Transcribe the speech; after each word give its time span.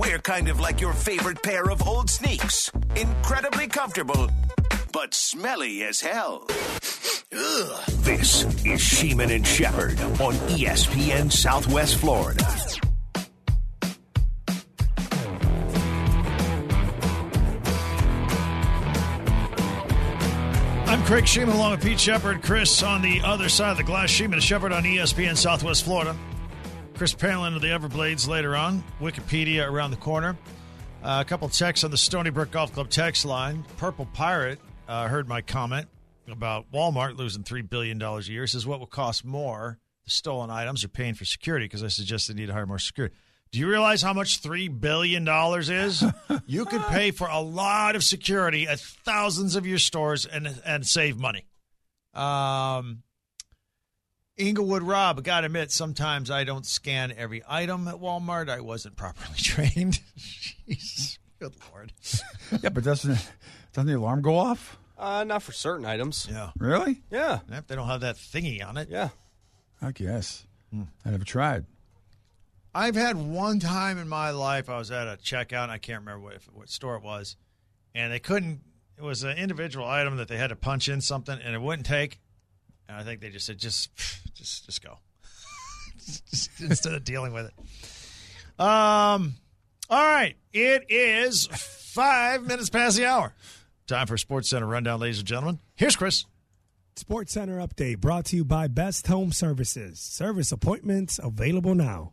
We're 0.00 0.18
kind 0.18 0.48
of 0.48 0.58
like 0.60 0.80
your 0.80 0.94
favorite 0.94 1.42
pair 1.42 1.68
of 1.68 1.86
old 1.86 2.08
sneaks. 2.08 2.70
Incredibly 2.96 3.66
comfortable, 3.66 4.30
but 4.94 5.12
smelly 5.12 5.82
as 5.82 6.00
hell. 6.00 6.46
Ugh. 7.36 7.84
This 7.98 8.44
is 8.64 8.80
Sheeman 8.80 9.30
and 9.30 9.46
Shepard 9.46 10.00
on 10.00 10.32
ESPN 10.48 11.30
Southwest 11.30 11.96
Florida. 11.96 12.42
I'm 20.86 21.04
Craig 21.04 21.24
Sheeman 21.26 21.52
along 21.52 21.72
with 21.72 21.82
Pete 21.82 22.00
Shepard. 22.00 22.42
Chris 22.42 22.82
on 22.82 23.02
the 23.02 23.20
other 23.22 23.50
side 23.50 23.72
of 23.72 23.76
the 23.76 23.84
glass. 23.84 24.08
Sheeman 24.08 24.34
and 24.34 24.42
Shepard 24.42 24.72
on 24.72 24.82
ESPN 24.82 25.36
Southwest 25.36 25.84
Florida. 25.84 26.16
Chris 27.00 27.14
Palin 27.14 27.54
of 27.54 27.62
the 27.62 27.68
Everblades 27.68 28.28
later 28.28 28.54
on. 28.54 28.84
Wikipedia 29.00 29.66
around 29.66 29.90
the 29.90 29.96
corner. 29.96 30.36
Uh, 31.02 31.22
a 31.22 31.24
couple 31.24 31.48
texts 31.48 31.82
on 31.82 31.90
the 31.90 31.96
Stony 31.96 32.28
Brook 32.28 32.50
Golf 32.50 32.74
Club 32.74 32.90
text 32.90 33.24
line. 33.24 33.64
Purple 33.78 34.04
Pirate 34.12 34.58
uh, 34.86 35.08
heard 35.08 35.26
my 35.26 35.40
comment 35.40 35.88
about 36.30 36.70
Walmart 36.72 37.16
losing 37.16 37.42
$3 37.42 37.70
billion 37.70 38.02
a 38.02 38.20
year. 38.20 38.46
Says 38.46 38.66
what 38.66 38.80
will 38.80 38.86
cost 38.86 39.24
more, 39.24 39.78
the 40.04 40.10
stolen 40.10 40.50
items 40.50 40.84
or 40.84 40.88
paying 40.88 41.14
for 41.14 41.24
security? 41.24 41.64
Because 41.64 41.82
I 41.82 41.88
suggest 41.88 42.28
they 42.28 42.34
need 42.34 42.48
to 42.48 42.52
hire 42.52 42.66
more 42.66 42.78
security. 42.78 43.14
Do 43.50 43.60
you 43.60 43.66
realize 43.66 44.02
how 44.02 44.12
much 44.12 44.42
$3 44.42 44.78
billion 44.78 45.26
is? 45.26 46.04
you 46.46 46.66
could 46.66 46.82
pay 46.82 47.12
for 47.12 47.28
a 47.28 47.40
lot 47.40 47.96
of 47.96 48.04
security 48.04 48.68
at 48.68 48.78
thousands 48.78 49.56
of 49.56 49.66
your 49.66 49.78
stores 49.78 50.26
and, 50.26 50.54
and 50.66 50.86
save 50.86 51.16
money. 51.16 51.46
Um, 52.12 53.04
Inglewood 54.40 54.82
Rob, 54.82 55.18
I 55.18 55.22
got 55.22 55.40
to 55.40 55.46
admit, 55.46 55.70
sometimes 55.70 56.30
I 56.30 56.44
don't 56.44 56.64
scan 56.66 57.12
every 57.16 57.42
item 57.48 57.86
at 57.88 57.96
Walmart. 57.96 58.48
I 58.48 58.60
wasn't 58.60 58.96
properly 58.96 59.34
trained. 59.36 60.00
Jeez, 60.18 61.18
good 61.38 61.52
Lord. 61.72 61.92
Yeah, 62.62 62.70
but 62.70 62.84
doesn't 62.84 63.30
doesn't 63.72 63.86
the 63.86 63.96
alarm 63.98 64.22
go 64.22 64.36
off? 64.36 64.78
Uh, 64.98 65.24
not 65.24 65.42
for 65.42 65.52
certain 65.52 65.86
items. 65.86 66.28
Yeah. 66.30 66.50
Really? 66.58 67.02
Yeah. 67.10 67.40
If 67.50 67.66
they 67.66 67.74
don't 67.74 67.86
have 67.86 68.02
that 68.02 68.16
thingy 68.16 68.66
on 68.66 68.76
it. 68.76 68.88
Yeah. 68.90 69.10
I 69.80 69.92
guess. 69.92 70.46
I 70.74 71.10
never 71.10 71.24
tried. 71.24 71.64
I've 72.74 72.94
had 72.94 73.16
one 73.16 73.58
time 73.58 73.98
in 73.98 74.08
my 74.08 74.30
life 74.30 74.68
I 74.68 74.78
was 74.78 74.90
at 74.90 75.08
a 75.08 75.16
checkout. 75.16 75.64
And 75.64 75.72
I 75.72 75.78
can't 75.78 76.00
remember 76.00 76.22
what, 76.24 76.34
what 76.52 76.68
store 76.68 76.96
it 76.96 77.02
was, 77.02 77.36
and 77.94 78.12
they 78.12 78.18
couldn't. 78.20 78.60
It 78.96 79.02
was 79.02 79.22
an 79.22 79.38
individual 79.38 79.86
item 79.86 80.16
that 80.18 80.28
they 80.28 80.36
had 80.36 80.48
to 80.48 80.56
punch 80.56 80.88
in 80.88 81.00
something, 81.00 81.38
and 81.42 81.54
it 81.54 81.62
wouldn't 81.62 81.86
take. 81.86 82.20
And 82.90 82.98
I 82.98 83.04
think 83.04 83.20
they 83.20 83.30
just 83.30 83.46
said, 83.46 83.56
"Just, 83.58 83.94
just, 84.34 84.66
just 84.66 84.82
go," 84.82 84.98
just, 86.30 86.50
instead 86.60 86.94
of 86.94 87.04
dealing 87.04 87.32
with 87.32 87.46
it. 87.46 88.60
Um. 88.60 89.34
All 89.88 90.04
right, 90.04 90.36
it 90.52 90.86
is 90.88 91.46
five 91.46 92.42
minutes 92.46 92.70
past 92.70 92.96
the 92.96 93.06
hour. 93.06 93.34
Time 93.86 94.06
for 94.06 94.16
Sports 94.16 94.50
Center 94.50 94.66
rundown, 94.66 95.00
ladies 95.00 95.18
and 95.18 95.26
gentlemen. 95.26 95.58
Here's 95.74 95.96
Chris. 95.96 96.24
Sports 96.96 97.32
Center 97.32 97.58
update 97.58 97.98
brought 97.98 98.26
to 98.26 98.36
you 98.36 98.44
by 98.44 98.68
Best 98.68 99.06
Home 99.06 99.32
Services. 99.32 99.98
Service 99.98 100.52
appointments 100.52 101.18
available 101.22 101.74
now. 101.74 102.12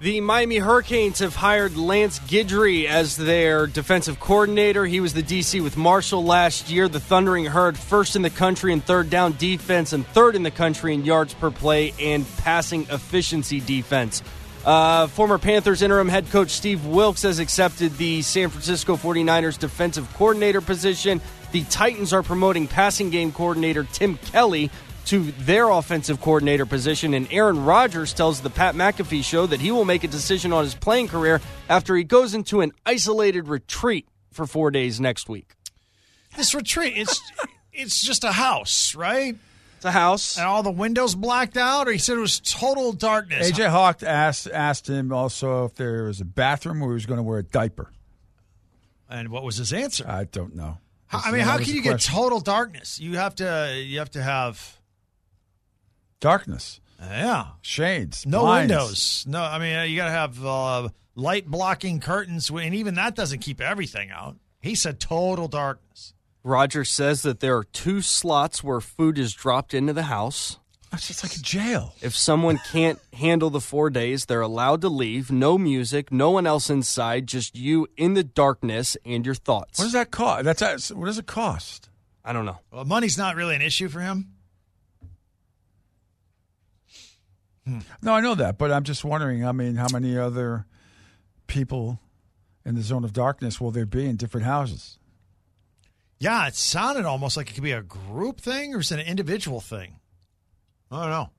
The 0.00 0.20
Miami 0.20 0.58
Hurricanes 0.58 1.18
have 1.18 1.34
hired 1.34 1.76
Lance 1.76 2.20
Guidry 2.20 2.86
as 2.86 3.16
their 3.16 3.66
defensive 3.66 4.20
coordinator. 4.20 4.86
He 4.86 5.00
was 5.00 5.12
the 5.12 5.24
DC 5.24 5.60
with 5.60 5.76
Marshall 5.76 6.24
last 6.24 6.70
year. 6.70 6.86
The 6.86 7.00
Thundering 7.00 7.46
Herd 7.46 7.76
first 7.76 8.14
in 8.14 8.22
the 8.22 8.30
country 8.30 8.72
in 8.72 8.80
third 8.80 9.10
down 9.10 9.34
defense 9.38 9.92
and 9.92 10.06
third 10.06 10.36
in 10.36 10.44
the 10.44 10.52
country 10.52 10.94
in 10.94 11.04
yards 11.04 11.34
per 11.34 11.50
play 11.50 11.94
and 12.00 12.24
passing 12.36 12.82
efficiency 12.90 13.58
defense. 13.58 14.22
Uh, 14.64 15.08
former 15.08 15.36
Panthers 15.36 15.82
interim 15.82 16.08
head 16.08 16.30
coach 16.30 16.50
Steve 16.50 16.86
Wilks 16.86 17.22
has 17.22 17.40
accepted 17.40 17.96
the 17.96 18.22
San 18.22 18.50
Francisco 18.50 18.94
49ers 18.94 19.58
defensive 19.58 20.08
coordinator 20.14 20.60
position. 20.60 21.20
The 21.50 21.64
Titans 21.64 22.12
are 22.12 22.22
promoting 22.22 22.68
passing 22.68 23.10
game 23.10 23.32
coordinator 23.32 23.82
Tim 23.82 24.16
Kelly 24.16 24.70
to 25.08 25.32
their 25.32 25.68
offensive 25.70 26.20
coordinator 26.20 26.66
position. 26.66 27.14
And 27.14 27.26
Aaron 27.30 27.64
Rodgers 27.64 28.12
tells 28.12 28.40
the 28.40 28.50
Pat 28.50 28.74
McAfee 28.74 29.24
show 29.24 29.46
that 29.46 29.60
he 29.60 29.70
will 29.70 29.84
make 29.84 30.04
a 30.04 30.08
decision 30.08 30.52
on 30.52 30.64
his 30.64 30.74
playing 30.74 31.08
career 31.08 31.40
after 31.68 31.96
he 31.96 32.04
goes 32.04 32.34
into 32.34 32.60
an 32.60 32.72
isolated 32.86 33.48
retreat 33.48 34.06
for 34.32 34.46
four 34.46 34.70
days 34.70 35.00
next 35.00 35.28
week. 35.28 35.54
This 36.36 36.54
retreat, 36.54 36.94
it's 36.96 37.20
it's 37.72 38.04
just 38.04 38.24
a 38.24 38.32
house, 38.32 38.94
right? 38.94 39.36
It's 39.76 39.84
a 39.84 39.92
house. 39.92 40.36
And 40.36 40.46
all 40.46 40.62
the 40.62 40.70
windows 40.72 41.14
blacked 41.14 41.56
out, 41.56 41.86
or 41.88 41.92
he 41.92 41.98
said 41.98 42.16
it 42.16 42.20
was 42.20 42.40
total 42.40 42.92
darkness. 42.92 43.50
AJ 43.50 43.68
Hawk 43.68 44.02
asked 44.02 44.48
asked 44.48 44.88
him 44.88 45.12
also 45.12 45.64
if 45.66 45.74
there 45.76 46.04
was 46.04 46.20
a 46.20 46.24
bathroom 46.24 46.80
where 46.80 46.90
he 46.90 46.94
was 46.94 47.06
going 47.06 47.18
to 47.18 47.22
wear 47.22 47.38
a 47.38 47.42
diaper. 47.44 47.90
And 49.08 49.28
what 49.30 49.42
was 49.42 49.56
his 49.56 49.72
answer? 49.72 50.04
I 50.06 50.24
don't 50.24 50.54
know. 50.54 50.78
How- 51.06 51.20
I 51.24 51.30
mean, 51.32 51.40
how 51.40 51.56
can 51.56 51.66
the 51.66 51.72
you 51.72 51.82
get 51.82 52.00
total 52.00 52.40
darkness? 52.40 53.00
You 53.00 53.16
have 53.16 53.34
to. 53.36 53.80
You 53.82 54.00
have 54.00 54.10
to 54.10 54.22
have. 54.22 54.77
Darkness, 56.20 56.80
Yeah. 57.00 57.46
shades, 57.62 58.26
No 58.26 58.40
blinds. 58.40 58.70
windows. 58.72 59.24
No, 59.28 59.42
I 59.42 59.58
mean, 59.58 59.90
you 59.90 59.96
got 59.96 60.06
to 60.06 60.10
have 60.10 60.44
uh, 60.44 60.88
light 61.14 61.46
blocking 61.46 62.00
curtains, 62.00 62.50
and 62.50 62.74
even 62.74 62.94
that 62.96 63.14
doesn't 63.14 63.38
keep 63.40 63.60
everything 63.60 64.10
out. 64.10 64.36
He 64.60 64.74
said 64.74 64.98
total 64.98 65.46
darkness. 65.48 66.14
Rodgers 66.42 66.90
says 66.90 67.22
that 67.22 67.40
there 67.40 67.56
are 67.56 67.64
two 67.64 68.00
slots 68.00 68.64
where 68.64 68.80
food 68.80 69.18
is 69.18 69.32
dropped 69.32 69.74
into 69.74 69.92
the 69.92 70.04
house. 70.04 70.58
That's 70.90 71.06
just 71.06 71.22
like 71.22 71.36
a 71.36 71.40
jail. 71.42 71.94
If 72.00 72.16
someone 72.16 72.58
can't 72.72 72.98
handle 73.12 73.50
the 73.50 73.60
four 73.60 73.90
days, 73.90 74.24
they're 74.24 74.40
allowed 74.40 74.80
to 74.80 74.88
leave. 74.88 75.30
No 75.30 75.58
music, 75.58 76.10
no 76.10 76.30
one 76.30 76.46
else 76.46 76.70
inside, 76.70 77.26
just 77.28 77.54
you 77.56 77.86
in 77.96 78.14
the 78.14 78.24
darkness 78.24 78.96
and 79.04 79.24
your 79.26 79.34
thoughts. 79.34 79.78
What 79.78 79.84
does 79.84 79.92
that 79.92 80.10
cost? 80.10 80.44
That's 80.44 80.60
that's- 80.60 80.90
what 80.90 81.06
does 81.06 81.18
it 81.18 81.26
cost? 81.26 81.90
I 82.24 82.32
don't 82.32 82.44
know. 82.46 82.58
Well, 82.72 82.84
money's 82.84 83.16
not 83.18 83.36
really 83.36 83.54
an 83.54 83.62
issue 83.62 83.88
for 83.88 84.00
him. 84.00 84.32
No, 88.02 88.14
I 88.14 88.20
know 88.20 88.34
that, 88.34 88.58
but 88.58 88.70
I'm 88.70 88.84
just 88.84 89.04
wondering. 89.04 89.44
I 89.44 89.52
mean, 89.52 89.76
how 89.76 89.88
many 89.92 90.16
other 90.16 90.66
people 91.46 92.00
in 92.64 92.74
the 92.74 92.82
zone 92.82 93.04
of 93.04 93.12
darkness 93.12 93.60
will 93.60 93.70
there 93.70 93.86
be 93.86 94.06
in 94.06 94.16
different 94.16 94.46
houses? 94.46 94.98
Yeah, 96.20 96.46
it 96.48 96.54
sounded 96.56 97.04
almost 97.04 97.36
like 97.36 97.50
it 97.50 97.54
could 97.54 97.62
be 97.62 97.72
a 97.72 97.82
group 97.82 98.40
thing 98.40 98.74
or 98.74 98.80
is 98.80 98.90
it 98.90 98.98
an 98.98 99.06
individual 99.06 99.60
thing? 99.60 100.00
I 100.90 101.02
don't 101.02 101.10
know. 101.10 101.30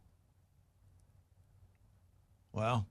Well, 2.54 2.88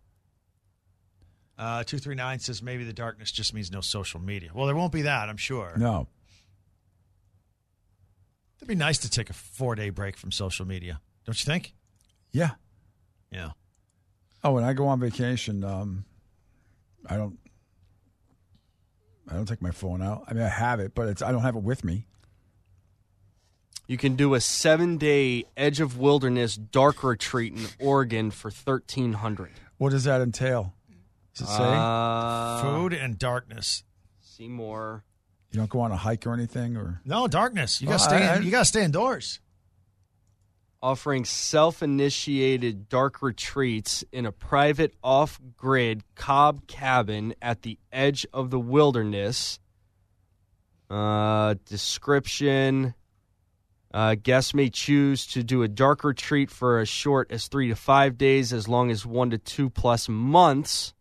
uh, 1.59 1.82
239 1.82 2.38
says 2.38 2.62
maybe 2.62 2.84
the 2.84 2.93
darkness 2.93 3.32
just 3.32 3.53
means 3.53 3.72
no 3.72 3.81
social 3.81 4.20
media. 4.20 4.50
Well, 4.55 4.66
there 4.66 4.76
won't 4.76 4.93
be 4.93 5.03
that, 5.03 5.28
I'm 5.28 5.37
sure. 5.37 5.72
No. 5.76 6.06
It'd 8.59 8.69
be 8.69 8.75
nice 8.75 8.99
to 8.99 9.10
take 9.10 9.31
a 9.31 9.32
four 9.32 9.75
day 9.75 9.91
break 9.91 10.16
from 10.16 10.31
social 10.31 10.66
media, 10.66 11.00
don't 11.25 11.38
you 11.38 11.44
think? 11.44 11.75
Yeah. 12.32 12.53
Yeah. 13.30 13.50
Oh, 14.44 14.52
when 14.52 14.64
I 14.64 14.72
go 14.72 14.86
on 14.88 15.00
vacation, 15.00 15.64
um, 15.64 16.04
I 17.08 17.16
don't. 17.16 17.38
I 19.30 19.34
don't 19.34 19.46
take 19.46 19.60
my 19.60 19.72
phone 19.72 20.00
out. 20.00 20.24
I 20.26 20.32
mean, 20.32 20.42
I 20.42 20.48
have 20.48 20.80
it, 20.80 20.94
but 20.94 21.08
it's 21.08 21.20
I 21.22 21.32
don't 21.32 21.42
have 21.42 21.56
it 21.56 21.62
with 21.62 21.84
me. 21.84 22.06
You 23.86 23.96
can 23.96 24.16
do 24.16 24.34
a 24.34 24.40
seven 24.40 24.96
day 24.98 25.44
Edge 25.56 25.80
of 25.80 25.98
Wilderness 25.98 26.56
dark 26.56 27.02
retreat 27.02 27.54
in 27.54 27.66
Oregon 27.78 28.30
for 28.30 28.50
thirteen 28.50 29.14
hundred. 29.14 29.50
What 29.78 29.90
does 29.90 30.04
that 30.04 30.20
entail? 30.20 30.74
Does 31.34 31.48
it 31.48 31.50
say 31.52 31.62
Uh, 31.64 32.62
Food 32.62 32.92
and 32.92 33.18
darkness. 33.18 33.84
See 34.20 34.48
more. 34.48 35.04
you 35.50 35.58
don't 35.58 35.70
go 35.70 35.80
on 35.80 35.90
a 35.92 35.96
hike 35.96 36.26
or 36.26 36.32
anything, 36.34 36.76
or 36.76 37.00
No, 37.04 37.26
darkness. 37.28 37.80
You 37.80 37.88
got 37.88 37.98
to 38.00 38.04
Oh, 38.04 38.08
stay 38.08 38.26
I- 38.26 38.36
in, 38.36 38.42
you 38.44 38.50
got 38.50 38.60
to 38.60 38.64
stay 38.66 38.84
indoors. 38.84 39.40
Offering 40.80 41.24
self 41.24 41.82
initiated 41.82 42.88
dark 42.88 43.20
retreats 43.20 44.04
in 44.12 44.26
a 44.26 44.32
private 44.32 44.94
off 45.02 45.40
grid 45.56 46.04
cob 46.14 46.66
cabin 46.69 47.34
at 47.42 47.62
the 47.62 47.78
edge 47.92 48.26
of 48.32 48.50
the 48.50 48.60
wilderness. 48.60 49.58
Uh, 50.88 51.56
description 51.66 52.94
uh, 53.92 54.16
Guests 54.22 54.54
may 54.54 54.69
choose 54.69 55.26
to 55.28 55.42
do 55.42 55.62
a 55.62 55.69
dark 55.69 56.04
retreat 56.04 56.50
for 56.50 56.78
as 56.78 56.88
short 56.88 57.32
as 57.32 57.48
three 57.48 57.69
to 57.69 57.74
five 57.74 58.19
days, 58.19 58.52
as 58.52 58.69
long 58.69 58.90
as 58.90 59.06
one 59.06 59.31
to 59.31 59.38
two 59.38 59.70
plus 59.70 60.08
months. 60.08 60.92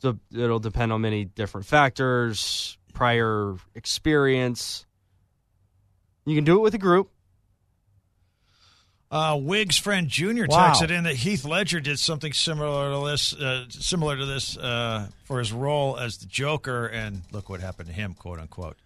So 0.00 0.18
it'll 0.32 0.58
depend 0.58 0.92
on 0.92 1.00
many 1.00 1.24
different 1.24 1.66
factors, 1.66 2.78
prior 2.94 3.56
experience. 3.74 4.86
You 6.28 6.34
can 6.36 6.44
do 6.44 6.58
it 6.58 6.60
with 6.60 6.74
a 6.74 6.78
group. 6.78 7.10
Uh, 9.10 9.38
Wiggs' 9.40 9.78
friend 9.78 10.08
Junior 10.08 10.46
Wow. 10.46 10.74
texted 10.74 10.90
in 10.90 11.04
that 11.04 11.14
Heath 11.16 11.46
Ledger 11.46 11.80
did 11.80 11.98
something 11.98 12.34
similar 12.34 12.92
to 12.92 13.10
this, 13.10 13.34
uh, 13.34 13.64
similar 13.70 14.18
to 14.18 14.26
this 14.26 14.54
uh, 14.58 15.08
for 15.24 15.38
his 15.38 15.50
role 15.50 15.96
as 15.96 16.18
the 16.18 16.26
Joker, 16.26 16.86
and 16.86 17.22
look 17.32 17.48
what 17.48 17.60
happened 17.60 17.88
to 17.88 17.94
him, 17.94 18.12
quote 18.12 18.38
unquote. 18.38 18.76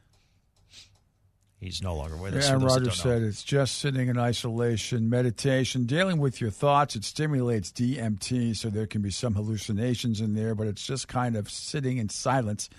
he's 1.59 1.83
no 1.83 1.97
longer 1.97 2.17
with 2.17 2.35
us. 2.35 2.49
Aaron 2.49 2.61
for 2.61 2.67
those 2.69 2.75
that 2.75 2.81
Rodgers 2.83 3.03
said 3.03 3.23
it's 3.23 3.43
just 3.43 3.79
sitting 3.79 4.07
in 4.07 4.17
isolation, 4.17 5.11
meditation, 5.11 5.85
dealing 5.87 6.19
with 6.19 6.41
your 6.41 6.51
thoughts. 6.51 6.95
It 6.95 7.03
stimulates 7.03 7.73
DMT, 7.73 8.57
so 8.57 8.71
there 8.71 8.87
can 8.87 9.03
be 9.03 9.11
some 9.11 9.35
hallucinations 9.35 10.21
in 10.21 10.35
there, 10.35 10.55
but 10.55 10.69
it's 10.69 10.87
just 10.87 11.09
kind 11.09 11.35
of 11.35 11.51
sitting 11.51 11.99
in 11.99 12.09
silence, 12.09 12.71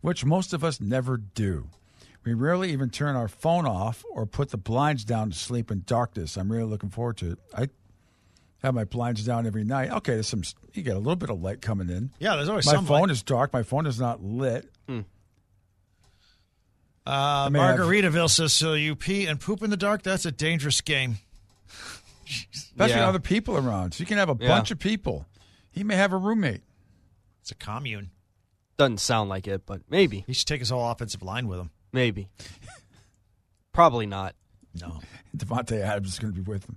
which 0.00 0.24
most 0.24 0.54
of 0.54 0.64
us 0.64 0.80
never 0.80 1.18
do. 1.18 1.68
We 2.28 2.34
rarely 2.34 2.72
even 2.72 2.90
turn 2.90 3.16
our 3.16 3.26
phone 3.26 3.64
off 3.66 4.04
or 4.10 4.26
put 4.26 4.50
the 4.50 4.58
blinds 4.58 5.02
down 5.02 5.30
to 5.30 5.34
sleep 5.34 5.70
in 5.70 5.82
darkness. 5.86 6.36
I'm 6.36 6.52
really 6.52 6.64
looking 6.68 6.90
forward 6.90 7.16
to 7.18 7.30
it. 7.32 7.38
I 7.56 7.68
have 8.62 8.74
my 8.74 8.84
blinds 8.84 9.24
down 9.24 9.46
every 9.46 9.64
night. 9.64 9.90
Okay, 9.90 10.12
there's 10.12 10.28
some. 10.28 10.42
You 10.74 10.82
get 10.82 10.94
a 10.94 10.98
little 10.98 11.16
bit 11.16 11.30
of 11.30 11.40
light 11.40 11.62
coming 11.62 11.88
in. 11.88 12.10
Yeah, 12.18 12.36
there's 12.36 12.50
always 12.50 12.66
My 12.66 12.72
some 12.72 12.84
phone 12.84 13.00
light. 13.02 13.10
is 13.12 13.22
dark. 13.22 13.54
My 13.54 13.62
phone 13.62 13.86
is 13.86 13.98
not 13.98 14.22
lit. 14.22 14.70
Uh, 17.06 17.48
may 17.50 17.58
have- 17.60 17.78
Margaritaville 17.78 18.28
says, 18.28 18.52
"So 18.52 18.74
you 18.74 18.94
pee 18.94 19.24
and 19.24 19.40
poop 19.40 19.62
in 19.62 19.70
the 19.70 19.76
dark? 19.78 20.02
That's 20.02 20.26
a 20.26 20.32
dangerous 20.32 20.82
game." 20.82 21.16
Especially 22.54 22.96
Yeah. 22.96 23.08
other 23.08 23.20
people 23.20 23.56
around. 23.56 23.94
So 23.94 24.02
you 24.02 24.06
can 24.06 24.18
have 24.18 24.28
a 24.28 24.36
Yeah. 24.38 24.48
bunch 24.48 24.70
of 24.70 24.78
people. 24.78 25.24
He 25.70 25.82
may 25.82 25.96
have 25.96 26.12
a 26.12 26.18
roommate. 26.18 26.60
It's 27.40 27.50
a 27.52 27.54
commune. 27.54 28.10
Doesn't 28.76 28.98
sound 29.00 29.30
like 29.30 29.48
it, 29.48 29.64
but 29.64 29.80
maybe, 29.88 30.24
He 30.26 30.34
should 30.34 30.46
take 30.46 30.60
his 30.60 30.68
whole 30.68 30.90
offensive 30.90 31.22
line 31.22 31.48
with 31.48 31.58
him. 31.58 31.70
Maybe. 31.92 32.28
Probably 33.72 34.06
not. 34.06 34.34
No, 34.80 35.00
Davante 35.36 35.80
Adams 35.80 36.08
is 36.08 36.18
going 36.18 36.34
to 36.34 36.40
be 36.40 36.48
with 36.48 36.66
them. 36.66 36.76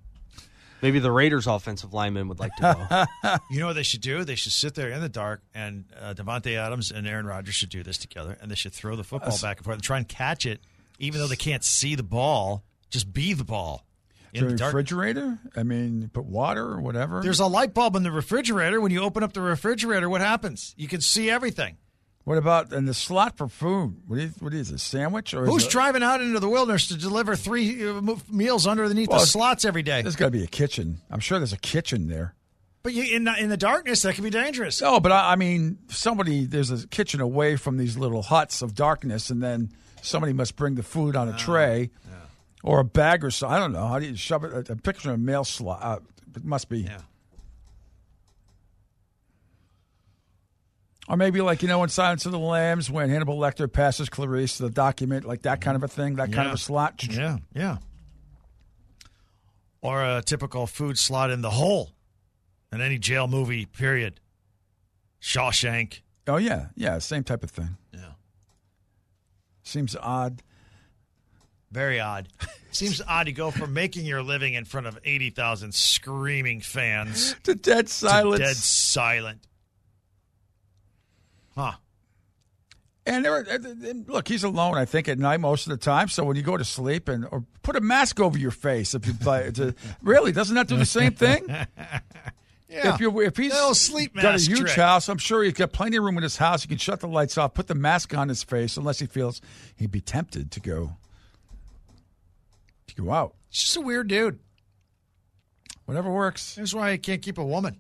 Maybe 0.82 0.98
the 1.00 1.12
Raiders' 1.12 1.46
offensive 1.46 1.94
lineman 1.94 2.28
would 2.28 2.40
like 2.40 2.56
to 2.56 3.08
go. 3.22 3.38
you 3.52 3.60
know 3.60 3.68
what 3.68 3.74
they 3.74 3.84
should 3.84 4.02
do? 4.02 4.24
They 4.24 4.36
should 4.36 4.52
sit 4.52 4.74
there 4.74 4.90
in 4.90 5.02
the 5.02 5.10
dark, 5.10 5.42
and 5.54 5.86
uh, 6.00 6.14
Davante 6.16 6.58
Adams 6.58 6.92
and 6.92 7.08
Aaron 7.08 7.28
Rodgers 7.28 7.54
should 7.54 7.70
do 7.70 7.84
this 7.84 7.98
together, 7.98 8.36
and 8.42 8.50
they 8.50 8.56
should 8.56 8.74
throw 8.74 8.96
the 8.96 9.04
football 9.04 9.38
back 9.42 9.58
and 9.58 9.66
forth 9.66 9.76
and 9.76 9.84
try 9.84 9.98
and 9.98 10.08
catch 10.08 10.46
it, 10.46 10.62
even 10.98 11.22
though 11.22 11.28
they 11.28 11.36
can't 11.36 11.64
see 11.64 11.94
the 11.96 12.04
ball. 12.04 12.64
Just 12.90 13.14
be 13.14 13.34
the 13.34 13.46
ball 13.46 13.86
in 14.34 14.42
there 14.42 14.50
the 14.50 14.56
a 14.56 14.58
dark. 14.58 14.74
refrigerator? 14.74 15.40
I 15.56 15.64
mean, 15.64 16.10
put 16.12 16.26
water 16.26 16.64
or 16.64 16.82
whatever. 16.82 17.22
There's 17.22 17.40
a 17.40 17.46
light 17.46 17.74
bulb 17.74 17.96
in 17.96 18.04
the 18.04 18.12
refrigerator. 18.12 18.82
When 18.82 18.92
you 18.92 19.02
open 19.02 19.24
up 19.24 19.34
the 19.34 19.42
refrigerator, 19.42 20.10
what 20.10 20.22
happens? 20.22 20.74
You 20.78 20.88
can 20.88 21.00
see 21.02 21.30
everything. 21.30 21.78
What 22.24 22.38
about 22.38 22.72
in 22.72 22.86
the 22.86 22.94
slot 22.94 23.38
for 23.38 23.48
food? 23.48 23.96
What 24.08 24.20
is, 24.20 24.36
what 24.40 24.54
is 24.54 24.72
it? 24.72 24.76
A 24.76 24.78
sandwich 24.78 25.34
or 25.34 25.46
Who's 25.46 25.68
driving 25.68 26.04
out 26.04 26.22
into 26.22 26.40
the 26.40 26.50
wilderness 26.50 26.88
to 26.90 26.98
deliver 26.98 27.36
three 27.36 27.88
uh, 27.88 28.02
meals 28.30 28.68
underneath 28.68 29.10
Well, 29.10 29.20
the 29.20 29.26
slots 29.26 29.66
every 29.66 29.84
day? 29.84 30.02
There's 30.02 30.16
got 30.16 30.26
to 30.26 30.32
be 30.32 30.44
a 30.44 30.48
kitchen. 30.48 31.00
I'm 31.10 31.20
sure 31.20 31.40
there's 31.40 31.54
a 31.54 31.58
kitchen 31.58 32.08
there. 32.08 32.36
But 32.84 32.94
you, 32.94 33.16
in 33.16 33.26
the, 33.26 33.36
in 33.40 33.50
the 33.50 33.58
darkness, 33.58 34.02
that 34.04 34.16
can 34.16 34.24
be 34.24 34.30
dangerous. 34.30 34.82
No, 34.82 35.00
but 35.00 35.12
I, 35.12 35.34
I 35.34 35.36
mean, 35.36 35.78
somebody 35.90 36.46
there's 36.46 36.72
a 36.72 36.88
kitchen 36.88 37.22
away 37.22 37.56
from 37.56 37.78
these 37.78 37.98
little 37.98 38.24
huts 38.24 38.62
of 38.62 38.74
darkness, 38.74 39.30
and 39.30 39.42
then 39.42 39.70
somebody 40.02 40.34
must 40.34 40.56
bring 40.56 40.76
the 40.76 40.84
food 40.84 41.16
on 41.16 41.30
a 41.30 41.38
tray 41.38 41.92
or 42.64 42.80
a 42.80 42.84
bag 42.84 43.24
or 43.24 43.32
so. 43.32 43.48
I 43.48 43.60
don't 43.60 43.72
know. 43.72 43.86
How 43.88 44.00
do 44.00 44.08
you 44.08 44.16
shove 44.16 44.44
it? 44.44 44.70
A, 44.70 44.74
a 44.74 44.76
picture 44.76 45.10
of 45.10 45.16
a 45.16 45.18
mail 45.20 45.44
slot. 45.44 45.80
Uh, 45.82 46.00
it 46.36 46.44
must 46.44 46.70
be. 46.70 46.82
Yeah. 46.82 47.02
Or 51.12 51.18
maybe 51.18 51.42
like 51.42 51.62
you 51.62 51.68
know 51.68 51.84
in 51.84 51.90
Silence 51.90 52.26
of 52.26 52.32
the 52.32 52.40
Lambs 52.40 52.90
when 52.90 53.10
Hannibal 53.10 53.38
Lecter 53.38 53.70
passes 53.72 54.08
Clarice 54.08 54.58
the 54.58 54.70
document, 54.70 55.26
like 55.26 55.42
that 55.42 55.60
kind 55.60 55.76
of 55.76 55.84
a 55.84 55.90
thing, 55.90 56.16
that 56.16 56.32
kind 56.32 56.48
of 56.48 56.54
a 56.54 56.58
slot. 56.58 57.04
Yeah, 57.06 57.40
yeah. 57.54 57.80
Or 59.82 60.02
a 60.02 60.22
typical 60.22 60.68
food 60.68 60.98
slot 60.98 61.30
in 61.30 61.42
the 61.42 61.50
hole 61.50 61.92
in 62.72 62.80
any 62.80 62.98
jail 62.98 63.28
movie, 63.28 63.66
period. 63.66 64.22
Shawshank. 65.22 66.00
Oh 66.28 66.38
yeah, 66.38 66.68
yeah, 66.78 66.98
same 67.00 67.26
type 67.26 67.44
of 67.44 67.52
thing. 67.52 67.76
Yeah. 67.94 68.14
Seems 69.64 69.98
odd. 69.98 70.42
Very 71.74 72.00
odd. 72.00 72.30
Seems 72.72 73.02
odd 73.06 73.26
to 73.26 73.34
go 73.34 73.52
from 73.52 73.74
making 73.74 74.06
your 74.06 74.24
living 74.24 74.54
in 74.54 74.64
front 74.64 74.88
of 74.88 74.98
80,000 75.04 75.74
screaming 75.74 76.62
fans 76.62 77.36
To 77.44 77.54
dead 77.54 77.88
to 77.88 77.94
silence. 77.94 78.40
dead 78.40 78.56
silent. 78.56 79.46
Huh. 81.56 81.74
And 83.06 83.26
there, 83.26 83.38
uh, 83.38 83.58
look, 84.08 84.28
he's 84.28 84.44
alone. 84.44 84.78
I 84.78 84.86
think 84.86 85.10
at 85.10 85.18
night 85.18 85.40
most 85.40 85.66
of 85.66 85.72
the 85.72 85.78
time. 85.78 86.08
So 86.08 86.24
when 86.24 86.36
you 86.36 86.44
go 86.44 86.56
to 86.56 86.64
sleep, 86.64 87.10
and 87.10 87.26
or 87.32 87.44
put 87.64 87.76
a 87.76 87.82
mask 87.82 88.20
over 88.20 88.38
your 88.38 88.52
face 88.52 88.94
if 88.94 89.08
you 89.08 89.14
play. 89.14 89.52
To, 89.52 89.74
really, 90.04 90.32
doesn't 90.32 90.56
that 90.56 90.68
do 90.68 90.78
the 90.78 90.86
same 90.86 91.14
thing? 91.14 91.48
Yeah. 92.72 92.94
If 92.94 93.02
you 93.02 93.20
if 93.20 93.36
he's 93.36 93.54
sleep 93.78 94.16
got 94.16 94.36
a 94.36 94.38
huge 94.38 94.60
trick. 94.60 94.72
house, 94.72 95.10
I'm 95.10 95.18
sure 95.18 95.44
he's 95.44 95.52
got 95.52 95.74
plenty 95.74 95.98
of 95.98 96.06
room 96.06 96.16
in 96.16 96.24
his 96.24 96.38
house. 96.38 96.62
He 96.62 96.70
can 96.70 96.78
shut 96.78 97.02
the 97.02 97.08
lights 97.08 97.38
off, 97.38 97.54
put 97.54 97.68
the 97.68 97.76
mask 97.76 98.18
on 98.18 98.30
his 98.30 98.44
face, 98.44 98.78
unless 98.78 99.00
he 99.00 99.08
feels 99.08 99.42
he'd 99.76 99.92
be 99.92 100.00
tempted 100.00 100.52
to 100.52 100.62
go 100.62 100.96
to 102.88 102.96
go 102.96 103.12
out. 103.12 103.36
He's 103.50 103.64
just 103.64 103.76
a 103.76 103.82
weird 103.82 104.08
dude. 104.08 104.40
Whatever 105.84 106.10
works. 106.12 106.56
That's 106.56 106.74
why 106.74 106.92
I 106.92 106.98
can't 106.98 107.22
keep 107.22 107.38
a 107.38 107.44
woman. 107.44 107.78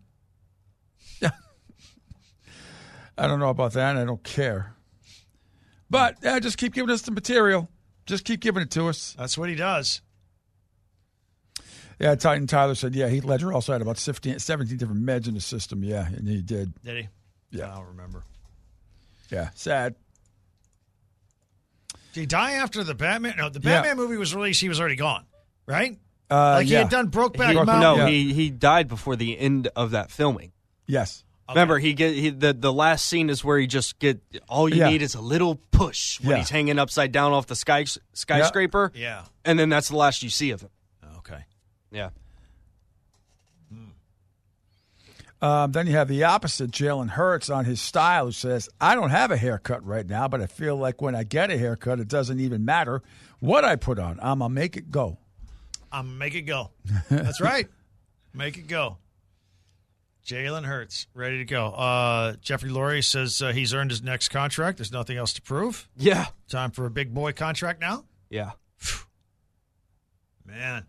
I 3.22 3.28
don't 3.28 3.40
know 3.40 3.50
about 3.50 3.74
that, 3.74 3.92
and 3.92 4.00
I 4.00 4.06
don't 4.06 4.24
care. 4.24 4.74
But 5.90 6.16
yeah, 6.24 6.40
just 6.40 6.58
keep 6.58 6.74
giving 6.74 6.90
us 6.90 7.02
the 7.04 7.12
material. 7.12 7.70
Just 8.06 8.26
keep 8.26 8.40
giving 8.40 8.64
it 8.64 8.72
to 8.72 8.88
us. 8.88 9.16
That's 9.18 9.38
what 9.38 9.48
he 9.50 9.56
does. 9.56 10.02
Yeah, 12.00 12.16
Titan 12.16 12.48
Tyler 12.48 12.74
said, 12.74 12.96
yeah, 12.96 13.10
Heath 13.10 13.24
Ledger 13.26 13.54
also 13.54 13.74
had 13.74 13.82
about 13.84 13.98
15, 14.00 14.40
17 14.40 14.76
different 14.78 15.06
meds 15.06 15.28
in 15.28 15.36
the 15.36 15.42
system. 15.42 15.84
Yeah, 15.84 16.08
and 16.08 16.28
he 16.28 16.42
did. 16.42 16.74
Did 16.84 16.98
he? 16.98 17.10
Yeah. 17.52 17.72
I 17.72 17.76
don't 17.76 17.90
remember. 17.90 18.24
Yeah, 19.30 19.50
sad. 19.54 19.94
Did 22.14 22.22
he 22.22 22.26
die 22.26 22.54
after 22.54 22.84
the 22.84 22.96
Batman? 22.96 23.36
No, 23.38 23.50
the 23.50 23.60
Yeah. 23.60 23.82
Batman 23.82 23.98
movie 23.98 24.18
was 24.18 24.34
released. 24.34 24.62
He 24.62 24.68
was 24.70 24.80
already 24.80 24.96
gone, 24.96 25.26
right? 25.68 26.00
Uh, 26.30 26.54
like 26.56 26.68
he 26.68 26.74
had 26.74 26.90
done 26.90 27.12
Brokeback 27.12 27.50
He- 27.50 27.56
Mountain. 27.56 27.80
no, 27.82 27.96
Yeah. 27.98 28.08
he 28.08 28.34
he 28.34 28.50
died 28.50 28.88
before 28.88 29.16
the 29.16 29.38
end 29.38 29.68
of 29.76 29.92
that 29.92 30.10
filming. 30.12 30.54
Yes. 30.88 31.24
Remember, 31.51 31.77
he 31.80 31.94
get 31.94 32.13
he, 32.15 32.30
the 32.30 32.53
the 32.53 32.74
last 32.74 33.06
scene 33.06 33.30
is 33.30 33.44
where 33.44 33.57
he 33.59 33.68
just 33.68 34.00
get 34.00 34.19
all 34.50 34.68
you 34.69 34.75
Yeah. 34.81 34.89
need 34.89 35.01
is 35.01 35.15
a 35.15 35.21
little 35.21 35.56
push 35.71 36.19
when 36.19 36.31
Yeah. 36.31 36.38
he's 36.38 36.50
hanging 36.50 36.80
upside 36.80 37.12
down 37.12 37.31
off 37.33 37.48
the 37.48 37.56
sky 37.56 37.86
skyscraper, 38.13 38.92
Yeah. 38.95 39.24
and 39.45 39.57
then 39.59 39.69
that's 39.69 39.89
the 39.89 39.95
last 39.98 40.24
you 40.24 40.30
see 40.30 40.51
of 40.51 40.62
him. 40.62 40.69
Okay. 41.18 41.44
Yeah, 41.92 42.09
Um, 45.42 45.71
then 45.71 45.88
you 45.88 45.94
have 45.94 46.07
the 46.07 46.24
opposite, 46.24 46.69
Jalen 46.69 47.09
Hurts 47.09 47.50
on 47.50 47.65
his 47.65 47.81
style, 47.81 48.25
who 48.25 48.31
says, 48.31 48.69
I 48.80 48.94
don't 48.94 49.09
have 49.09 49.31
a 49.31 49.38
haircut 49.38 49.83
right 49.83 50.06
now, 50.07 50.27
but 50.27 50.39
I 50.39 50.45
feel 50.45 50.75
like 50.75 51.01
when 51.01 51.15
I 51.15 51.24
get 51.24 51.50
a 51.50 51.57
haircut, 51.57 52.00
it 52.00 52.07
doesn't 52.07 52.39
even 52.39 52.63
matter 52.63 53.01
what 53.39 53.65
I 53.65 53.75
put 53.75 53.98
on. 53.98 54.19
I'm 54.21 54.38
going 54.39 54.51
to 54.51 54.53
make 54.53 54.77
it 54.77 54.92
go. 54.92 55.18
I'm 55.92 56.06
gonna 56.06 56.18
make 56.19 56.36
it 56.36 56.44
go. 56.44 56.69
That's 57.09 57.42
right. 57.42 57.68
Make 58.33 58.57
it 58.57 58.68
go. 58.68 58.98
Jalen 60.25 60.66
Hurts, 60.66 61.08
ready 61.13 61.40
to 61.40 61.46
go. 61.46 61.68
Uh, 61.68 62.36
Jeffrey 62.42 62.70
Lurie 62.70 63.04
says 63.04 63.42
uh, 63.42 63.51
he's 63.51 63.74
earned 63.74 63.90
his 63.92 64.04
next 64.04 64.30
contract. 64.30 64.78
There's 64.78 64.92
nothing 64.92 65.18
else 65.18 65.34
to 65.34 65.42
prove. 65.42 65.90
yeah, 65.98 66.28
Time 66.48 66.72
for 66.72 66.86
a 66.86 66.90
big 66.92 67.13
boy 67.13 67.32
contract 67.34 67.82
now. 67.82 68.06
yeah, 68.30 68.51
Man, 70.46 70.86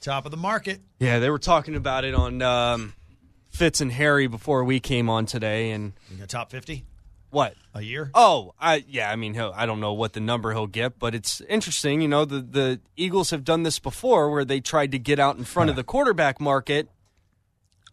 top 0.00 0.24
of 0.26 0.30
the 0.30 0.36
market. 0.36 0.80
yeah. 0.98 1.18
They 1.18 1.30
were 1.30 1.38
talking 1.38 1.74
about 1.76 2.04
it 2.04 2.14
on 2.14 2.42
um, 2.42 2.94
Fitz 3.50 3.80
and 3.80 3.90
Harry 3.92 4.26
before 4.26 4.64
we 4.64 4.80
came 4.80 5.08
on 5.10 5.26
today, 5.26 5.70
and 5.70 5.92
got 6.18 6.28
top 6.28 6.50
50 6.50 6.84
what? 7.30 7.54
a 7.74 7.80
year. 7.82 8.10
Oh, 8.14 8.54
I 8.60 8.84
yeah. 8.88 9.10
I 9.10 9.16
mean, 9.16 9.34
he'll, 9.34 9.52
I 9.54 9.64
don't 9.66 9.80
know 9.80 9.92
what 9.92 10.12
the 10.12 10.20
number 10.20 10.52
he'll 10.52 10.66
get, 10.66 10.98
but 10.98 11.14
it's 11.14 11.40
interesting. 11.42 12.00
You 12.00 12.08
know, 12.08 12.24
the 12.24 12.40
the 12.40 12.80
Eagles 12.96 13.30
have 13.30 13.44
done 13.44 13.62
this 13.62 13.78
before, 13.78 14.30
where 14.30 14.44
they 14.44 14.60
tried 14.60 14.92
to 14.92 14.98
get 14.98 15.18
out 15.18 15.36
in 15.36 15.44
front 15.44 15.70
of 15.70 15.76
the 15.76 15.84
quarterback 15.84 16.40
market. 16.40 16.88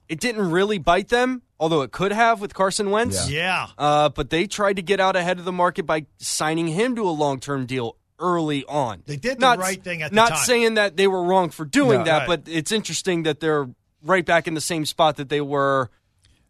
It 0.10 0.20
didn't 0.20 0.50
really 0.52 0.78
bite 0.78 1.10
them, 1.10 1.42
although 1.60 1.82
it 1.82 1.92
could 1.92 2.12
have 2.14 2.40
with 2.40 2.54
Carson 2.54 2.92
Wentz. 2.92 3.30
Yeah. 3.30 3.68
Uh, 3.78 4.10
but 4.10 4.30
they 4.30 4.48
tried 4.48 4.78
to 4.78 4.82
get 4.82 5.00
out 5.00 5.16
ahead 5.16 5.40
of 5.40 5.46
the 5.46 5.52
market 5.52 5.86
by 5.86 6.06
signing 6.18 6.68
him 6.68 6.96
to 6.96 7.04
a 7.04 7.12
long 7.12 7.40
term 7.40 7.66
deal 7.66 7.98
early 8.20 8.64
on. 8.66 9.04
They 9.06 9.18
did 9.18 9.38
the 9.38 9.42
Not- 9.42 9.60
right 9.60 9.84
thing 9.84 10.02
at 10.02 10.12
the 10.12 10.16
Not 10.16 10.30
time. 10.30 10.38
saying 10.40 10.74
that 10.76 10.98
they 10.98 11.08
were 11.08 11.24
wrong 11.24 11.50
for 11.50 11.66
doing 11.66 12.00
No, 12.00 12.06
that, 12.06 12.18
right. 12.20 12.28
but 12.28 12.42
it's 12.48 12.72
interesting 12.72 13.24
that 13.24 13.40
they're 13.42 13.70
right 14.02 14.26
back 14.26 14.48
in 14.48 14.54
the 14.54 14.62
same 14.62 14.86
spot 14.86 15.18
that 15.18 15.30
they 15.30 15.42
were. 15.42 15.90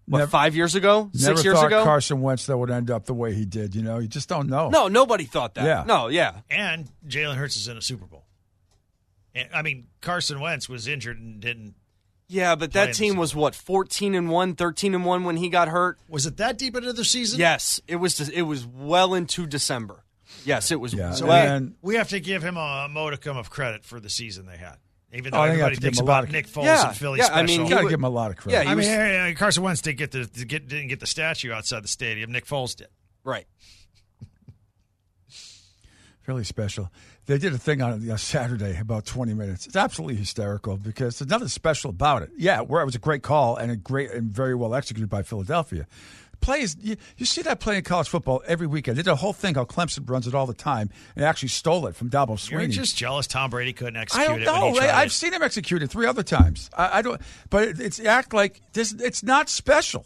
What 0.09 0.19
Never- 0.19 0.29
five 0.31 0.55
years 0.55 0.73
ago? 0.75 1.09
Never 1.13 1.35
Six 1.35 1.43
years 1.43 1.55
thought 1.57 1.65
ago? 1.65 1.83
Carson 1.83 2.21
Wentz 2.21 2.45
that 2.45 2.57
would 2.57 2.71
end 2.71 2.89
up 2.89 3.05
the 3.07 3.13
way 3.13 3.33
he 3.33 3.43
did. 3.43 3.75
You 3.75 3.81
know, 3.81 3.99
you 3.99 4.07
just 4.07 4.29
don't 4.29 4.47
know. 4.47 4.69
no, 4.69 4.87
nobody 4.87 5.25
thought 5.25 5.55
that. 5.55 5.65
Yeah. 5.65 5.83
No, 5.85 6.07
yeah. 6.07 6.35
And 6.49 6.87
Jalen 7.05 7.35
Hurts 7.35 7.57
is 7.57 7.67
in 7.67 7.75
a 7.75 7.81
Super 7.81 8.05
Bowl. 8.05 8.23
And, 9.35 9.49
I 9.53 9.61
mean, 9.63 9.87
Carson 9.99 10.39
Wentz 10.39 10.69
was 10.69 10.87
injured 10.87 11.19
and 11.19 11.41
didn't. 11.41 11.75
Yeah, 12.29 12.55
but 12.55 12.74
that 12.74 12.93
team 12.93 13.15
was 13.15 13.34
what 13.34 13.55
14 13.55 14.13
and 14.13 14.29
1, 14.29 14.55
13 14.55 14.93
and 14.96 15.05
1 15.05 15.24
when 15.24 15.38
he 15.38 15.48
got 15.50 15.69
hurt. 15.69 15.98
Was 16.10 16.25
it 16.25 16.38
that 16.38 16.57
deep 16.57 16.75
into 16.75 16.91
the 16.93 17.05
season? 17.05 17.39
Yes, 17.39 17.79
it 17.88 17.96
was 17.98 18.19
it 18.29 18.41
was 18.41 18.65
well 18.65 19.13
into 19.13 19.46
December. 19.48 20.03
Yes, 20.43 20.72
it 20.72 20.79
was 20.79 20.93
Yeah, 20.93 21.12
So 21.13 21.27
well, 21.27 21.55
and- 21.55 21.75
we, 21.81 21.93
we 21.93 21.96
have 21.96 22.10
to 22.10 22.19
give 22.19 22.43
him 22.43 22.57
a 22.57 22.88
modicum 22.89 23.38
of 23.38 23.50
credit 23.50 23.86
for 23.86 24.00
the 24.01 24.10
season 24.10 24.46
they 24.46 24.57
had. 24.57 24.75
Even 25.13 25.31
though 25.31 25.38
Oh, 25.38 25.41
I 25.43 25.48
think 25.51 25.62
I 25.62 25.63
have 25.63 25.72
everybody 25.72 25.75
thinks 25.77 26.00
him 26.00 26.05
a 26.05 26.07
lot 26.10 26.17
about 26.19 26.24
of- 26.25 26.31
Nick 26.34 26.48
Foles 26.48 26.63
Yeah, 26.65 26.88
and 26.89 26.98
Philly 26.98 27.19
yeah, 27.19 27.24
I 27.25 27.27
special. 27.27 27.46
mean, 27.46 27.62
You 27.62 27.69
got 27.69 27.77
to 27.77 27.84
would- 27.86 27.89
give 27.91 28.00
him 28.00 28.03
a 28.03 28.10
lot 28.10 28.31
of 28.31 28.38
Yeah, 28.38 28.41
credit. 28.41 28.63
he 28.65 28.72
I 28.72 28.75
was- 28.75 28.86
hey, 28.88 29.36
Carson 29.38 29.63
Wentz 29.63 29.81
didn't 29.81 29.98
get 30.00 30.12
the 30.12 30.25
get, 30.46 30.67
didn't 30.67 30.89
get 30.89 31.00
the 31.00 31.07
statue 31.07 31.53
outside 31.53 31.81
the 31.81 31.88
stadium. 31.88 32.34
Nick 32.34 32.46
Foles 32.46 32.75
did. 32.75 32.88
right. 33.24 33.46
Really 36.27 36.43
special. 36.43 36.91
They 37.25 37.38
did 37.38 37.53
a 37.53 37.57
thing 37.57 37.81
on 37.81 38.03
it 38.03 38.12
on 38.12 38.17
Saturday, 38.17 38.77
about 38.77 39.05
20 39.05 39.34
minutes. 39.34 39.65
It's 39.65 39.77
absolutely 39.77 40.17
hysterical 40.17 40.75
because 40.75 41.19
there's 41.19 41.29
nothing 41.29 41.48
special 41.48 41.89
about 41.89 42.22
it. 42.22 42.31
Yeah, 42.38 42.60
where 42.60 42.81
it 42.81 42.86
was 42.86 42.96
a 42.96 43.00
great 43.00 43.24
call 43.24 43.55
and 43.55 43.72
a 43.72 43.77
great 43.77 44.12
and 44.12 44.29
very 44.29 44.53
well 44.53 44.75
executed 44.75 45.10
by 45.10 45.24
Philadelphia. 45.24 45.88
Plays 46.41 46.75
you, 46.81 46.98
you 47.15 47.25
see 47.25 47.41
that 47.43 47.62
play 47.62 47.77
in 47.77 47.84
college 47.84 48.10
football 48.10 48.43
every 48.46 48.67
weekend. 48.67 48.98
They 48.98 49.03
did 49.03 49.10
a 49.12 49.15
whole 49.15 49.31
thing 49.31 49.55
how 49.55 49.63
Clemson 49.63 50.07
runs 50.07 50.27
it 50.27 50.36
all 50.36 50.46
the 50.46 50.53
time 50.53 50.89
and 51.15 51.24
actually 51.24 51.50
stole 51.50 51.88
it 51.88 51.96
from 51.96 52.10
Dabo 52.10 52.51
You're 52.51 52.67
just 52.67 52.98
jealous 52.98 53.25
Tom 53.25 53.50
Brady 53.50 53.72
couldn't 53.72 53.96
execute 53.96 54.27
I 54.27 54.31
don't 54.31 54.41
it. 54.41 54.46
know. 54.46 54.72
he 54.74 54.77
tried 54.79 54.89
I, 54.89 55.01
I've 55.01 55.13
seen 55.13 55.31
him 55.34 55.41
execute 55.41 55.81
it 55.81 55.88
three 55.88 56.05
other 56.07 56.24
times. 56.24 56.69
I, 56.77 57.00
I 57.00 57.01
don't, 57.01 57.22
but 57.50 57.69
it, 57.69 57.79
it's 57.79 58.00
act 58.01 58.34
like 58.34 58.62
this. 58.74 58.91
It's 58.91 59.24
not 59.24 59.48
special. 59.50 60.05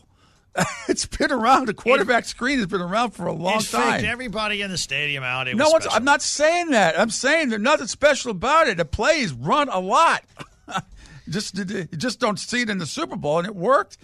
it's 0.88 1.06
been 1.06 1.32
around. 1.32 1.68
The 1.68 1.74
quarterback 1.74 2.26
screen 2.26 2.58
has 2.58 2.68
been 2.68 2.82
around 2.82 3.12
for 3.12 3.26
a 3.26 3.34
long 3.34 3.60
It 3.60 3.66
time. 3.68 3.94
faked 3.94 4.06
everybody 4.06 4.62
in 4.62 4.70
the 4.70 4.78
stadium 4.78 5.24
out. 5.24 5.48
It 5.48 5.56
No 5.56 5.72
I'm 5.90 6.04
not 6.04 6.22
saying 6.22 6.72
that. 6.72 7.00
I'm 7.00 7.10
saying 7.10 7.50
there's 7.50 7.62
nothing 7.62 7.88
special 7.88 8.32
about 8.32 8.68
it. 8.68 8.78
The 8.78 8.86
plays 8.86 9.32
run 9.32 9.70
a 9.70 9.80
lot. 9.80 10.24
just 11.30 11.58
you 11.58 11.86
just 11.86 12.20
don't 12.20 12.38
see 12.38 12.62
it 12.62 12.70
in 12.70 12.80
the 12.80 12.86
Super 12.86 13.16
Bowl, 13.16 13.40
and 13.40 13.48
it 13.48 13.56
worked. 13.56 13.98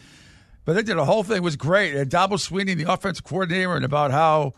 But 0.63 0.73
they 0.73 0.83
did 0.83 0.97
a 0.97 1.05
whole 1.05 1.23
thing. 1.23 1.37
It 1.37 1.43
was 1.43 1.55
great. 1.55 1.95
And 1.95 2.09
Dabo 2.09 2.33
Swinney, 2.33 2.75
the 2.75 2.91
offensive 2.91 3.23
coordinator, 3.23 3.75
and 3.75 3.85
about 3.85 4.11
how 4.11 4.53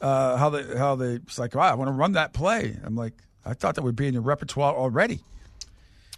uh, 0.00 0.36
how 0.36 0.50
they 0.50 0.76
how 0.76 0.94
they 0.94 1.14
it's 1.14 1.38
like, 1.38 1.54
wow, 1.54 1.70
I 1.70 1.74
want 1.74 1.88
to 1.88 1.92
run 1.92 2.12
that 2.12 2.32
play. 2.32 2.76
I'm 2.84 2.94
like, 2.96 3.14
I 3.44 3.54
thought 3.54 3.74
that 3.76 3.82
would 3.82 3.96
be 3.96 4.06
in 4.06 4.14
your 4.14 4.22
repertoire 4.22 4.74
already. 4.74 5.20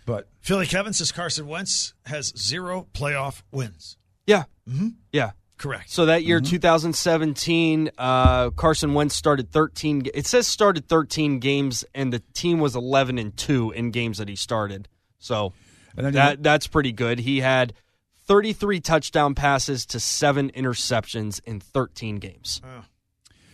But 0.07 0.29
Philly 0.41 0.67
Kevin 0.67 0.95
says 0.95 1.13
Carson 1.13 1.47
Wentz 1.47 1.93
has 2.07 2.33
zero 2.37 2.87
playoff 2.95 3.43
wins. 3.53 3.99
Yeah. 4.27 4.45
Mm-hmm. 4.69 4.89
Yeah. 5.13 5.31
Correct. 5.57 5.91
So 5.91 6.07
that 6.07 6.21
Mm-hmm. 6.21 6.29
year, 6.29 6.41
2017, 6.41 7.91
uh, 7.99 8.51
Carson 8.51 8.95
Wentz 8.95 9.15
started 9.17 9.51
13. 9.51 10.03
It 10.15 10.27
says 10.27 10.47
started 10.47 10.87
13 10.89 11.41
games, 11.41 11.85
and 11.95 12.13
the 12.13 12.21
team 12.35 12.61
was 12.61 12.77
11 12.77 13.19
and 13.19 13.37
two 13.37 13.73
in 13.73 13.91
games 13.91 14.19
that 14.19 14.29
he 14.29 14.37
started. 14.37 14.89
So 15.19 15.53
that 15.97 16.43
that's 16.45 16.69
pretty 16.69 16.93
good. 16.93 17.19
He 17.19 17.41
had 17.41 17.73
33 18.29 18.79
touchdown 18.81 19.35
passes 19.35 19.85
to 19.87 19.99
seven 19.99 20.51
interceptions 20.55 21.41
in 21.45 21.59
13 21.59 22.17
games. 22.19 22.61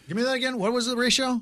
Give 0.09 0.17
me 0.19 0.25
that 0.25 0.35
again. 0.35 0.59
What 0.59 0.75
was 0.75 0.87
the 0.87 0.97
ratio? 0.97 1.41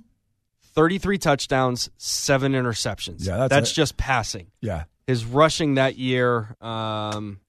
33 0.75 1.19
touchdowns, 1.19 1.91
seven 1.97 2.53
interceptions. 2.53 3.27
Yeah, 3.27 3.37
that's 3.39 3.51
that's 3.51 3.73
just 3.73 3.97
passing. 3.97 4.53
yeah, 4.61 4.85
His 5.09 5.25
rushing 5.25 5.75
that 5.75 5.99
year, 5.99 6.57
um, 6.61 7.41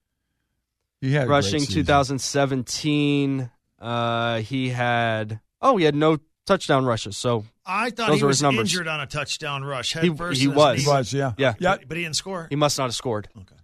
he 0.93 0.93
had 0.93 0.93
a 0.93 0.93
great 0.93 0.93
rushing 1.12 1.64
2017, 1.66 3.50
uh, 3.80 4.38
he 4.40 4.68
had 4.70 5.40
oh 5.60 5.76
he 5.76 5.84
had 5.84 5.94
no 5.94 6.18
touchdown 6.46 6.84
rushes. 6.84 7.16
So 7.16 7.44
I 7.66 7.90
thought 7.90 8.08
Those 8.08 8.16
he 8.18 8.22
were 8.22 8.28
was 8.28 8.38
his 8.38 8.42
numbers. 8.42 8.72
injured 8.72 8.88
on 8.88 9.00
a 9.00 9.06
touchdown 9.06 9.64
rush. 9.64 9.92
Head 9.94 10.04
He- 10.04 10.10
first 10.10 10.40
he 10.40 10.48
was. 10.48 10.82
He 10.82 10.86
was, 10.88 11.12
yeah, 11.12 11.32
Yeah. 11.38 11.54
yeah. 11.58 11.76
but 11.86 11.96
he 11.96 12.02
didn't 12.04 12.16
score. 12.16 12.46
he 12.50 12.56
must 12.56 12.76
not 12.78 12.84
have 12.84 12.94
scored. 12.94 13.28
Okay. 13.36 13.54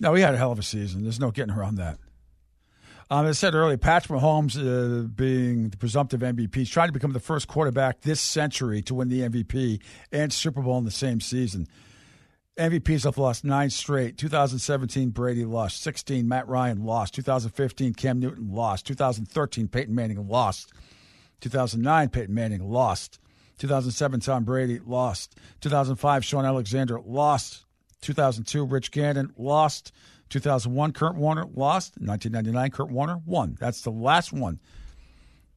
No, 0.00 0.12
he 0.14 0.22
had 0.22 0.34
a 0.34 0.36
hell 0.38 0.52
of 0.52 0.58
a 0.58 0.62
season. 0.62 1.02
There's 1.02 1.20
no 1.20 1.30
getting 1.30 1.54
around 1.54 1.76
that. 1.76 1.98
Um, 3.08 3.24
as 3.26 3.38
I 3.38 3.38
said 3.38 3.54
earlier, 3.54 3.78
Patrick 3.78 4.20
Mahomes, 4.20 4.56
uh, 4.58 5.06
being 5.06 5.68
the 5.70 5.76
presumptive 5.76 6.20
MVP, 6.20 6.56
is 6.62 6.68
trying 6.68 6.88
to 6.88 6.92
become 6.92 7.12
the 7.12 7.20
first 7.20 7.46
quarterback 7.46 8.00
this 8.00 8.20
century 8.20 8.82
to 8.82 8.94
win 8.94 9.08
the 9.08 9.20
MVP 9.22 9.80
and 10.10 10.32
Super 10.32 10.60
Bowl 10.60 10.76
in 10.78 10.84
the 10.84 10.90
same 10.90 11.20
season. 11.20 11.68
MVPs 12.56 13.04
have 13.04 13.18
lost 13.18 13.44
nine 13.44 13.68
straight. 13.68 14.16
2017, 14.16 15.10
Brady 15.10 15.44
lost. 15.44 15.82
16, 15.82 16.26
Matt 16.26 16.48
Ryan 16.48 16.84
lost. 16.84 17.14
2015, 17.14 17.92
Cam 17.92 18.18
Newton 18.18 18.50
lost. 18.50 18.86
2013, 18.86 19.68
Peyton 19.68 19.94
Manning 19.94 20.26
lost. 20.26 20.72
2009, 21.40 22.08
Peyton 22.08 22.34
Manning 22.34 22.66
lost. 22.66 23.18
2007, 23.58 24.20
Tom 24.20 24.44
Brady 24.44 24.80
lost. 24.84 25.36
2005, 25.60 26.24
Shaun 26.24 26.46
Alexander 26.46 26.98
lost. 27.04 27.66
2002, 28.00 28.64
Rich 28.64 28.90
Gannon 28.90 29.32
lost. 29.36 29.92
2001, 30.30 30.92
Kurt 30.92 31.14
Warner 31.14 31.44
lost. 31.54 31.98
1999, 31.98 32.70
Kurt 32.70 32.90
Warner 32.90 33.20
won. 33.26 33.56
That's 33.60 33.82
the 33.82 33.90
last 33.90 34.32
one. 34.32 34.60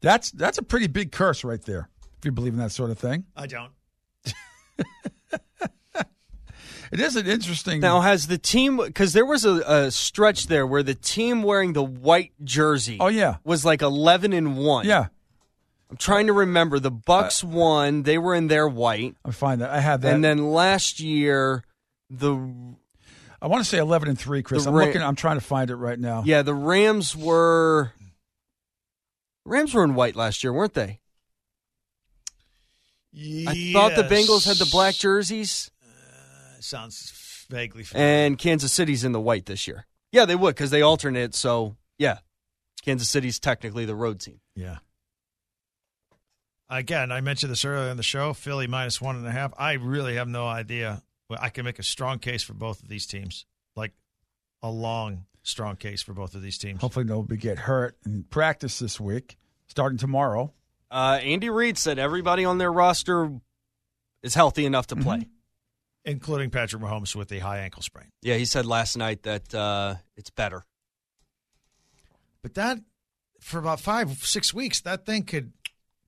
That's 0.02 0.32
that's 0.32 0.58
a 0.58 0.64
pretty 0.64 0.88
big 0.88 1.12
curse 1.12 1.44
right 1.44 1.62
there, 1.62 1.90
if 2.18 2.26
you 2.26 2.32
believe 2.32 2.54
in 2.54 2.60
that 2.60 2.72
sort 2.72 2.90
of 2.90 2.98
thing. 2.98 3.26
I 3.36 3.48
don't. 3.48 3.72
It 6.92 7.00
is 7.00 7.16
an 7.16 7.28
interesting. 7.28 7.82
Now 7.82 8.02
has 8.02 8.28
the 8.28 8.38
team 8.38 8.78
because 8.78 9.14
there 9.14 9.26
was 9.26 9.46
a, 9.46 9.62
a 9.62 9.92
stretch 9.92 10.48
there 10.48 10.66
where 10.66 10.84
the 10.84 10.96
team 10.96 11.44
wearing 11.44 11.74
the 11.74 11.84
white 11.84 12.32
jersey 12.44 12.98
oh 13.00 13.08
yeah, 13.08 13.38
was 13.44 13.64
like 13.64 13.82
11 13.82 14.34
and 14.34 14.58
one. 14.58 14.86
yeah. 14.86 15.08
I'm 15.92 15.98
trying 15.98 16.28
to 16.28 16.34
remember. 16.34 16.78
The 16.78 16.92
Bucks 16.92 17.44
uh, 17.44 17.48
won. 17.48 18.04
They 18.04 18.20
were 18.20 18.36
in 18.36 18.48
their 18.48 18.68
white, 18.68 19.16
I 19.26 19.32
find 19.32 19.62
that 19.62 19.72
I 19.72 19.80
have 19.80 20.02
that. 20.02 20.14
and 20.14 20.24
then 20.24 20.52
last 20.52 21.00
year 21.00 21.64
the 22.12 22.76
I 23.42 23.48
want 23.48 23.64
to 23.64 23.70
say 23.70 23.78
eleven 23.78 24.10
and 24.10 24.20
three, 24.20 24.44
Chris. 24.44 24.66
I'm 24.66 24.76
looking. 24.76 25.02
I'm 25.02 25.16
trying 25.16 25.38
to 25.38 25.46
find 25.46 25.70
it 25.70 25.76
right 25.76 25.98
now. 25.98 26.24
yeah 26.26 26.42
the 26.44 26.54
Rams 26.54 27.16
were 27.16 27.94
Rams 29.46 29.74
were 29.74 29.84
in 29.84 29.96
white 29.96 30.16
last 30.16 30.44
year, 30.44 30.54
weren't 30.54 30.74
they? 30.76 31.00
Yes. 33.12 33.48
I 33.48 33.74
thought 33.74 33.96
the 33.96 34.04
Bengals 34.04 34.46
had 34.46 34.58
the 34.58 34.70
black 34.72 34.94
jerseys. 34.96 35.72
Sounds 36.64 37.46
vaguely 37.50 37.84
familiar. 37.84 38.10
and 38.26 38.38
Kansas 38.38 38.72
City's 38.72 39.04
in 39.04 39.12
the 39.12 39.20
white 39.20 39.46
this 39.46 39.68
year. 39.68 39.86
Yeah, 40.12 40.26
they 40.26 40.36
would 40.36 40.56
because 40.56 40.72
they 40.72 40.82
alternate. 40.82 41.34
So 41.36 41.76
yeah, 41.98 42.20
Kansas 42.84 43.10
City's 43.10 43.40
technically 43.40 43.86
the 43.86 43.96
road 43.96 44.20
team. 44.20 44.40
Yeah. 44.56 44.78
Again, 46.72 47.12
I 47.12 47.22
mentioned 47.22 47.52
this 47.52 47.66
earlier 47.66 47.90
in 47.90 47.98
the 47.98 48.04
show. 48.04 48.34
Philly 48.34 48.68
minus 48.68 49.02
one 49.02 49.16
and 49.16 49.26
a 49.26 49.32
half. 49.32 49.54
I 49.58 49.74
really 49.74 50.16
have 50.16 50.28
no 50.28 50.46
idea. 50.48 51.02
Well, 51.30 51.40
I 51.42 51.50
can 51.50 51.66
make 51.66 51.80
a 51.80 51.84
strong 51.84 52.20
case 52.20 52.44
for 52.44 52.54
both 52.54 52.82
of 52.84 52.90
these 52.90 53.08
teams, 53.08 53.46
like 53.76 53.94
a 54.62 54.70
long, 54.70 55.26
strong 55.42 55.78
case 55.78 56.02
for 56.04 56.14
both 56.14 56.36
of 56.36 56.42
these 56.44 56.58
teams. 56.60 56.82
Hopefully 56.82 57.06
nobody 57.06 57.38
get 57.40 57.58
hurt 57.58 57.98
in 58.06 58.24
practice 58.24 58.78
this 58.80 59.00
week, 59.00 59.38
starting 59.68 59.98
tomorrow. 59.98 60.54
Uh, 60.92 61.20
Andy 61.24 61.50
Reid 61.50 61.78
said 61.78 61.98
everybody 61.98 62.46
on 62.46 62.58
their 62.60 62.72
roster 62.72 63.32
is 64.22 64.36
healthy 64.36 64.66
enough 64.66 64.88
to 64.88 64.96
play. 64.96 65.28
Including 66.10 66.50
Patrick 66.50 66.82
Mahomes 66.82 67.16
with 67.16 67.30
the 67.30 67.40
high 67.40 67.60
ankle 67.60 67.82
sprain. 67.82 68.08
Yeah, 68.22 68.36
he 68.36 68.46
said 68.46 68.66
last 68.66 68.98
night 68.98 69.24
that 69.24 69.54
uh, 69.54 69.96
it's 70.18 70.30
better. 70.30 70.66
But 72.42 72.56
that, 72.56 72.80
for 73.40 73.60
about 73.60 73.80
five, 73.80 74.12
six 74.24 74.54
weeks, 74.54 74.82
that 74.82 75.06
thing 75.06 75.24
could 75.24 75.54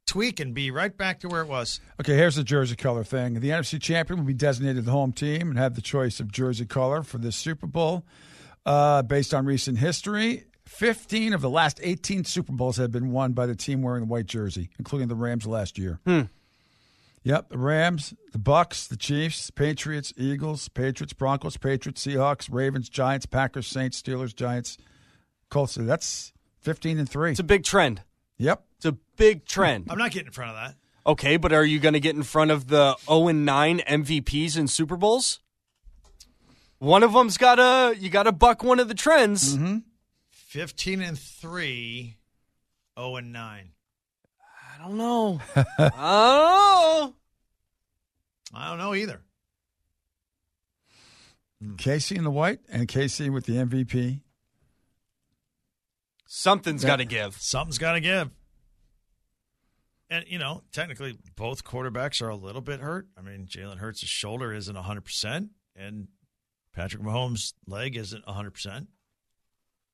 tweak 0.07 0.39
and 0.39 0.53
be 0.53 0.71
right 0.71 0.95
back 0.97 1.19
to 1.21 1.27
where 1.27 1.41
it 1.41 1.47
was. 1.47 1.79
Okay, 1.99 2.15
here's 2.15 2.35
the 2.35 2.43
jersey 2.43 2.75
color 2.75 3.03
thing. 3.03 3.39
The 3.39 3.49
NFC 3.49 3.81
champion 3.81 4.19
will 4.19 4.25
be 4.25 4.33
designated 4.33 4.85
the 4.85 4.91
home 4.91 5.13
team 5.13 5.49
and 5.49 5.57
have 5.57 5.75
the 5.75 5.81
choice 5.81 6.19
of 6.19 6.31
jersey 6.31 6.65
color 6.65 7.03
for 7.03 7.17
this 7.17 7.35
Super 7.35 7.67
Bowl. 7.67 8.05
Uh, 8.65 9.01
based 9.01 9.33
on 9.33 9.45
recent 9.45 9.79
history, 9.79 10.45
15 10.67 11.33
of 11.33 11.41
the 11.41 11.49
last 11.49 11.79
18 11.81 12.25
Super 12.25 12.51
Bowls 12.53 12.77
have 12.77 12.91
been 12.91 13.11
won 13.11 13.33
by 13.33 13.45
the 13.45 13.55
team 13.55 13.81
wearing 13.81 14.01
the 14.01 14.07
white 14.07 14.27
jersey, 14.27 14.69
including 14.77 15.07
the 15.07 15.15
Rams 15.15 15.47
last 15.47 15.77
year. 15.77 15.99
Yep, 17.23 17.49
the 17.49 17.57
Rams, 17.57 18.15
the 18.31 18.39
Bucks, 18.39 18.87
the 18.87 18.97
Chiefs, 18.97 19.51
Patriots, 19.51 20.11
Eagles, 20.17 20.67
Patriots, 20.69 21.13
Broncos, 21.13 21.55
Patriots, 21.55 22.05
Seahawks, 22.05 22.49
Ravens, 22.51 22.89
Giants, 22.89 23.27
Packers, 23.27 23.67
Saints, 23.67 24.01
Steelers, 24.01 24.35
Giants, 24.35 24.77
Colts. 25.49 25.75
That's 25.75 26.33
15 26.61 26.97
and 26.97 27.09
3. 27.09 27.31
It's 27.31 27.39
a 27.39 27.43
big 27.43 27.63
trend. 27.63 28.01
Yep. 28.37 28.63
It's 28.77 28.85
a 28.85 28.97
big 29.17 29.45
trend. 29.45 29.87
I'm 29.89 29.99
not 29.99 30.09
getting 30.09 30.27
in 30.27 30.33
front 30.33 30.51
of 30.51 30.55
that. 30.55 30.75
Okay, 31.05 31.37
but 31.37 31.53
are 31.53 31.63
you 31.63 31.79
going 31.79 31.93
to 31.93 31.99
get 31.99 32.15
in 32.15 32.23
front 32.23 32.49
of 32.49 32.67
the 32.67 32.95
0 33.05 33.27
and 33.27 33.45
9 33.45 33.79
MVPs 33.87 34.57
in 34.57 34.67
Super 34.67 34.97
Bowls? 34.97 35.39
One 36.79 37.03
of 37.03 37.13
them's 37.13 37.37
got 37.37 37.55
to 37.55 37.95
you 37.99 38.09
got 38.09 38.23
to 38.23 38.31
buck 38.31 38.63
one 38.63 38.79
of 38.79 38.87
the 38.87 38.95
trends. 38.95 39.55
Mm-hmm. 39.55 39.77
15 40.31 41.01
and 41.01 41.17
3, 41.17 42.17
0 42.97 43.15
and 43.15 43.31
9. 43.31 43.71
I 44.81 44.87
don't 44.87 44.97
know. 44.97 45.39
I 45.55 45.63
don't 45.77 45.95
know. 45.97 47.13
I 48.53 48.69
don't 48.69 48.77
know 48.79 48.95
either. 48.95 49.21
KC 51.75 52.17
in 52.17 52.23
the 52.23 52.31
white 52.31 52.59
and 52.71 52.87
KC 52.87 53.31
with 53.31 53.45
the 53.45 53.57
MVP. 53.57 54.21
Something's 56.25 56.83
got 56.83 56.95
to 56.95 57.05
give. 57.05 57.35
Something's 57.35 57.77
got 57.77 57.93
to 57.93 57.99
give. 57.99 58.31
And, 60.09 60.25
you 60.27 60.39
know, 60.39 60.63
technically, 60.73 61.15
both 61.35 61.63
quarterbacks 61.63 62.21
are 62.21 62.29
a 62.29 62.35
little 62.35 62.61
bit 62.61 62.79
hurt. 62.79 63.07
I 63.15 63.21
mean, 63.21 63.45
Jalen 63.45 63.77
Hurts' 63.77 63.99
shoulder 63.99 64.51
isn't 64.53 64.75
100%, 64.75 65.49
and 65.75 66.07
Patrick 66.73 67.03
Mahomes' 67.03 67.53
leg 67.67 67.95
isn't 67.95 68.25
100%. 68.25 68.87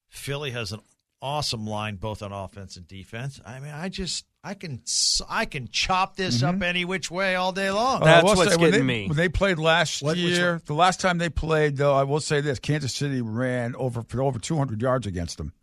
Philly 0.10 0.52
has 0.52 0.72
an 0.72 0.80
awesome 1.22 1.66
line, 1.66 1.96
both 1.96 2.22
on 2.22 2.32
offense 2.32 2.76
and 2.78 2.88
defense. 2.88 3.40
I 3.46 3.60
mean, 3.60 3.72
I 3.74 3.90
just, 3.90 4.26
I 4.44 4.54
can, 4.54 4.82
I 5.30 5.46
can 5.46 5.68
chop 5.72 6.16
this 6.16 6.44
up 6.44 6.62
any 6.62 6.86
which 6.86 7.10
way 7.12 7.36
all 7.36 7.52
day 7.52 7.72
long. 7.72 8.02
Uh, 8.02 8.06
That's 8.06 8.24
I 8.24 8.36
what's 8.36 8.52
say, 8.52 8.58
getting 8.58 8.72
they, 8.72 8.82
me. 8.82 9.08
When 9.08 9.18
they 9.18 9.30
played 9.30 9.58
last 9.60 10.02
What- 10.04 10.18
year, 10.18 10.62
the 10.66 10.74
last 10.76 11.00
time 11.02 11.18
they 11.18 11.30
played, 11.30 11.78
though, 11.78 11.96
I 11.96 12.04
will 12.04 12.20
say 12.20 12.42
this: 12.42 12.60
Kansas 12.60 12.94
City 12.94 13.22
ran 13.22 13.76
over 13.76 14.04
for 14.04 14.22
over 14.22 14.40
200 14.40 14.82
yards 14.82 15.08
against 15.08 15.38
them. 15.38 15.54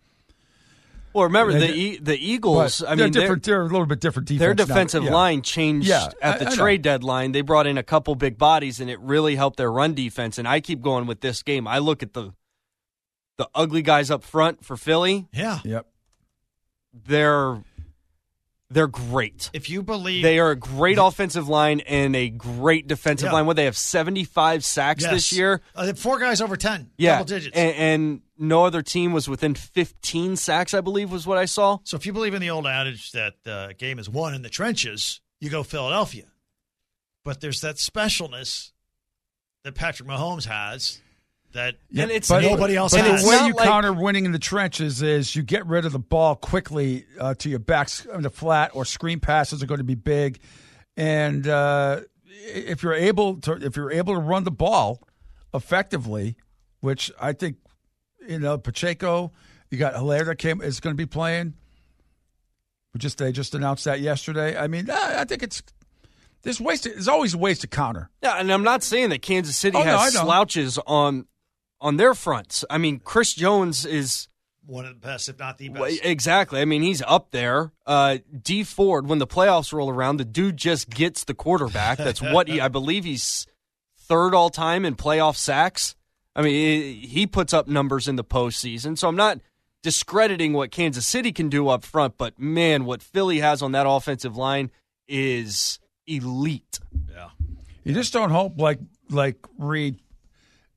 Well, 1.12 1.25
remember 1.26 1.52
And 1.52 1.62
the 1.62 1.73
e- 1.73 1.99
the 1.99 2.16
Eagles. 2.18 2.82
I 2.82 2.96
they're 2.96 3.06
mean, 3.06 3.12
they're- 3.12 3.37
They're, 3.37 3.61
a 3.61 3.64
little 3.68 3.87
bit 3.87 4.00
different 4.00 4.26
defense. 4.26 4.40
their 4.40 4.54
now. 4.54 4.64
defensive 4.64 5.04
Yeah. 5.04 5.12
line 5.12 5.42
changed 5.42 5.87
Yeah, 5.87 6.08
at 6.20 6.40
the 6.40 6.46
I- 6.46 6.49
I 6.49 6.50
know. 6.50 6.56
trade 6.56 6.82
deadline. 6.82 7.30
They 7.30 7.40
brought 7.42 7.68
in 7.68 7.78
a 7.78 7.84
couple 7.84 8.16
big 8.16 8.37
bodies, 8.37 8.80
and 8.80 8.90
it 8.90 8.99
really 8.99 9.37
helped 9.37 9.56
their 9.56 9.70
run 9.70 9.94
defense. 9.94 10.38
And 10.38 10.49
I 10.49 10.58
keep 10.58 10.80
going 10.82 11.06
with 11.06 11.20
this 11.20 11.44
game. 11.44 11.68
I 11.68 11.78
look 11.78 12.02
at 12.02 12.14
the 12.14 12.32
the 13.37 13.49
ugly 13.55 13.83
guys 13.83 14.11
up 14.11 14.23
front 14.23 14.64
for 14.64 14.76
Philly. 14.76 15.26
Yeah. 15.33 15.61
Yep. 15.64 15.87
They're 17.07 17.62
they're 18.71 18.87
great. 18.88 19.50
If 19.53 19.69
you 19.71 19.83
believe 19.83 20.23
They 20.23 20.38
are 20.38 20.50
a 20.50 20.57
great 20.57 20.99
offensive 20.99 21.49
line 21.49 21.81
and 21.81 22.17
a 22.17 22.29
great 22.29 22.88
defensive 22.88 23.26
Yeah. 23.26 23.33
line. 23.33 23.47
What 23.47 23.57
they 23.57 23.64
have 23.67 23.76
seventy 23.76 24.25
five 24.25 24.64
sacks 24.64 25.03
Yes. 25.03 25.12
this 25.12 25.33
year. 25.33 25.61
Uh, 25.75 25.93
four 25.93 26.19
guys 26.19 26.41
over 26.41 26.57
10, 26.57 26.91
Yeah, 26.97 27.12
double 27.17 27.25
digits. 27.26 27.57
And, 27.57 27.75
and 27.76 28.21
no 28.38 28.64
other 28.64 28.83
team 28.83 29.12
was 29.12 29.29
within 29.29 29.55
fifteen 29.55 30.37
sacks. 30.37 30.75
I 30.75 30.81
believe 30.81 31.11
was 31.12 31.26
what 31.26 31.38
I 31.38 31.45
saw. 31.45 31.79
so 31.85 31.97
if 31.97 32.07
you 32.07 32.12
believe 32.12 32.35
in 32.35 32.41
the 32.41 32.50
old 32.50 32.67
adage 32.67 33.12
that 33.12 33.35
uh, 33.47 33.73
game 33.79 33.99
is 33.99 34.09
won 34.09 34.35
in 34.35 34.43
the 34.43 34.50
trenches, 34.50 35.21
you 35.41 35.50
go 35.50 35.62
Philadelphia. 35.62 36.25
But 37.25 37.41
there's 37.41 37.61
that 37.61 37.76
specialness 37.76 38.73
that 39.62 39.75
Patrick 39.75 40.09
Mahomes 40.09 40.45
has 40.47 41.00
that 41.54 41.76
And 41.96 42.11
it's 42.11 42.28
But- 42.28 42.42
nobody 42.42 42.76
else 42.76 42.92
But 42.92 43.00
has. 43.06 43.23
the 43.23 43.28
way 43.28 43.37
you 43.46 43.54
like- 43.54 43.66
counter 43.66 43.92
winning 43.92 44.25
in 44.26 44.32
the 44.32 44.38
trenches 44.38 45.02
is 45.02 45.34
you 45.34 45.42
get 45.42 45.66
rid 45.66 45.84
of 45.87 45.92
the 45.92 45.99
ball 45.99 46.37
quickly 46.37 47.06
uh, 47.18 47.34
to 47.37 47.49
your 47.49 47.58
backs 47.58 48.04
in 48.04 48.23
the 48.23 48.30
flat, 48.30 48.70
or 48.75 48.84
screen 48.84 49.18
passes 49.20 49.62
are 49.62 49.66
going 49.66 49.78
to 49.78 49.84
be 49.84 49.94
big. 49.94 50.38
And 50.96 51.49
uh, 51.49 52.00
if 52.46 52.82
you're 52.82 52.94
able 52.94 53.37
to, 53.40 53.52
if 53.54 53.76
you're 53.76 53.90
able 53.90 54.14
to 54.14 54.20
run 54.20 54.44
the 54.44 54.50
ball 54.52 55.00
effectively, 55.54 56.37
which 56.80 57.11
I 57.20 57.32
think 57.32 57.56
you 58.28 58.38
know 58.38 58.58
Pacheco, 58.58 59.32
you 59.70 59.78
got 59.78 59.94
Helaire 59.94 60.26
that 60.26 60.37
came 60.37 60.61
is 60.61 60.80
going 60.80 60.94
to 60.94 60.96
be 61.00 61.06
playing. 61.06 61.54
We 62.92 62.99
just 62.99 63.18
they 63.18 63.32
just 63.32 63.54
announced 63.54 63.84
that 63.87 64.00
yesterday. 64.00 64.56
I 64.56 64.66
mean, 64.68 64.88
I 64.90 65.20
I 65.20 65.25
think 65.25 65.42
it's 65.42 65.62
there's 66.42 66.61
ways. 66.61 66.82
To, 66.82 66.90
there's 66.90 67.08
always 67.08 67.34
ways 67.34 67.58
to 67.61 67.66
counter. 67.66 68.11
Yeah, 68.23 68.34
and 68.38 68.52
I'm 68.52 68.62
not 68.62 68.82
saying 68.82 69.08
that 69.11 69.23
Kansas 69.23 69.56
City 69.56 69.76
Oh, 69.78 69.82
has 69.82 70.14
I 70.14 70.18
know. 70.18 70.25
slouches 70.26 70.78
on 70.87 71.26
on 71.85 71.99
their 71.99 72.14
fronts. 72.14 72.64
I 72.69 72.79
mean, 72.79 72.99
Chris 72.99 73.35
Jones 73.35 73.87
is 73.87 74.26
one 74.67 74.87
of 74.87 74.95
the 75.00 75.07
best, 75.07 75.29
if 75.29 75.38
not 75.38 75.59
the 75.59 75.69
best. 75.69 76.00
exactly. 76.03 76.61
I 76.61 76.64
mean, 76.64 76.83
he's 76.83 77.03
up 77.03 77.31
there. 77.31 77.73
Uh, 77.87 78.19
D 78.43 78.64
Ford, 78.64 79.07
when 79.07 79.19
the 79.19 79.26
playoffs 79.26 79.73
roll 79.73 79.91
around, 79.91 80.17
the 80.17 80.25
dude 80.25 80.57
just 80.57 80.88
gets 80.88 81.25
the 81.25 81.35
quarterback. 81.35 81.99
That's 81.99 82.23
what 82.23 82.49
he. 82.49 82.61
I 82.61 82.69
believe 82.79 83.05
he's 83.05 83.47
third 83.99 84.35
all 84.35 84.49
time 84.50 84.85
in 84.85 84.97
playoff 84.97 85.37
sacks. 85.37 85.95
I 86.35 86.43
mean, 86.43 86.97
he 87.03 87.26
puts 87.26 87.53
up 87.53 87.69
numbers 87.69 88.09
in 88.09 88.17
the 88.17 88.25
postseason. 88.25 88.99
So 88.99 89.07
I'm 89.07 89.17
not 89.17 89.41
discrediting 89.83 90.55
what 90.55 90.71
Kansas 90.71 91.07
City 91.07 91.31
can 91.31 91.50
do 91.50 91.69
up 91.69 91.85
front, 91.85 92.17
but 92.17 92.38
man, 92.38 92.87
what 92.87 93.03
Philly 93.03 93.41
has 93.41 93.61
on 93.61 93.73
that 93.73 93.87
offensive 93.87 94.37
line 94.37 94.71
is 95.07 95.79
elite. 96.07 96.81
yeah. 97.12 97.29
You 97.85 97.93
just 97.93 98.14
don't 98.14 98.31
hope 98.31 98.59
like 98.59 98.79
like 99.11 99.37
Reid, 99.59 100.00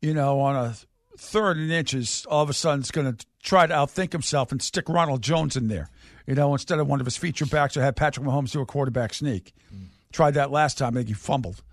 you 0.01 0.13
know, 0.13 0.41
on 0.41 0.55
a 0.57 0.75
third 1.17 1.57
and 1.57 1.71
inches, 1.71 2.25
all 2.29 2.43
of 2.43 2.49
a 2.49 2.53
sudden 2.53 2.81
is 2.81 2.91
going 2.91 3.15
to 3.15 3.25
try 3.43 3.67
to 3.67 3.73
outthink 3.73 4.11
himself 4.11 4.51
and 4.51 4.61
stick 4.61 4.87
Ronald 4.87 5.21
Jones 5.21 5.55
in 5.57 5.67
there. 5.67 5.89
You 6.25 6.35
know, 6.35 6.53
instead 6.53 6.79
of 6.79 6.87
one 6.87 6.99
of 6.99 7.05
his 7.05 7.17
feature 7.17 7.45
backs, 7.45 7.77
or 7.77 7.81
have 7.81 7.95
Patrick 7.95 8.25
Mahomes 8.25 8.51
do 8.51 8.61
a 8.61 8.65
quarterback 8.65 9.13
sneak. 9.13 9.53
Mm. 9.73 9.87
Tried 10.11 10.33
that 10.35 10.51
last 10.51 10.77
time, 10.77 10.93
I 10.93 10.99
think 10.99 11.07
he 11.07 11.13
fumbled. 11.13 11.63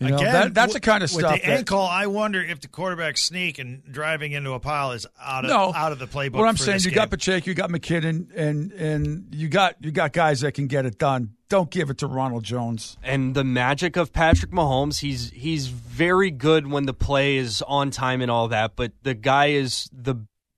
You 0.00 0.10
know, 0.10 0.16
Again, 0.16 0.32
that, 0.32 0.54
that's 0.54 0.74
the 0.74 0.80
kind 0.80 1.02
of 1.02 1.10
stuff. 1.10 1.22
with 1.22 1.26
stuff. 1.26 1.42
the 1.42 1.46
that, 1.48 1.58
ankle, 1.58 1.80
I 1.80 2.06
wonder 2.06 2.40
if 2.40 2.60
the 2.60 2.68
quarterback 2.68 3.16
sneak 3.16 3.58
and 3.58 3.82
driving 3.90 4.30
into 4.30 4.52
a 4.52 4.60
pile 4.60 4.92
is 4.92 5.06
out 5.20 5.44
of 5.44 5.50
no, 5.50 5.72
out 5.74 5.90
of 5.90 5.98
the 5.98 6.06
playbook. 6.06 6.34
What 6.34 6.46
I'm 6.46 6.54
for 6.54 6.62
saying, 6.62 6.76
this 6.76 6.84
you 6.84 6.90
game. 6.92 6.96
got 6.96 7.10
Pacheco, 7.10 7.46
you 7.50 7.54
got 7.54 7.68
McKinnon, 7.70 8.28
and 8.36 8.72
and 8.74 9.34
you 9.34 9.48
got 9.48 9.74
you 9.80 9.90
got 9.90 10.12
guys 10.12 10.42
that 10.42 10.52
can 10.52 10.68
get 10.68 10.86
it 10.86 10.98
done. 10.98 11.30
Don't 11.48 11.68
give 11.68 11.90
it 11.90 11.98
to 11.98 12.06
Ronald 12.06 12.44
Jones. 12.44 12.96
and 13.02 13.34
the 13.34 13.42
magic 13.42 13.96
of 13.96 14.12
Patrick 14.12 14.52
Mahomes. 14.52 15.00
He's 15.00 15.30
he's 15.30 15.66
very 15.66 16.30
good 16.30 16.68
when 16.70 16.86
the 16.86 16.94
play 16.94 17.36
is 17.36 17.60
on 17.62 17.90
time 17.90 18.20
and 18.20 18.30
all 18.30 18.46
that, 18.48 18.76
but 18.76 18.92
the 19.02 19.14
guy 19.14 19.46
is 19.46 19.90
the 19.92 20.14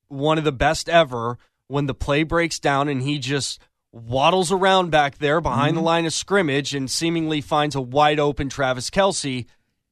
one 0.09 0.37
of 0.37 0.45
the 0.45 0.53
best 0.53 0.89
ever 0.91 1.39
when 1.67 1.87
the 1.87 1.95
play 1.95 2.25
breaks 2.25 2.59
down 2.59 2.89
and 2.89 3.01
he 3.03 3.19
just 3.19 3.59
waddles 3.93 4.53
around 4.53 4.91
back 4.91 5.19
there 5.19 5.41
behind 5.41 5.77
the 5.77 5.81
line 5.81 6.07
of 6.07 6.13
scrimmage 6.13 6.75
and 6.75 6.91
seemingly 6.91 7.41
finds 7.41 7.75
a 7.75 7.81
wide 7.81 8.21
open 8.21 8.49
Travis 8.49 8.91
Kelce. 8.91 9.47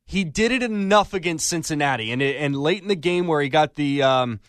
He 0.06 0.24
did 0.24 0.52
it 0.52 0.62
enough 0.62 1.12
against 1.12 1.46
Cincinnati, 1.46 2.10
and 2.12 2.22
it, 2.22 2.36
and 2.36 2.56
late 2.56 2.80
in 2.80 2.88
the 2.88 2.96
game 2.96 3.26
where 3.26 3.42
he 3.42 3.48
got 3.48 3.74
the 3.74 4.02
um, 4.02 4.40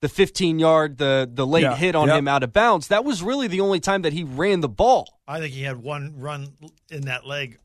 the 0.00 0.08
15 0.08 0.58
yard 0.58 0.98
the 0.98 1.30
the 1.32 1.46
late 1.46 1.62
Yeah, 1.62 1.76
hit 1.76 1.94
on 1.94 2.08
yep. 2.08 2.18
him 2.18 2.28
out 2.28 2.42
of 2.42 2.52
bounds. 2.52 2.88
That 2.88 3.04
was 3.04 3.22
really 3.22 3.46
the 3.46 3.60
only 3.60 3.80
time 3.80 4.02
that 4.02 4.12
he 4.12 4.24
ran 4.24 4.60
the 4.60 4.68
ball. 4.68 5.20
I 5.26 5.40
think 5.40 5.52
he 5.52 5.62
had 5.62 5.76
one 5.76 6.14
run 6.18 6.54
in 6.90 7.02
that 7.02 7.26
leg. 7.26 7.58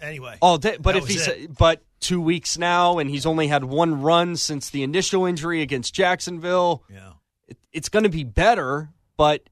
Anyway, 0.00 0.38
all 0.40 0.58
day. 0.58 0.78
But 0.80 0.96
if 0.96 1.06
he's 1.06 1.28
it. 1.28 1.56
but 1.56 1.82
two 1.98 2.20
weeks 2.20 2.56
now, 2.56 2.98
and 2.98 3.10
he's 3.10 3.26
only 3.26 3.48
had 3.48 3.64
one 3.64 4.00
run 4.00 4.36
since 4.36 4.70
the 4.70 4.82
initial 4.82 5.26
injury 5.26 5.60
against 5.60 5.92
Jacksonville, 5.92 6.84
yeah. 6.90 7.12
it, 7.48 7.58
it's 7.72 7.88
going 7.90 8.04
to 8.04 8.08
be 8.10 8.24
better. 8.24 8.88
But 9.18 9.49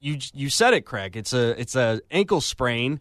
you 0.00 0.18
you 0.32 0.48
said 0.48 0.74
it, 0.74 0.82
Craig. 0.82 1.16
It's 1.16 1.32
a 1.32 1.60
it's 1.60 1.76
a 1.76 2.00
ankle 2.10 2.40
sprain. 2.40 3.00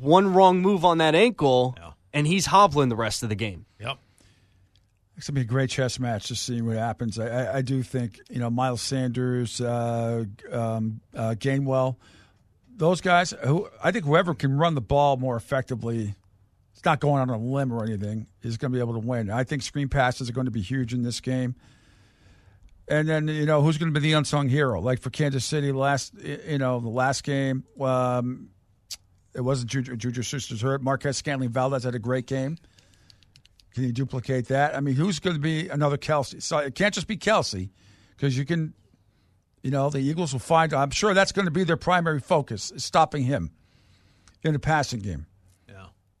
One 0.00 0.34
wrong 0.34 0.60
move 0.60 0.84
on 0.84 0.98
that 0.98 1.14
ankle, 1.14 1.74
Yeah. 1.78 1.92
and 2.12 2.26
he's 2.26 2.46
hobbling 2.46 2.88
the 2.88 2.96
rest 2.96 3.22
of 3.22 3.28
the 3.28 3.34
game. 3.34 3.66
Yep. 3.78 3.98
It's 5.16 5.28
gonna 5.28 5.36
be 5.36 5.42
a 5.42 5.44
great 5.44 5.70
chess 5.70 6.00
match 6.00 6.26
to 6.28 6.34
see 6.36 6.60
what 6.60 6.76
happens. 6.76 7.18
I, 7.18 7.28
I, 7.28 7.56
I 7.58 7.62
do 7.62 7.82
think 7.82 8.20
you 8.28 8.40
know 8.40 8.50
Miles 8.50 8.82
Sanders, 8.82 9.60
uh, 9.60 10.24
um, 10.50 11.00
uh, 11.14 11.34
Gainwell, 11.38 11.96
those 12.76 13.00
guys. 13.00 13.32
Who 13.44 13.68
I 13.82 13.92
think 13.92 14.04
whoever 14.04 14.34
can 14.34 14.56
run 14.58 14.74
the 14.74 14.80
ball 14.80 15.16
more 15.16 15.36
effectively, 15.36 16.16
it's 16.72 16.84
not 16.84 16.98
going 16.98 17.20
on 17.22 17.30
a 17.30 17.38
limb 17.38 17.72
or 17.72 17.84
anything, 17.84 18.26
is 18.42 18.56
going 18.56 18.72
to 18.72 18.76
be 18.76 18.80
able 18.80 18.94
to 18.94 19.06
win. 19.06 19.30
I 19.30 19.44
think 19.44 19.62
screen 19.62 19.88
passes 19.88 20.28
are 20.28 20.32
going 20.32 20.46
to 20.46 20.50
be 20.50 20.62
huge 20.62 20.92
in 20.92 21.02
this 21.04 21.20
game. 21.20 21.54
And 22.86 23.08
then 23.08 23.28
you 23.28 23.46
know 23.46 23.62
who's 23.62 23.78
going 23.78 23.92
to 23.92 23.98
be 23.98 24.06
the 24.06 24.12
unsung 24.14 24.48
hero? 24.48 24.80
Like 24.80 25.00
for 25.00 25.10
Kansas 25.10 25.44
City 25.44 25.72
last, 25.72 26.12
you 26.22 26.58
know 26.58 26.80
the 26.80 26.88
last 26.88 27.24
game, 27.24 27.64
um, 27.80 28.50
it 29.34 29.40
wasn't 29.40 29.70
Juju, 29.70 29.96
Juju 29.96 30.22
Sisters 30.22 30.60
hurt. 30.60 30.82
Marquez 30.82 31.16
Scantling 31.16 31.50
Valdez 31.50 31.84
had 31.84 31.94
a 31.94 31.98
great 31.98 32.26
game. 32.26 32.56
Can 33.72 33.82
you 33.82 33.92
duplicate 33.92 34.48
that? 34.48 34.76
I 34.76 34.80
mean, 34.80 34.94
who's 34.94 35.18
going 35.18 35.34
to 35.34 35.40
be 35.40 35.68
another 35.68 35.96
Kelce? 35.96 36.40
So 36.40 36.58
it 36.58 36.74
can't 36.76 36.94
just 36.94 37.08
be 37.08 37.16
Kelce 37.16 37.70
because 38.16 38.38
you 38.38 38.44
can, 38.44 38.72
you 39.62 39.72
know, 39.72 39.90
the 39.90 39.98
Eagles 39.98 40.32
will 40.32 40.40
find. 40.40 40.72
I'm 40.72 40.90
sure 40.90 41.12
that's 41.12 41.32
going 41.32 41.46
to 41.46 41.50
be 41.50 41.64
their 41.64 41.76
primary 41.76 42.20
focus, 42.20 42.72
stopping 42.76 43.24
him 43.24 43.50
in 44.44 44.52
the 44.52 44.60
passing 44.60 45.00
game. 45.00 45.26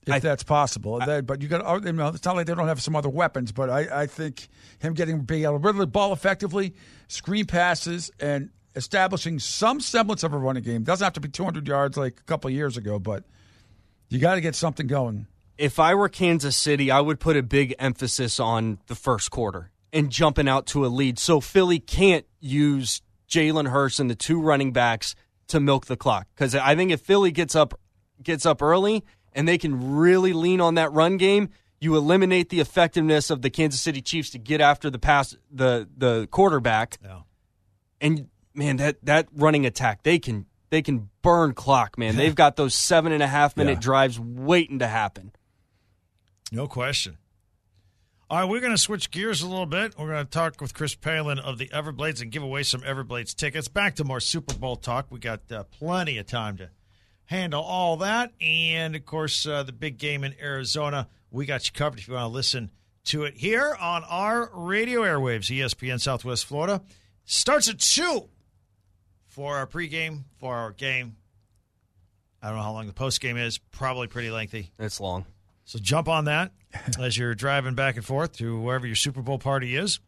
If 0.06 0.12
I- 0.14 0.18
that's 0.18 0.42
possible. 0.42 0.98
That- 0.98 1.26
but 1.26 1.42
you 1.42 1.48
got, 1.48 1.62
oh, 1.64 1.84
you 1.84 1.92
know, 1.92 2.08
it's 2.08 2.24
not 2.24 2.36
like 2.36 2.46
they 2.46 2.54
don't 2.54 2.68
have 2.68 2.82
some 2.82 2.96
other 2.96 3.08
weapons. 3.08 3.52
But 3.52 3.70
I, 3.70 4.02
I 4.02 4.06
think 4.06 4.48
him 4.78 4.94
getting 4.94 5.20
being 5.22 5.44
able 5.44 5.54
to 5.54 5.58
run 5.58 5.76
the 5.78 5.86
ball 5.86 6.12
effectively, 6.12 6.74
screen 7.08 7.46
passes, 7.46 8.10
and 8.20 8.50
establishing 8.76 9.38
some 9.38 9.80
semblance 9.80 10.22
of 10.24 10.32
a 10.32 10.38
running 10.38 10.62
game 10.62 10.82
doesn't 10.82 11.04
have 11.04 11.12
to 11.14 11.20
be 11.20 11.28
200 11.28 11.66
yards 11.68 11.96
like 11.96 12.18
a 12.18 12.24
couple 12.24 12.48
of 12.48 12.54
years 12.54 12.76
ago, 12.76 12.98
but 12.98 13.24
you 14.08 14.18
got 14.18 14.34
to 14.34 14.40
get 14.40 14.54
something 14.54 14.86
going. 14.86 15.26
if 15.56 15.78
I 15.78 15.94
were 15.94 16.08
Kansas 16.08 16.56
City, 16.56 16.90
I 16.90 17.00
would 17.00 17.20
put 17.20 17.36
a 17.36 17.42
big 17.42 17.74
emphasis 17.78 18.40
on 18.40 18.78
the 18.88 18.96
first 18.96 19.30
quarter 19.30 19.70
and 19.92 20.10
jumping 20.10 20.48
out 20.48 20.66
to 20.66 20.84
a 20.84 20.88
lead. 20.88 21.18
So 21.20 21.40
Philly 21.40 21.78
can't 21.78 22.26
use 22.40 23.00
Jalen 23.30 23.68
Hurts 23.70 24.00
and 24.00 24.10
the 24.10 24.16
two 24.16 24.40
running 24.40 24.72
backs 24.72 25.14
to 25.48 25.60
milk 25.60 25.86
the 25.86 25.96
clock. 25.96 26.26
Because 26.34 26.56
I 26.56 26.74
think 26.74 26.90
if 26.90 27.00
Philly 27.02 27.30
gets 27.30 27.54
up 27.54 27.78
gets 28.22 28.44
up 28.44 28.60
early 28.62 29.04
and 29.34 29.46
they 29.48 29.58
can 29.58 29.96
really 29.96 30.32
lean 30.32 30.60
on 30.60 30.74
that 30.74 30.92
run 30.92 31.16
game, 31.16 31.50
you 31.80 31.96
eliminate 31.96 32.48
the 32.50 32.60
effectiveness 32.60 33.30
of 33.30 33.42
the 33.42 33.50
Kansas 33.50 33.80
City 33.80 34.00
Chiefs 34.00 34.30
to 34.30 34.38
get 34.38 34.60
after 34.60 34.90
the 34.90 34.98
pass 34.98 35.36
the 35.50 35.88
the 35.96 36.28
quarterback. 36.30 36.98
Yeah. 37.02 37.20
And 38.00 38.28
man, 38.54 38.76
that 38.78 39.04
that 39.04 39.28
running 39.34 39.66
attack, 39.66 40.02
they 40.02 40.18
can 40.18 40.46
they 40.70 40.82
can 40.82 41.08
burn 41.22 41.54
clock, 41.54 41.98
man. 41.98 42.16
They've 42.16 42.34
got 42.34 42.56
those 42.56 42.74
seven 42.74 43.12
and 43.12 43.22
a 43.22 43.26
half 43.28 43.56
minute 43.56 43.74
Yeah. 43.74 43.80
drives 43.80 44.18
waiting 44.18 44.78
to 44.80 44.86
happen. 44.86 45.32
No 46.52 46.66
question. 46.66 47.18
All 48.30 48.40
right, 48.40 48.48
we're 48.48 48.60
going 48.60 48.72
to 48.72 48.78
switch 48.78 49.10
gears 49.10 49.42
a 49.42 49.46
little 49.48 49.66
bit. 49.66 49.94
We're 49.98 50.08
going 50.08 50.24
to 50.24 50.30
talk 50.30 50.60
with 50.60 50.72
Chris 50.74 50.94
Palin 50.94 51.38
of 51.38 51.58
the 51.58 51.68
Everblades 51.68 52.22
and 52.22 52.32
give 52.32 52.42
away 52.42 52.62
some 52.62 52.80
Everblades 52.80 53.34
tickets. 53.34 53.68
Back 53.68 53.96
to 53.96 54.04
more 54.04 54.18
Super 54.18 54.54
Bowl 54.54 54.76
talk. 54.76 55.06
We 55.10 55.18
got 55.18 55.40
uh, 55.52 55.64
plenty 55.64 56.16
of 56.18 56.26
time 56.26 56.56
to 56.56 56.70
handle 57.26 57.62
all 57.62 57.98
that. 57.98 58.32
And, 58.40 58.94
of 58.96 59.04
course, 59.04 59.46
uh, 59.46 59.62
the 59.62 59.72
big 59.72 59.98
game 59.98 60.24
in 60.24 60.34
Arizona. 60.40 61.08
We 61.30 61.46
got 61.46 61.66
you 61.66 61.72
covered 61.72 61.98
if 61.98 62.08
you 62.08 62.14
want 62.14 62.24
to 62.24 62.28
listen 62.28 62.70
to 63.06 63.24
it 63.24 63.34
here 63.34 63.76
on 63.80 64.04
our 64.04 64.50
radio 64.54 65.02
airwaves, 65.02 65.50
ESPN 65.50 66.00
Southwest 66.00 66.46
Florida. 66.46 66.82
Starts 67.24 67.68
at 67.68 67.78
2 67.80 68.28
for 69.26 69.56
our 69.56 69.66
pregame, 69.66 70.24
for 70.38 70.54
our 70.54 70.70
game. 70.72 71.16
I 72.42 72.48
don't 72.48 72.56
know 72.56 72.62
how 72.62 72.72
long 72.72 72.86
the 72.86 72.92
postgame 72.92 73.42
is. 73.42 73.58
Probably 73.58 74.06
pretty 74.06 74.30
lengthy. 74.30 74.70
It's 74.78 75.00
long. 75.00 75.24
So 75.64 75.78
jump 75.78 76.08
on 76.08 76.26
that 76.26 76.52
as 77.00 77.16
you're 77.16 77.34
driving 77.34 77.74
back 77.74 77.96
and 77.96 78.04
forth 78.04 78.36
to 78.38 78.60
wherever 78.60 78.86
your 78.86 78.96
Super 78.96 79.22
Bowl 79.22 79.38
party 79.38 79.76
is. 79.76 79.98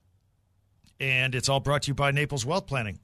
And 1.01 1.35
it's 1.35 1.49
all 1.49 1.61
brought 1.61 1.83
to 1.83 1.89
you 1.89 1.95
by 1.95 2.11
Naples 2.11 2.47
Wealth 2.47 2.67
Planning. 2.67 2.99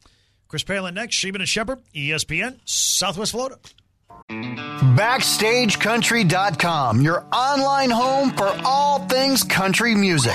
Chris 0.48 0.64
Palin 0.64 0.94
next. 0.94 1.16
Sheeman 1.16 1.36
and 1.36 1.48
Shepard, 1.48 1.80
ESPN, 1.94 2.60
Southwest 2.64 3.32
Florida. 3.32 3.58
BackstageCountry.com, 4.30 7.02
your 7.02 7.24
online 7.32 7.90
home 7.90 8.30
for 8.30 8.52
all 8.64 9.00
things 9.06 9.44
country 9.44 9.94
music. 9.94 10.34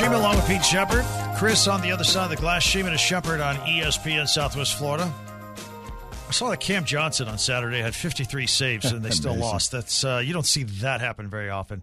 Sheeman 0.00 0.14
along 0.18 0.36
with 0.36 0.48
Pete 0.48 0.64
Shepard. 0.64 1.04
Chris 1.36 1.68
on 1.68 1.82
the 1.82 1.92
other 1.92 2.04
side 2.04 2.24
of 2.24 2.30
the 2.30 2.36
glass. 2.36 2.62
Sheeman 2.62 2.88
and 2.92 2.98
Shepard 2.98 3.42
on 3.42 3.56
ESPN 3.56 4.26
Southwest 4.26 4.78
Florida. 4.78 5.12
I 6.26 6.32
saw 6.32 6.48
that 6.48 6.58
Cam 6.58 6.86
Johnson 6.86 7.28
on 7.28 7.36
Saturday 7.36 7.82
had 7.82 7.94
53 7.94 8.46
saves 8.46 8.92
and 8.92 9.04
they 9.04 9.10
still 9.10 9.36
lost. 9.36 9.72
That's 9.72 10.02
uh, 10.02 10.22
you 10.24 10.32
don't 10.32 10.46
see 10.46 10.62
that 10.62 11.02
happen 11.02 11.28
very 11.28 11.50
often. 11.50 11.82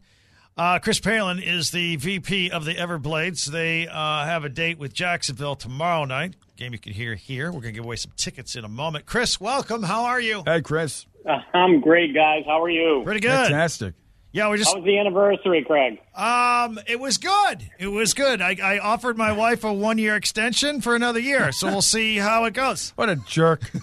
Uh, 0.58 0.80
Chris 0.80 1.00
Palin 1.00 1.38
is 1.38 1.70
the 1.70 1.98
VP 1.98 2.50
of 2.50 2.66
the 2.66 2.74
Everblades. 2.74 3.46
They 3.46 3.88
uh, 3.88 4.26
have 4.26 4.46
a 4.46 4.50
date 4.50 4.80
with 4.80 4.94
Jacksonville 4.96 5.56
tomorrow 5.56 6.06
night. 6.06 6.36
Game 6.56 6.74
you 6.74 6.80
can 6.80 6.94
hear 6.94 7.14
here. 7.14 7.52
We're 7.52 7.62
going 7.62 7.76
to 7.76 7.80
give 7.80 7.86
away 7.86 7.98
some 7.98 8.14
tickets 8.18 8.56
in 8.56 8.66
a 8.66 8.68
moment. 8.68 9.06
Chris, 9.06 9.40
welcome. 9.40 9.84
How 9.84 10.06
are 10.06 10.20
you? 10.20 10.42
Hey, 10.44 10.62
Chris. 10.62 11.06
Uh, 11.24 11.38
I'm 11.54 11.82
great, 11.82 12.16
guys. 12.16 12.46
How 12.48 12.64
are 12.64 12.70
you? 12.70 13.04
Pretty 13.06 13.20
good. 13.20 13.30
Fantastic. 13.30 13.94
Yeah, 14.38 14.50
we 14.50 14.58
just 14.60 14.70
How 14.70 14.76
was 14.78 14.86
the 14.86 15.00
anniversary, 15.00 15.64
Craig? 15.66 16.00
Um, 16.16 16.80
it 16.86 17.00
was 17.00 17.18
good. 17.18 17.68
It 17.80 17.88
was 17.88 18.14
good. 18.14 18.40
I, 18.40 18.56
I 18.62 18.78
offered 18.78 19.18
my 19.18 19.32
wife 19.32 19.64
a 19.64 19.74
one 19.74 19.98
year 19.98 20.16
extension 20.16 20.80
for 20.82 20.96
another 20.96 21.20
year, 21.20 21.52
so 21.52 21.68
we'll 21.68 21.82
see 21.82 22.18
how 22.18 22.46
it 22.46 22.54
goes. 22.54 22.92
What 22.96 23.10
a 23.10 23.16
jerk. 23.16 23.62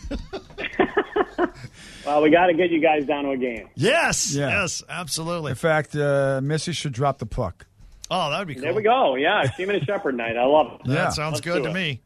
Well, 2.06 2.20
we 2.20 2.28
got 2.28 2.48
to 2.48 2.52
get 2.54 2.70
you 2.70 2.80
guys 2.82 3.06
down 3.06 3.24
to 3.24 3.30
a 3.30 3.36
game. 3.38 3.70
Yes, 3.76 4.34
Yeah. 4.34 4.60
yes, 4.60 4.82
absolutely. 4.90 5.52
In 5.52 5.56
fact, 5.56 5.96
uh, 5.96 6.38
Missy 6.42 6.72
should 6.72 6.92
drop 6.92 7.16
the 7.18 7.24
puck. 7.24 7.64
Oh, 8.10 8.28
that 8.30 8.40
would 8.40 8.48
be 8.48 8.54
cool. 8.56 8.62
There 8.64 8.74
we 8.74 8.82
go. 8.82 9.14
Yeah, 9.14 9.44
Sheeman 9.58 9.76
and 9.76 9.86
Shepard 9.86 10.14
night. 10.14 10.36
I 10.36 10.44
love 10.44 10.80
it. 10.80 10.88
That 10.88 10.92
Yeah. 10.94 11.08
sounds 11.08 11.36
Let's 11.36 11.40
good 11.46 11.62
to 11.62 11.70
it. 11.70 11.72
me. 11.72 12.02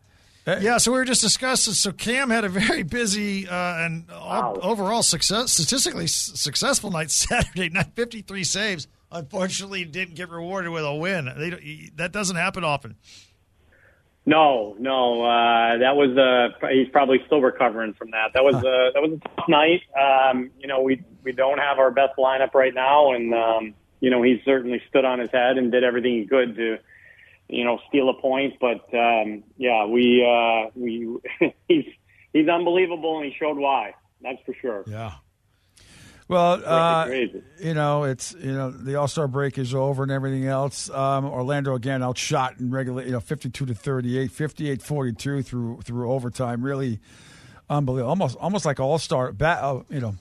Hey. 0.48 0.62
Yeah, 0.62 0.78
so 0.78 0.92
we 0.92 0.98
were 0.98 1.04
just 1.04 1.20
discussing. 1.20 1.74
So 1.74 1.92
Cam 1.92 2.30
had 2.30 2.44
a 2.44 2.48
very 2.48 2.82
busy 2.82 3.46
uh, 3.46 3.84
and 3.84 4.10
all- 4.10 4.58
overall 4.62 5.02
success, 5.02 5.52
statistically 5.52 6.04
s- 6.04 6.32
successful 6.36 6.90
night 6.90 7.10
Saturday 7.10 7.68
night. 7.68 7.92
Fifty 7.94 8.22
three 8.22 8.44
saves. 8.44 8.88
Unfortunately, 9.12 9.84
didn't 9.84 10.14
get 10.14 10.30
rewarded 10.30 10.70
with 10.70 10.84
a 10.84 10.94
win. 10.94 11.30
They, 11.36 11.90
that 11.96 12.12
doesn't 12.12 12.36
happen 12.36 12.64
often. 12.64 12.96
No, 14.24 14.74
no, 14.78 15.22
uh, 15.22 15.78
that 15.78 15.96
was 15.96 16.16
uh, 16.16 16.68
he's 16.70 16.88
probably 16.88 17.18
still 17.26 17.40
recovering 17.40 17.92
from 17.94 18.10
that. 18.12 18.32
That 18.32 18.44
was 18.44 18.54
uh, 18.56 18.60
that 18.94 19.02
was 19.02 19.12
a 19.12 19.28
tough 19.28 19.48
night. 19.48 19.82
Um, 19.98 20.50
you 20.58 20.66
know, 20.66 20.80
we 20.82 21.02
we 21.24 21.32
don't 21.32 21.58
have 21.58 21.78
our 21.78 21.90
best 21.90 22.16
lineup 22.18 22.54
right 22.54 22.74
now, 22.74 23.12
and 23.12 23.34
um, 23.34 23.74
you 24.00 24.08
know 24.10 24.22
he 24.22 24.40
certainly 24.46 24.80
stood 24.88 25.04
on 25.04 25.18
his 25.18 25.30
head 25.30 25.58
and 25.58 25.70
did 25.72 25.84
everything 25.84 26.12
he 26.20 26.26
could 26.26 26.56
to, 26.56 26.78
you 27.48 27.64
know, 27.64 27.78
steal 27.88 28.08
a 28.10 28.20
point. 28.20 28.54
But 28.60 28.86
um, 28.94 29.44
yeah, 29.56 29.86
we 29.86 30.24
uh, 30.24 30.70
we 30.74 31.18
he's 31.68 31.84
he's 32.32 32.48
unbelievable, 32.48 33.18
and 33.18 33.26
he 33.26 33.36
showed 33.38 33.58
why. 33.58 33.94
That's 34.20 34.38
for 34.44 34.54
sure. 34.60 34.84
Yeah. 34.86 35.12
Well, 36.28 36.62
uh, 36.62 37.08
you 37.58 37.72
know, 37.72 38.04
it's 38.04 38.34
you 38.38 38.52
know 38.52 38.70
the 38.70 38.96
All 38.96 39.08
Star 39.08 39.26
break 39.26 39.56
is 39.56 39.74
over 39.74 40.02
and 40.02 40.12
everything 40.12 40.44
else. 40.44 40.90
Um, 40.90 41.24
Orlando 41.24 41.74
again 41.74 42.02
outshot 42.02 42.60
in 42.60 42.70
regular, 42.70 43.02
you 43.02 43.12
know, 43.12 43.20
fifty-two 43.20 43.64
to 43.64 43.74
38, 43.74 44.30
58-42 44.30 45.44
through 45.46 45.80
through 45.80 46.12
overtime. 46.12 46.62
Really 46.62 47.00
unbelievable, 47.70 48.10
almost 48.10 48.36
almost 48.36 48.66
like 48.66 48.78
All 48.78 48.98
Star. 48.98 49.34
Uh, 49.40 49.80
you 49.88 50.00
know, 50.00 50.16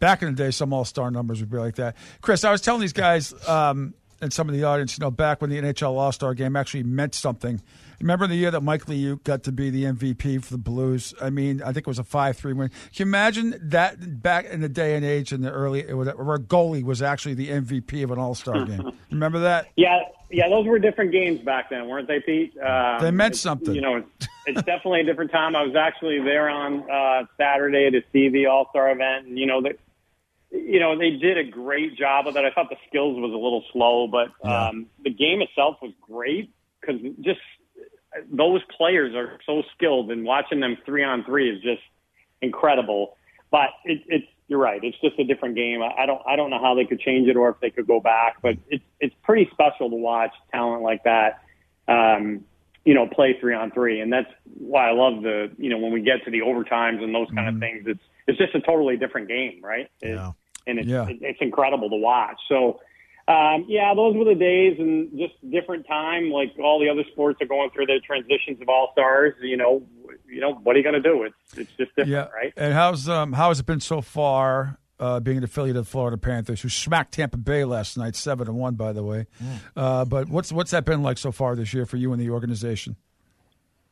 back 0.00 0.20
in 0.20 0.34
the 0.34 0.34
day, 0.34 0.50
some 0.50 0.72
All 0.72 0.84
Star 0.84 1.12
numbers 1.12 1.38
would 1.38 1.50
be 1.50 1.58
like 1.58 1.76
that. 1.76 1.96
Chris, 2.20 2.42
I 2.42 2.50
was 2.50 2.60
telling 2.60 2.80
these 2.80 2.92
guys 2.92 3.32
um, 3.48 3.94
and 4.20 4.32
some 4.32 4.48
of 4.48 4.54
the 4.54 4.64
audience, 4.64 4.96
you 4.98 5.02
know, 5.02 5.10
back 5.10 5.40
when 5.40 5.50
the 5.50 5.58
NHL 5.58 5.96
All 5.96 6.12
Star 6.12 6.34
game 6.34 6.56
actually 6.56 6.82
meant 6.82 7.14
something. 7.14 7.60
Remember 8.00 8.26
the 8.26 8.36
year 8.36 8.50
that 8.50 8.62
Mike 8.62 8.86
Liut 8.86 9.24
got 9.24 9.42
to 9.44 9.52
be 9.52 9.70
the 9.70 9.84
MVP 9.84 10.44
for 10.44 10.52
the 10.52 10.58
Blues? 10.58 11.14
I 11.20 11.30
mean, 11.30 11.62
I 11.62 11.66
think 11.66 11.78
it 11.78 11.86
was 11.86 11.98
a 11.98 12.04
five-three 12.04 12.52
win. 12.52 12.68
Can 12.68 12.76
you 12.94 13.04
imagine 13.06 13.58
that 13.70 14.22
back 14.22 14.44
in 14.46 14.60
the 14.60 14.68
day 14.68 14.96
and 14.96 15.04
age 15.04 15.32
in 15.32 15.40
the 15.40 15.50
early, 15.50 15.80
it 15.80 15.94
was, 15.94 16.08
where 16.08 16.36
a 16.36 16.38
goalie 16.38 16.82
was 16.82 17.00
actually 17.00 17.34
the 17.34 17.48
MVP 17.48 18.04
of 18.04 18.10
an 18.10 18.18
All 18.18 18.34
Star 18.34 18.64
game? 18.64 18.92
Remember 19.10 19.40
that? 19.40 19.68
Yeah, 19.76 20.00
yeah, 20.30 20.48
those 20.48 20.66
were 20.66 20.78
different 20.78 21.12
games 21.12 21.40
back 21.40 21.70
then, 21.70 21.88
weren't 21.88 22.08
they, 22.08 22.20
Pete? 22.20 22.54
Um, 22.58 23.00
They 23.00 23.10
meant 23.10 23.36
something. 23.36 23.74
You 23.74 23.80
know, 23.80 23.96
it's, 23.96 24.28
it's 24.46 24.62
definitely 24.62 25.00
a 25.00 25.04
different 25.04 25.30
time. 25.30 25.56
I 25.56 25.62
was 25.62 25.76
actually 25.76 26.20
there 26.20 26.48
on 26.48 26.90
uh, 26.90 27.24
Saturday 27.36 27.90
to 27.90 28.02
see 28.12 28.28
the 28.28 28.46
All 28.46 28.68
Star 28.70 28.90
event, 28.90 29.26
and 29.26 29.38
you 29.38 29.46
know 29.46 29.62
that. 29.62 29.78
You 30.50 30.80
know 30.80 30.96
they 30.98 31.10
did 31.10 31.38
a 31.38 31.44
great 31.44 31.96
job 31.96 32.26
of 32.26 32.36
it. 32.36 32.44
I 32.44 32.50
thought 32.50 32.70
the 32.70 32.76
skills 32.88 33.16
was 33.16 33.32
a 33.32 33.36
little 33.36 33.64
slow, 33.72 34.06
but 34.06 34.28
um, 34.48 34.86
the 35.02 35.10
game 35.10 35.42
itself 35.42 35.76
was 35.82 35.92
great 36.00 36.52
because 36.80 37.00
just 37.20 37.40
those 38.30 38.62
players 38.76 39.14
are 39.14 39.38
so 39.44 39.62
skilled, 39.74 40.10
and 40.10 40.24
watching 40.24 40.60
them 40.60 40.76
three 40.86 41.04
on 41.04 41.24
three 41.24 41.50
is 41.50 41.62
just 41.62 41.82
incredible. 42.40 43.16
But 43.50 43.70
it, 43.84 44.02
it's 44.06 44.26
you're 44.48 44.60
right. 44.60 44.82
It's 44.82 44.98
just 45.00 45.18
a 45.18 45.24
different 45.24 45.56
game. 45.56 45.82
I 45.82 46.02
I 46.02 46.06
don't 46.06 46.22
I 46.26 46.36
don't 46.36 46.50
know 46.50 46.60
how 46.60 46.74
they 46.74 46.84
could 46.84 47.00
change 47.00 47.28
it 47.28 47.36
or 47.36 47.50
if 47.50 47.60
they 47.60 47.70
could 47.70 47.86
go 47.86 48.00
back, 48.00 48.36
but 48.42 48.56
it's 48.68 48.84
it's 49.00 49.14
pretty 49.22 49.48
special 49.52 49.90
to 49.90 49.96
watch 49.96 50.32
talent 50.52 50.82
like 50.82 51.04
that. 51.04 51.42
Um, 51.88 52.44
you 52.86 52.94
know, 52.94 53.06
play 53.06 53.36
three 53.38 53.54
on 53.54 53.70
three, 53.72 54.00
and 54.00 54.10
that's 54.10 54.30
why 54.58 54.88
I 54.88 54.92
love 54.92 55.22
the 55.22 55.50
you 55.58 55.68
know 55.68 55.76
when 55.78 55.92
we 55.92 56.00
get 56.00 56.24
to 56.24 56.30
the 56.30 56.40
overtimes 56.40 57.02
and 57.04 57.14
those 57.14 57.28
kind 57.34 57.48
of 57.54 57.60
things. 57.60 57.84
It's 57.86 58.00
it's 58.26 58.38
just 58.38 58.54
a 58.54 58.60
totally 58.60 58.96
different 58.96 59.28
game, 59.28 59.60
right? 59.62 59.90
It- 60.00 60.14
Yeah. 60.14 60.32
and 60.66 60.78
it's 60.78 60.88
Yeah. 60.88 61.06
it, 61.08 61.18
it's 61.20 61.40
incredible 61.42 61.90
to 61.90 61.96
watch. 61.96 62.38
So. 62.48 62.80
Um, 63.28 63.64
yeah, 63.66 63.92
those 63.92 64.14
were 64.14 64.24
the 64.24 64.36
days, 64.36 64.78
and 64.78 65.10
just 65.18 65.34
different 65.50 65.84
time. 65.88 66.30
Like 66.30 66.52
all 66.62 66.78
the 66.78 66.88
other 66.88 67.02
sports 67.10 67.42
are 67.42 67.46
going 67.46 67.70
through 67.70 67.86
their 67.86 67.98
transitions 67.98 68.62
of 68.62 68.68
all 68.68 68.90
stars. 68.92 69.34
You 69.42 69.56
know, 69.56 69.82
you 70.28 70.40
know 70.40 70.52
what 70.54 70.76
are 70.76 70.78
you 70.78 70.84
going 70.84 70.94
to 70.94 71.00
do? 71.02 71.24
It's 71.24 71.58
it's 71.58 71.72
just 71.72 71.90
different, 71.96 72.10
Yeah. 72.10 72.28
right? 72.28 72.52
And 72.56 72.72
how's 72.72 73.08
um 73.08 73.32
how 73.32 73.48
has 73.48 73.58
it 73.58 73.66
been 73.66 73.80
so 73.80 74.00
far? 74.00 74.78
Uh, 74.98 75.20
being 75.20 75.36
an 75.36 75.44
affiliate 75.44 75.76
of 75.76 75.84
the 75.84 75.90
Florida 75.90 76.16
Panthers, 76.16 76.62
who 76.62 76.70
smacked 76.70 77.12
Tampa 77.12 77.36
Bay 77.36 77.64
last 77.64 77.98
night, 77.98 78.16
seven 78.16 78.48
and 78.48 78.56
one, 78.56 78.76
by 78.76 78.94
the 78.94 79.02
way. 79.02 79.26
Uh, 79.76 80.06
but 80.06 80.30
what's 80.30 80.50
what's 80.50 80.70
that 80.70 80.86
been 80.86 81.02
like 81.02 81.18
so 81.18 81.30
far 81.30 81.54
this 81.54 81.74
year 81.74 81.84
for 81.84 81.98
you 81.98 82.12
and 82.12 82.22
the 82.22 82.30
organization? 82.30 82.96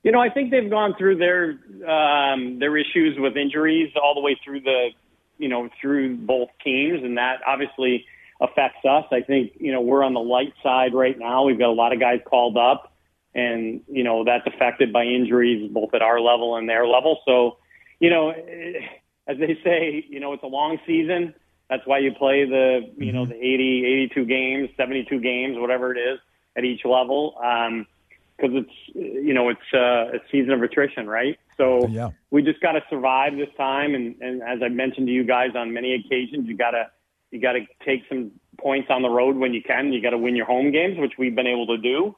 You 0.05 0.13
know, 0.13 0.21
I 0.21 0.29
think 0.29 0.51
they've 0.51 0.69
gone 0.69 0.95
through 0.99 1.17
their 1.17 1.59
um, 1.89 2.59
their 2.59 2.77
issues 2.77 3.17
with 3.19 3.37
injuries 3.39 3.91
all 4.01 4.15
the 4.15 4.21
way 4.21 4.39
through 4.45 4.61
the, 4.61 4.89
you 5.39 5.49
know, 5.49 5.71
through 5.81 6.17
both 6.19 6.51
teams, 6.63 7.03
and 7.03 7.17
that 7.17 7.41
obviously 7.47 8.05
affects 8.41 8.85
us. 8.85 9.05
I 9.11 9.23
think 9.23 9.53
you 9.57 9.73
know 9.73 9.81
we're 9.81 10.05
on 10.05 10.13
the 10.13 10.21
light 10.21 10.53
side 10.63 10.93
right 10.93 11.19
now. 11.19 11.45
We've 11.45 11.59
got 11.59 11.71
a 11.71 11.73
lot 11.73 11.95
of 11.95 12.01
guys 12.01 12.21
called 12.27 12.59
up, 12.59 12.93
and 13.35 13.81
you 13.89 14.05
know 14.05 14.25
that's 14.25 14.47
affected 14.47 14.93
by 14.93 15.05
injuries 15.05 15.71
both 15.73 15.95
at 15.95 16.03
our 16.03 16.21
level 16.21 16.57
and 16.57 16.69
their 16.69 16.87
level. 16.87 17.21
So, 17.25 17.57
you 17.99 18.11
know, 18.11 18.29
eh, 18.31 18.81
as 19.27 19.39
they 19.39 19.59
say, 19.65 20.05
you 20.09 20.21
know, 20.21 20.33
it's 20.33 20.43
a 20.43 20.49
long 20.49 20.79
season. 20.87 21.35
That's 21.71 21.87
why 21.87 21.99
you 21.99 22.13
play 22.13 22.45
the 22.45 22.93
you 22.97 23.13
know 23.13 23.27
the 23.27 23.35
80, 23.37 23.87
82 24.15 24.25
games, 24.27 24.69
72 24.77 25.19
games, 25.21 25.57
whatever 25.59 25.95
it 25.95 25.99
is 25.99 26.19
at 26.57 26.65
each 26.65 26.85
level. 26.85 27.37
Um, 27.43 27.87
because 28.37 28.51
it's 28.55 28.95
you 28.95 29.33
know 29.33 29.49
it's 29.49 29.61
uh, 29.73 30.17
a 30.17 30.21
season 30.31 30.53
of 30.53 30.63
attrition, 30.63 31.07
right? 31.07 31.39
So 31.57 31.87
Yeah. 31.89 32.11
we 32.31 32.43
just 32.43 32.61
got 32.61 32.73
to 32.73 32.83
survive 32.91 33.37
this 33.37 33.49
time, 33.57 33.95
and, 33.95 34.17
and 34.21 34.43
as 34.43 34.61
I 34.63 34.69
mentioned 34.69 35.07
to 35.07 35.13
you 35.13 35.25
guys 35.25 35.51
on 35.55 35.73
many 35.73 35.95
occasions, 35.95 36.49
you 36.49 36.57
got 36.57 36.73
to 36.73 36.91
you 37.31 37.41
got 37.41 37.53
to 37.53 37.67
take 37.85 38.03
some 38.09 38.33
points 38.59 38.89
on 38.91 39.03
the 39.03 39.09
road 39.09 39.37
when 39.37 39.55
you 39.55 39.63
can. 39.63 39.93
You 39.93 40.03
got 40.03 40.11
to 40.11 40.19
win 40.19 40.37
your 40.37 40.47
home 40.47 40.71
games, 40.73 40.99
which 40.99 41.13
we've 41.19 41.35
been 41.35 41.47
able 41.47 41.67
to 41.69 41.79
do, 41.79 42.15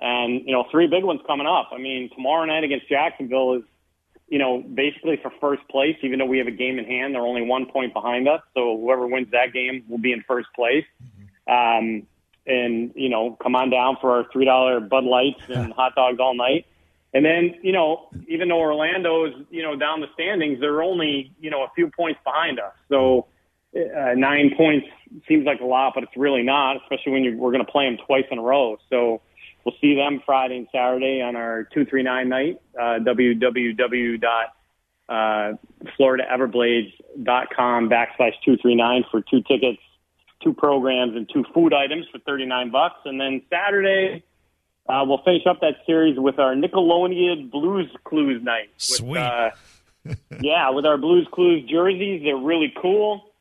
and 0.00 0.42
you 0.46 0.52
know 0.52 0.66
three 0.70 0.86
big 0.86 1.04
ones 1.04 1.20
coming 1.26 1.46
up. 1.46 1.70
I 1.72 1.78
mean, 1.78 2.10
tomorrow 2.14 2.44
night 2.44 2.64
against 2.64 2.88
Jacksonville 2.88 3.54
is 3.54 3.62
you 4.34 4.40
know 4.40 4.58
basically 4.58 5.16
for 5.22 5.30
first 5.40 5.62
place, 5.68 5.96
even 6.02 6.18
though 6.18 6.26
we 6.26 6.38
have 6.38 6.48
a 6.48 6.58
game 6.64 6.80
in 6.80 6.84
hand. 6.84 7.14
They're 7.14 7.22
only 7.22 7.42
one 7.42 7.66
point 7.66 7.94
behind 7.94 8.26
us, 8.26 8.42
so 8.52 8.76
whoever 8.76 9.06
wins 9.06 9.30
that 9.30 9.52
game 9.52 9.84
will 9.88 9.98
be 9.98 10.10
in 10.10 10.24
first 10.26 10.48
place. 10.56 10.84
Um, 11.46 12.08
and 12.44 12.90
you 12.96 13.08
know, 13.08 13.38
come 13.40 13.54
on 13.54 13.70
down 13.70 13.96
for 14.00 14.10
our 14.10 14.26
three 14.32 14.44
dollar 14.44 14.80
Bud 14.80 15.04
Lights 15.04 15.42
and 15.48 15.72
hot 15.72 15.94
dogs 15.94 16.18
all 16.18 16.34
night. 16.34 16.66
And 17.12 17.24
then, 17.24 17.54
you 17.62 17.70
know, 17.70 18.08
even 18.26 18.48
though 18.48 18.58
Orlando 18.58 19.26
is, 19.26 19.34
you 19.48 19.62
know, 19.62 19.76
down 19.76 20.00
the 20.00 20.08
standings, 20.14 20.58
they're 20.58 20.82
only, 20.82 21.30
you 21.40 21.48
know, 21.48 21.62
a 21.62 21.68
few 21.76 21.88
points 21.96 22.18
behind 22.24 22.58
us. 22.58 22.72
So 22.88 23.26
uh, 23.76 24.14
nine 24.16 24.50
points 24.56 24.88
seems 25.28 25.46
like 25.46 25.60
a 25.60 25.64
lot, 25.64 25.92
but 25.94 26.02
it's 26.02 26.16
really 26.16 26.42
not, 26.42 26.76
especially 26.82 27.12
when 27.12 27.22
you're, 27.22 27.36
we're 27.36 27.52
going 27.52 27.64
to 27.64 27.70
play 27.70 27.84
them 27.84 27.98
twice 28.04 28.24
in 28.32 28.38
a 28.38 28.42
row. 28.42 28.78
So 28.90 29.20
we'll 29.64 29.74
see 29.80 29.94
them 29.94 30.22
Friday 30.24 30.58
and 30.58 30.68
Saturday 30.72 31.22
on 31.22 31.36
our 31.36 31.64
239 31.64 32.28
night, 32.28 32.60
uh, 32.78 32.98
www 33.00 34.18
uh, 35.08 35.52
backslash 37.88 38.34
239 38.44 39.04
for 39.10 39.20
two 39.20 39.42
tickets, 39.42 39.80
two 40.42 40.54
programs, 40.54 41.16
and 41.16 41.28
two 41.32 41.44
food 41.52 41.74
items 41.74 42.06
for 42.10 42.18
39 42.20 42.70
bucks. 42.70 42.96
And 43.04 43.20
then 43.20 43.42
Saturday, 43.50 44.24
uh, 44.88 45.04
we'll 45.06 45.22
finish 45.24 45.42
up 45.46 45.60
that 45.60 45.76
series 45.86 46.18
with 46.18 46.38
our 46.38 46.54
Nickelodeon 46.54 47.50
Blues 47.50 47.90
Clues 48.04 48.42
night. 48.42 48.70
With, 48.74 48.82
Sweet. 48.82 49.18
Uh, 49.18 49.50
yeah, 50.40 50.70
with 50.70 50.86
our 50.86 50.98
Blues 50.98 51.26
Clues 51.32 51.68
jerseys. 51.68 52.22
They're 52.22 52.36
really 52.36 52.72
cool. 52.80 53.33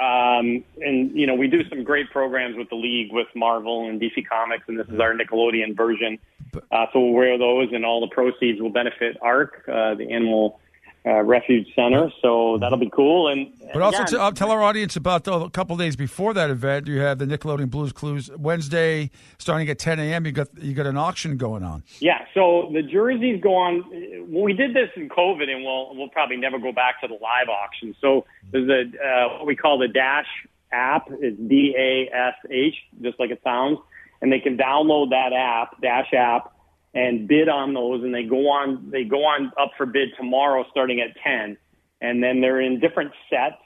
Um, 0.00 0.64
and, 0.80 1.16
you 1.18 1.26
know, 1.26 1.34
we 1.34 1.48
do 1.48 1.66
some 1.68 1.82
great 1.82 2.10
programs 2.10 2.56
with 2.56 2.68
the 2.68 2.76
league 2.76 3.12
with 3.12 3.28
Marvel 3.34 3.88
and 3.88 4.00
DC 4.00 4.26
Comics, 4.28 4.64
and 4.68 4.78
this 4.78 4.88
is 4.88 5.00
our 5.00 5.14
Nickelodeon 5.14 5.76
version. 5.76 6.18
Uh, 6.54 6.86
so 6.92 7.00
we'll 7.00 7.12
wear 7.12 7.38
those, 7.38 7.68
and 7.72 7.84
all 7.84 8.00
the 8.00 8.14
proceeds 8.14 8.60
will 8.60 8.70
benefit 8.70 9.16
ARC, 9.22 9.64
uh, 9.68 9.94
the 9.94 10.10
animal 10.10 10.60
uh, 11.06 11.22
refuge 11.22 11.68
center. 11.74 12.10
So 12.20 12.58
that'll 12.58 12.78
be 12.78 12.90
cool. 12.90 13.28
And 13.28 13.52
But 13.72 13.82
also 13.82 14.02
again, 14.02 14.06
to, 14.14 14.20
uh, 14.22 14.30
tell 14.32 14.50
our 14.50 14.62
audience 14.62 14.96
about 14.96 15.24
the, 15.24 15.32
a 15.32 15.50
couple 15.50 15.76
days 15.76 15.94
before 15.94 16.34
that 16.34 16.50
event. 16.50 16.88
You 16.88 17.00
have 17.00 17.18
the 17.18 17.26
Nickelodeon 17.26 17.70
Blues 17.70 17.92
Clues 17.92 18.28
Wednesday, 18.36 19.10
starting 19.38 19.68
at 19.68 19.78
10 19.78 20.00
a.m. 20.00 20.26
You 20.26 20.32
got 20.32 20.48
you 20.60 20.74
got 20.74 20.86
an 20.86 20.96
auction 20.96 21.36
going 21.36 21.62
on. 21.62 21.84
Yeah, 22.00 22.24
so 22.34 22.70
the 22.72 22.82
jerseys 22.82 23.40
go 23.40 23.54
on. 23.54 23.84
We 24.32 24.52
did 24.52 24.74
this 24.74 24.90
in 24.96 25.08
COVID, 25.08 25.48
and 25.48 25.62
we'll 25.62 25.94
we'll 25.94 26.08
probably 26.08 26.38
never 26.38 26.58
go 26.58 26.72
back 26.72 27.00
to 27.02 27.08
the 27.08 27.14
live 27.14 27.48
auction. 27.48 27.94
So 28.00 28.26
there's 28.50 28.68
a 28.68 28.82
uh, 28.98 29.38
what 29.38 29.46
we 29.46 29.54
call 29.54 29.78
the 29.78 29.88
Dash 29.88 30.26
app. 30.72 31.08
It's 31.10 31.38
D 31.38 31.74
A 31.78 32.12
S 32.12 32.34
H, 32.50 32.74
just 33.00 33.20
like 33.20 33.30
it 33.30 33.40
sounds, 33.44 33.78
and 34.20 34.32
they 34.32 34.40
can 34.40 34.56
download 34.56 35.10
that 35.10 35.32
app, 35.32 35.80
Dash 35.80 36.12
app, 36.12 36.52
and 36.96 37.28
bid 37.28 37.48
on 37.48 37.74
those. 37.74 38.02
And 38.02 38.12
they 38.12 38.24
go 38.24 38.48
on 38.48 38.90
they 38.90 39.04
go 39.04 39.24
on 39.24 39.52
up 39.60 39.72
for 39.76 39.86
bid 39.86 40.08
tomorrow, 40.16 40.64
starting 40.70 41.00
at 41.00 41.10
ten, 41.22 41.56
and 42.00 42.22
then 42.22 42.40
they're 42.40 42.60
in 42.60 42.80
different 42.80 43.12
sets. 43.30 43.62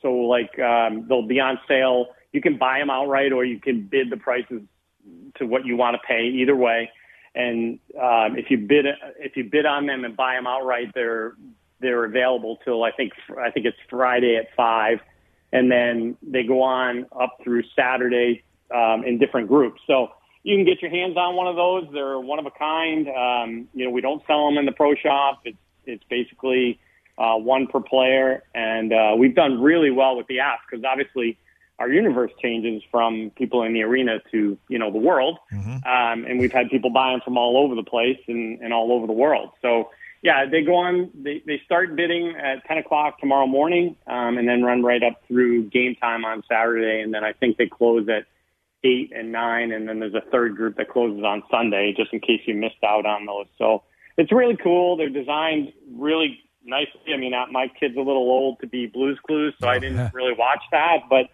So 0.00 0.12
like 0.14 0.58
um, 0.58 1.06
they'll 1.08 1.26
be 1.26 1.40
on 1.40 1.58
sale. 1.68 2.06
You 2.32 2.40
can 2.40 2.56
buy 2.56 2.78
them 2.78 2.88
outright, 2.88 3.32
or 3.32 3.44
you 3.44 3.60
can 3.60 3.82
bid 3.86 4.10
the 4.10 4.16
prices 4.16 4.62
to 5.36 5.46
what 5.46 5.66
you 5.66 5.76
want 5.76 5.94
to 5.94 6.06
pay. 6.06 6.26
Either 6.26 6.54
way, 6.54 6.90
and 7.34 7.80
um, 8.00 8.38
if 8.38 8.50
you 8.50 8.58
bid 8.58 8.86
if 9.18 9.36
you 9.36 9.44
bid 9.44 9.66
on 9.66 9.86
them 9.86 10.04
and 10.04 10.16
buy 10.16 10.34
them 10.34 10.46
outright, 10.46 10.92
they're 10.94 11.34
they're 11.80 12.04
available 12.04 12.58
till 12.64 12.84
I 12.84 12.92
think 12.92 13.12
I 13.40 13.50
think 13.50 13.66
it's 13.66 13.76
Friday 13.90 14.36
at 14.36 14.54
five, 14.56 15.00
and 15.52 15.70
then 15.70 16.16
they 16.22 16.44
go 16.44 16.62
on 16.62 17.06
up 17.18 17.38
through 17.42 17.64
Saturday 17.74 18.44
um, 18.72 19.02
in 19.04 19.18
different 19.18 19.48
groups. 19.48 19.80
So 19.86 20.10
you 20.48 20.56
can 20.56 20.64
get 20.64 20.80
your 20.80 20.90
hands 20.90 21.14
on 21.18 21.36
one 21.36 21.46
of 21.46 21.56
those. 21.56 21.84
They're 21.92 22.18
one 22.18 22.38
of 22.38 22.46
a 22.46 22.50
kind. 22.50 23.06
Um, 23.06 23.68
you 23.74 23.84
know, 23.84 23.90
we 23.90 24.00
don't 24.00 24.22
sell 24.26 24.46
them 24.46 24.56
in 24.56 24.64
the 24.64 24.72
pro 24.72 24.94
shop. 24.94 25.42
It's 25.44 25.58
it's 25.84 26.02
basically 26.08 26.80
uh, 27.18 27.34
one 27.34 27.66
per 27.66 27.80
player, 27.80 28.42
and 28.54 28.90
uh, 28.90 29.14
we've 29.18 29.34
done 29.34 29.60
really 29.60 29.90
well 29.90 30.16
with 30.16 30.26
the 30.26 30.40
app 30.40 30.60
because 30.64 30.86
obviously 30.86 31.36
our 31.78 31.90
universe 31.90 32.30
changes 32.40 32.82
from 32.90 33.30
people 33.36 33.62
in 33.62 33.74
the 33.74 33.82
arena 33.82 34.20
to 34.30 34.56
you 34.68 34.78
know 34.78 34.90
the 34.90 34.98
world, 34.98 35.38
um, 35.84 36.24
and 36.24 36.40
we've 36.40 36.52
had 36.52 36.70
people 36.70 36.88
buying 36.88 37.20
from 37.22 37.36
all 37.36 37.58
over 37.58 37.74
the 37.74 37.82
place 37.82 38.18
and, 38.26 38.62
and 38.62 38.72
all 38.72 38.90
over 38.90 39.06
the 39.06 39.12
world. 39.12 39.50
So 39.60 39.90
yeah, 40.22 40.46
they 40.46 40.62
go 40.62 40.76
on. 40.76 41.10
They 41.14 41.42
they 41.46 41.60
start 41.66 41.94
bidding 41.94 42.34
at 42.36 42.64
ten 42.64 42.78
o'clock 42.78 43.20
tomorrow 43.20 43.46
morning, 43.46 43.96
um, 44.06 44.38
and 44.38 44.48
then 44.48 44.62
run 44.62 44.82
right 44.82 45.02
up 45.02 45.20
through 45.28 45.64
game 45.64 45.94
time 45.96 46.24
on 46.24 46.42
Saturday, 46.48 47.02
and 47.02 47.12
then 47.12 47.22
I 47.22 47.34
think 47.34 47.58
they 47.58 47.66
close 47.66 48.08
at 48.08 48.24
eight 48.84 49.12
and 49.14 49.32
nine, 49.32 49.72
and 49.72 49.88
then 49.88 50.00
there's 50.00 50.14
a 50.14 50.22
third 50.30 50.56
group 50.56 50.76
that 50.76 50.88
closes 50.88 51.24
on 51.24 51.42
Sunday, 51.50 51.94
just 51.96 52.12
in 52.12 52.20
case 52.20 52.40
you 52.46 52.54
missed 52.54 52.82
out 52.86 53.06
on 53.06 53.26
those. 53.26 53.46
So 53.56 53.82
it's 54.16 54.32
really 54.32 54.56
cool. 54.56 54.96
They're 54.96 55.08
designed 55.08 55.72
really 55.92 56.40
nicely. 56.64 57.12
I 57.12 57.16
mean, 57.16 57.34
uh, 57.34 57.46
my 57.50 57.68
kid's 57.80 57.96
a 57.96 58.00
little 58.00 58.30
old 58.30 58.60
to 58.60 58.66
be 58.66 58.86
Blues 58.86 59.18
Clues, 59.26 59.54
so 59.60 59.68
I 59.68 59.78
didn't 59.80 60.12
really 60.14 60.34
watch 60.36 60.62
that. 60.72 61.04
But 61.08 61.30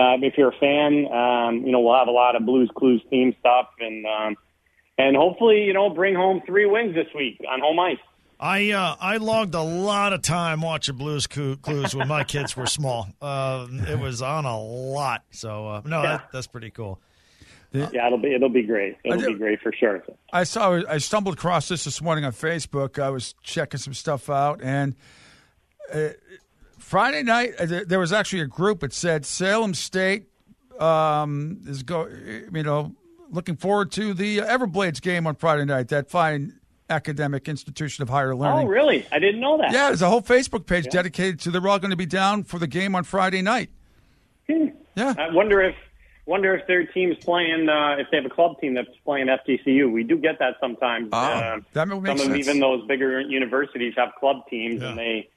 um, 0.00 0.24
if 0.24 0.34
you're 0.36 0.50
a 0.50 0.58
fan, 0.58 1.06
um, 1.12 1.64
you 1.64 1.72
know 1.72 1.80
we'll 1.80 1.98
have 1.98 2.08
a 2.08 2.12
lot 2.12 2.36
of 2.36 2.44
Blues 2.44 2.70
Clues 2.76 3.02
theme 3.10 3.34
stuff, 3.40 3.68
and 3.80 4.04
um, 4.06 4.36
and 4.98 5.16
hopefully 5.16 5.64
you 5.64 5.72
know 5.72 5.90
bring 5.90 6.14
home 6.14 6.42
three 6.46 6.66
wins 6.66 6.94
this 6.94 7.08
week 7.14 7.40
on 7.48 7.60
home 7.60 7.78
ice. 7.78 7.98
I 8.40 8.70
uh, 8.72 8.96
I 9.00 9.16
logged 9.18 9.54
a 9.54 9.62
lot 9.62 10.12
of 10.12 10.22
time 10.22 10.60
watching 10.60 10.96
Blues 10.96 11.26
Clues 11.26 11.94
when 11.94 12.08
my 12.08 12.24
kids 12.24 12.56
were 12.56 12.66
small. 12.66 13.08
Uh, 13.22 13.66
it 13.88 13.98
was 13.98 14.22
on 14.22 14.44
a 14.44 14.60
lot. 14.60 15.22
So 15.30 15.68
uh, 15.68 15.82
no, 15.84 16.02
that, 16.02 16.28
that's 16.32 16.46
pretty 16.46 16.70
cool. 16.70 17.00
Yeah, 17.72 18.06
it'll 18.06 18.18
be 18.18 18.32
it'll 18.34 18.48
be 18.48 18.62
great. 18.62 18.96
It'll 19.04 19.18
do- 19.20 19.26
be 19.32 19.34
great 19.34 19.60
for 19.60 19.72
sure. 19.72 20.04
I 20.32 20.44
saw. 20.44 20.80
I 20.88 20.98
stumbled 20.98 21.34
across 21.34 21.68
this 21.68 21.84
this 21.84 22.00
morning 22.00 22.24
on 22.24 22.32
Facebook. 22.32 23.02
I 23.02 23.10
was 23.10 23.34
checking 23.42 23.78
some 23.78 23.94
stuff 23.94 24.30
out, 24.30 24.60
and 24.62 24.94
uh, 25.92 26.10
Friday 26.78 27.22
night 27.24 27.54
uh, 27.58 27.66
there- 27.66 27.84
there 27.84 27.98
was 27.98 28.12
actually 28.12 28.40
a 28.42 28.46
group 28.46 28.80
that 28.80 28.92
said 28.92 29.24
Salem 29.26 29.74
State 29.74 30.26
um, 30.78 31.62
is 31.66 31.82
go. 31.82 32.06
You 32.06 32.62
know, 32.62 32.94
looking 33.30 33.56
forward 33.56 33.90
to 33.92 34.14
the 34.14 34.38
Everblades 34.38 35.00
game 35.02 35.26
on 35.26 35.34
Friday 35.34 35.64
night. 35.64 35.88
That 35.88 36.10
fine 36.10 36.60
academic 36.90 37.48
institution 37.48 38.02
of 38.02 38.08
higher 38.08 38.34
learning. 38.36 38.66
Oh, 38.66 38.70
really? 38.70 39.06
I 39.10 39.18
didn't 39.18 39.40
know 39.40 39.58
that. 39.58 39.72
Yeah, 39.72 39.86
there's 39.88 40.02
a 40.02 40.08
whole 40.08 40.22
Facebook 40.22 40.66
page 40.66 40.86
dedicated 40.90 41.40
to. 41.40 41.50
They're 41.50 41.66
all 41.66 41.78
going 41.78 41.90
to 41.90 41.96
be 41.96 42.06
down 42.06 42.44
for 42.44 42.58
the 42.58 42.66
game 42.66 42.94
on 42.94 43.04
Friday 43.04 43.42
night. 43.42 43.70
Yeah. 44.48 45.14
I 45.18 45.30
wonder 45.32 45.60
if 45.60 45.74
wonder 46.26 46.54
if 46.54 46.66
their 46.66 46.86
team's 46.86 47.16
playing 47.24 47.68
uh, 47.68 47.96
if 47.98 48.06
they 48.10 48.16
have 48.18 48.26
a 48.26 48.30
club 48.34 48.60
team 48.60 48.74
that's 48.74 48.88
playing 49.04 49.26
FGCU. 49.26 49.90
We 49.92 50.04
do 50.04 50.16
get 50.18 50.38
that 50.38 50.54
sometimes. 50.60 51.08
Ah, 51.12 51.54
Uh, 51.56 51.60
that 51.72 51.88
would 51.88 52.02
make 52.02 52.18
some 52.18 52.30
of 52.30 52.36
even 52.36 52.60
those 52.60 52.86
bigger 52.86 53.20
universities 53.20 53.94
have 53.96 54.10
club 54.20 54.46
teams 54.48 54.82
and 54.82 54.96
they 54.96 55.28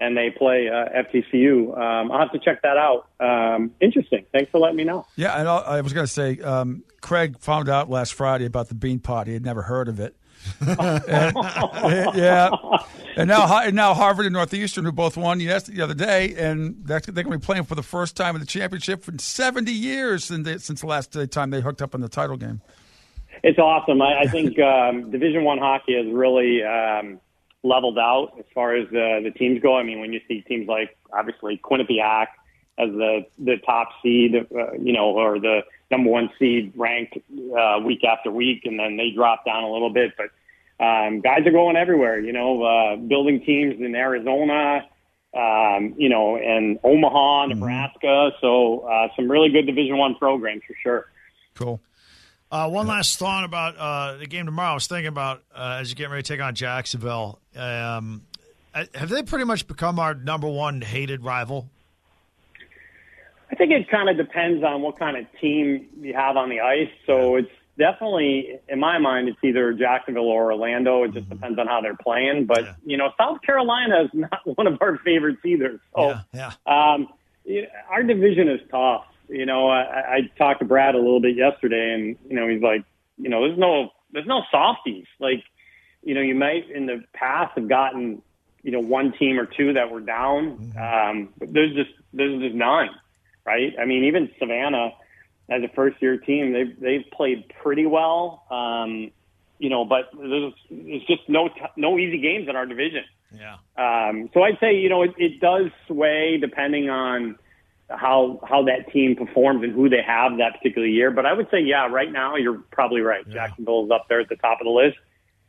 and 0.00 0.16
they 0.16 0.30
play 0.30 0.68
uh, 0.68 1.02
FGCU. 1.02 1.76
Um, 1.76 2.10
I'll 2.12 2.20
have 2.20 2.32
to 2.32 2.38
check 2.38 2.62
that 2.62 2.76
out. 2.78 3.08
Um, 3.20 3.72
interesting. 3.80 4.24
Thanks 4.32 4.50
for 4.50 4.58
letting 4.60 4.76
me 4.76 4.84
know. 4.84 5.06
Yeah, 5.16 5.38
and 5.38 5.48
I 5.48 5.56
I 5.58 5.80
was 5.80 5.92
going 5.92 6.06
to 6.06 6.12
say, 6.12 6.38
um, 6.38 6.84
Craig 7.00 7.38
found 7.40 7.68
out 7.68 7.90
last 7.90 8.14
Friday 8.14 8.46
about 8.46 8.68
the 8.68 8.74
Beanpot. 8.74 9.26
He 9.26 9.32
had 9.34 9.44
never 9.44 9.62
heard 9.62 9.88
of 9.88 10.00
it. 10.00 10.16
And- 10.60 11.36
yeah, 12.16 12.50
and 13.16 13.28
now 13.28 13.58
and 13.58 13.74
now 13.74 13.94
Harvard 13.94 14.26
and 14.26 14.32
Northeastern, 14.32 14.84
who 14.84 14.92
both 14.92 15.16
won 15.16 15.40
yes, 15.40 15.64
the 15.64 15.82
other 15.82 15.94
day, 15.94 16.34
and 16.36 16.76
that's, 16.84 17.06
they're 17.06 17.24
going 17.24 17.32
to 17.32 17.38
be 17.38 17.44
playing 17.44 17.64
for 17.64 17.74
the 17.74 17.82
first 17.82 18.16
time 18.16 18.34
in 18.34 18.40
the 18.40 18.46
championship 18.46 19.08
in 19.08 19.18
70 19.18 19.72
years 19.72 20.24
since, 20.24 20.64
since 20.64 20.80
the 20.80 20.86
last 20.86 21.16
time 21.30 21.50
they 21.50 21.60
hooked 21.60 21.82
up 21.82 21.94
in 21.94 22.00
the 22.00 22.08
title 22.08 22.36
game. 22.36 22.60
It's 23.42 23.58
awesome. 23.58 24.00
I, 24.00 24.20
I 24.20 24.26
think 24.26 24.58
um, 24.60 25.10
Division 25.10 25.44
One 25.44 25.58
hockey 25.58 25.96
has 25.96 26.06
really 26.12 26.62
um, 26.62 27.20
leveled 27.62 27.98
out 27.98 28.34
as 28.38 28.44
far 28.54 28.74
as 28.74 28.86
uh, 28.88 29.20
the 29.22 29.32
teams 29.36 29.60
go. 29.60 29.76
I 29.76 29.82
mean, 29.82 30.00
when 30.00 30.12
you 30.12 30.20
see 30.28 30.42
teams 30.42 30.68
like 30.68 30.96
obviously 31.12 31.60
Quinnipiac 31.62 32.26
as 32.78 32.90
the 32.90 33.26
the 33.38 33.56
top 33.64 33.88
seed, 34.02 34.34
uh, 34.34 34.72
you 34.72 34.92
know, 34.92 35.10
or 35.10 35.38
the 35.38 35.62
number 35.92 36.10
one 36.10 36.30
seed 36.38 36.72
ranked 36.76 37.16
uh, 37.16 37.78
week 37.84 38.02
after 38.04 38.32
week, 38.32 38.62
and 38.64 38.78
then 38.78 38.96
they 38.96 39.10
drop 39.14 39.44
down 39.44 39.64
a 39.64 39.70
little 39.70 39.92
bit, 39.92 40.12
but. 40.16 40.26
Um, 40.80 41.20
guys 41.20 41.46
are 41.46 41.52
going 41.52 41.76
everywhere, 41.76 42.18
you 42.18 42.32
know, 42.32 42.64
uh, 42.64 42.96
building 42.96 43.44
teams 43.44 43.76
in 43.78 43.94
Arizona, 43.94 44.80
um, 45.32 45.94
you 45.96 46.08
know, 46.08 46.36
and 46.36 46.78
Omaha, 46.82 47.46
Nebraska. 47.46 48.32
So 48.40 48.80
uh, 48.80 49.08
some 49.14 49.30
really 49.30 49.50
good 49.50 49.66
Division 49.66 49.96
One 49.96 50.16
programs 50.16 50.62
for 50.66 50.74
sure. 50.82 51.06
Cool. 51.54 51.80
Uh, 52.50 52.68
one 52.68 52.86
last 52.86 53.18
thought 53.18 53.44
about 53.44 53.76
uh, 53.76 54.18
the 54.18 54.26
game 54.26 54.44
tomorrow. 54.44 54.72
I 54.72 54.74
was 54.74 54.86
thinking 54.86 55.06
about 55.06 55.42
uh, 55.54 55.78
as 55.80 55.88
you 55.88 55.96
get 55.96 56.10
ready 56.10 56.22
to 56.22 56.28
take 56.34 56.42
on 56.42 56.54
Jacksonville. 56.54 57.38
Um, 57.56 58.26
uh, 58.74 58.84
have 58.94 59.08
they 59.08 59.22
pretty 59.22 59.44
much 59.44 59.66
become 59.66 59.98
our 59.98 60.14
number 60.14 60.48
one 60.48 60.82
hated 60.82 61.24
rival? 61.24 61.70
I 63.62 63.66
think 63.66 63.80
it 63.80 63.90
kind 63.90 64.08
of 64.08 64.16
depends 64.16 64.64
on 64.64 64.82
what 64.82 64.98
kind 64.98 65.16
of 65.16 65.24
team 65.40 65.86
you 66.00 66.14
have 66.14 66.36
on 66.36 66.48
the 66.50 66.58
ice. 66.60 66.90
So 67.06 67.36
it's 67.36 67.48
definitely, 67.78 68.58
in 68.68 68.80
my 68.80 68.98
mind, 68.98 69.28
it's 69.28 69.38
either 69.44 69.72
Jacksonville 69.72 70.24
or 70.24 70.50
Orlando. 70.50 71.04
It 71.04 71.12
just 71.12 71.28
depends 71.28 71.60
on 71.60 71.68
how 71.68 71.80
they're 71.80 71.96
playing. 71.96 72.46
But 72.46 72.64
Yeah. 72.64 72.74
you 72.84 72.96
know, 72.96 73.12
South 73.16 73.40
Carolina 73.42 74.02
is 74.02 74.10
not 74.14 74.40
one 74.56 74.66
of 74.66 74.78
our 74.80 74.98
favorites 74.98 75.42
either. 75.44 75.80
So 75.94 76.18
yeah, 76.32 76.52
yeah. 76.66 76.92
um, 76.96 77.06
our 77.88 78.02
division 78.02 78.48
is 78.48 78.60
tough. 78.68 79.04
You 79.28 79.46
know, 79.46 79.68
I, 79.68 79.82
I 80.16 80.20
talked 80.36 80.58
to 80.58 80.64
Brad 80.66 80.96
a 80.96 80.98
little 80.98 81.20
bit 81.20 81.36
yesterday, 81.36 81.94
and 81.94 82.16
you 82.28 82.34
know, 82.34 82.48
he's 82.48 82.62
like, 82.62 82.84
you 83.16 83.28
know, 83.28 83.46
there's 83.46 83.58
no, 83.58 83.90
there's 84.12 84.26
no 84.26 84.42
softies. 84.50 85.06
Like, 85.20 85.44
you 86.02 86.14
know, 86.14 86.20
you 86.20 86.34
might 86.34 86.68
in 86.68 86.86
the 86.86 87.04
past 87.12 87.52
have 87.54 87.68
gotten, 87.68 88.22
you 88.64 88.72
know, 88.72 88.80
one 88.80 89.12
team 89.12 89.38
or 89.38 89.46
two 89.46 89.74
that 89.74 89.88
were 89.92 90.00
down. 90.00 90.72
Um, 90.76 91.28
but 91.38 91.52
there's 91.52 91.74
just, 91.76 91.90
there's 92.12 92.40
just 92.42 92.56
none, 92.56 92.90
right? 93.44 93.72
I 93.80 93.84
mean, 93.84 94.04
even 94.04 94.30
Savannah, 94.38 94.90
as 95.48 95.62
a 95.62 95.68
first 95.74 96.00
year 96.00 96.16
team, 96.16 96.52
they've 96.52 96.78
they've 96.80 97.10
played 97.12 97.44
pretty 97.62 97.86
well. 97.86 98.44
Um, 98.50 99.10
you 99.58 99.70
know, 99.70 99.84
but 99.84 100.10
there's, 100.18 100.52
there's 100.70 101.04
just 101.06 101.28
no 101.28 101.48
t- 101.48 101.60
no 101.76 101.98
easy 101.98 102.18
games 102.18 102.48
in 102.48 102.56
our 102.56 102.66
division. 102.66 103.04
Yeah. 103.34 103.56
Um, 103.76 104.28
so 104.34 104.42
I'd 104.42 104.58
say, 104.60 104.74
you 104.76 104.88
know, 104.88 105.02
it, 105.02 105.12
it 105.16 105.40
does 105.40 105.70
sway 105.86 106.38
depending 106.40 106.90
on 106.90 107.36
how 107.88 108.40
how 108.48 108.64
that 108.64 108.92
team 108.92 109.16
performs 109.16 109.62
and 109.62 109.72
who 109.72 109.88
they 109.88 110.02
have 110.06 110.38
that 110.38 110.54
particular 110.58 110.86
year. 110.86 111.10
But 111.10 111.26
I 111.26 111.32
would 111.32 111.48
say, 111.50 111.60
yeah, 111.60 111.86
right 111.88 112.10
now 112.10 112.36
you're 112.36 112.58
probably 112.72 113.00
right. 113.00 113.24
Yeah. 113.26 113.34
Jacksonville 113.34 113.84
is 113.84 113.90
up 113.90 114.06
there 114.08 114.20
at 114.20 114.28
the 114.28 114.36
top 114.36 114.60
of 114.60 114.64
the 114.64 114.70
list, 114.70 114.96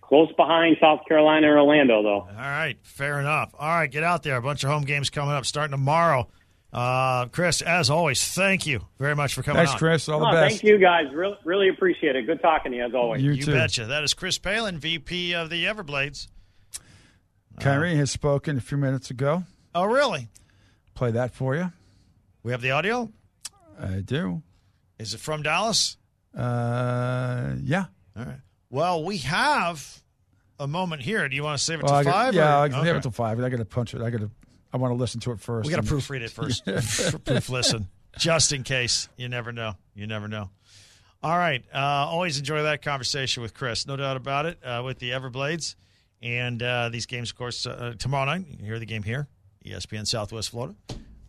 close 0.01 0.32
behind 0.36 0.77
South 0.79 1.01
Carolina 1.08 1.47
and 1.47 1.58
Orlando, 1.58 2.03
though. 2.03 2.21
All 2.21 2.36
right, 2.36 2.77
fair 2.84 3.19
enough. 3.19 3.53
All 3.58 3.67
right, 3.67 3.89
get 3.89 4.03
out 4.03 4.23
there. 4.23 4.38
A 4.38 4.41
bunch 4.41 4.63
of 4.63 4.69
home 4.69 4.84
games 4.84 5.10
coming 5.10 5.34
up 5.34 5.45
starting 5.45 5.71
tomorrow. 5.71 6.27
Uh, 6.73 7.27
Chris, 7.27 7.62
as 7.62 7.89
always, 7.91 8.23
thank 8.33 8.65
you 8.65 8.81
very 8.97 9.15
much 9.15 9.36
for 9.36 9.43
coming 9.43 9.57
Thanks, 9.59 9.73
on. 9.73 9.77
Chris. 9.77 10.09
All 10.09 10.19
the 10.19 10.25
Oh, 10.27 10.31
best. 10.31 10.55
thank 10.55 10.63
you 10.63 10.79
guys. 10.79 11.05
Really, 11.13 11.38
really 11.45 11.69
appreciate 11.69 12.15
it. 12.15 12.25
Good 12.25 12.41
talking 12.41 12.71
to 12.71 12.77
you 12.79 12.86
as 12.86 12.95
always. 12.95 13.21
You, 13.21 13.31
You 13.33 13.43
too. 13.43 13.51
betcha. 13.53 13.86
That 13.86 14.03
is 14.03 14.13
Chris 14.15 14.39
Palin, 14.39 14.79
VP 14.79 15.33
of 15.36 15.49
the 15.51 15.65
Everblades. 15.65 16.27
Kyrie 17.59 17.95
has 17.95 18.09
spoken 18.09 18.57
a 18.57 18.62
few 18.62 18.77
minutes 18.77 19.12
ago. 19.12 19.43
Oh, 19.75 19.86
really? 19.86 20.29
Play 20.95 21.12
that 21.12 21.33
for 21.36 21.55
you. 21.55 21.71
We 22.41 22.51
have 22.51 22.62
the 22.62 22.71
audio. 22.71 23.12
I 23.79 24.01
do. 24.03 24.41
Is 24.97 25.13
it 25.13 25.19
from 25.19 25.43
Dallas? 25.43 25.97
Uh, 26.36 27.53
yeah. 27.62 27.86
All 28.17 28.25
right. 28.25 28.39
Well, 28.71 29.03
we 29.03 29.17
have 29.19 30.01
a 30.59 30.67
moment 30.67 31.03
here. 31.03 31.29
Do 31.29 31.36
you 31.36 31.43
want 31.43 31.57
to 31.59 31.63
save 31.63 31.79
it 31.79 31.86
Well, 31.86 32.03
to 32.03 32.09
five? 32.09 32.33
yeah, 32.33 32.57
or- 32.59 32.63
I 32.63 32.69
can 32.69 32.79
okay. 32.79 32.88
have 32.88 32.97
it 32.97 33.01
till 33.03 33.12
five. 33.12 33.39
I 33.39 33.49
got 33.49 33.57
to 33.57 33.65
punch 33.65 33.93
it. 33.93 34.01
I 34.01 34.09
got 34.09 34.21
to. 34.21 34.31
I 34.73 34.77
want 34.77 34.91
to 34.91 34.95
listen 34.95 35.19
to 35.21 35.31
it 35.31 35.39
first. 35.39 35.67
We 35.67 35.73
got 35.73 35.86
to 35.86 35.93
proofread 35.93 36.21
it 36.21 36.31
first. 36.31 36.65
Proof 37.25 37.49
listen, 37.49 37.88
just 38.17 38.51
in 38.51 38.63
case. 38.63 39.07
You 39.17 39.29
never 39.29 39.51
know. 39.51 39.75
You 39.93 40.07
never 40.07 40.27
know. 40.27 40.49
All 41.21 41.38
right. 41.38 41.63
Uh, 41.73 41.77
always 41.77 42.38
enjoy 42.39 42.63
that 42.63 42.81
conversation 42.81 43.43
with 43.43 43.53
Chris. 43.53 43.88
No 43.88 43.95
doubt 43.95 44.17
about 44.17 44.45
it. 44.45 44.57
Uh, 44.63 44.81
with 44.83 44.99
the 44.99 45.12
Everblades 45.12 45.75
and 46.21 46.62
uh, 46.62 46.89
these 46.89 47.05
games, 47.05 47.29
of 47.29 47.38
course, 47.38 47.65
uh, 47.65 47.93
tomorrow 47.99 48.25
night. 48.25 48.45
You 48.49 48.57
can 48.57 48.65
hear 48.65 48.79
the 48.79 48.86
game 48.86 49.03
here, 49.03 49.27
ESPN 49.65 50.07
Southwest 50.07 50.49
Florida. 50.49 50.75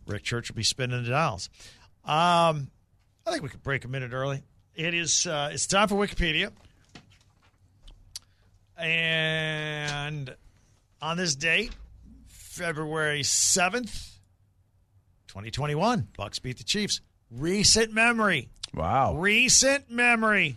Rick 0.07 0.23
Church 0.23 0.49
will 0.49 0.55
be 0.55 0.63
spinning 0.63 1.03
the 1.03 1.09
dials. 1.09 1.49
Um, 2.03 2.71
I 3.25 3.31
think 3.31 3.43
we 3.43 3.49
could 3.49 3.63
break 3.63 3.85
a 3.85 3.87
minute 3.87 4.11
early. 4.11 4.41
It 4.75 4.93
is. 4.93 5.25
Uh, 5.25 5.49
it's 5.53 5.67
time 5.67 5.87
for 5.87 5.95
Wikipedia. 5.95 6.51
And 8.77 10.35
on 11.01 11.17
this 11.17 11.35
date, 11.35 11.71
February 12.55 13.19
7th, 13.19 14.11
2021, 15.27 16.07
Bucs 16.17 16.41
beat 16.41 16.57
the 16.57 16.63
Chiefs. 16.63 17.01
Recent 17.29 17.91
memory. 17.91 18.47
Wow. 18.73 19.15
Recent 19.15 19.91
memory. 19.91 20.55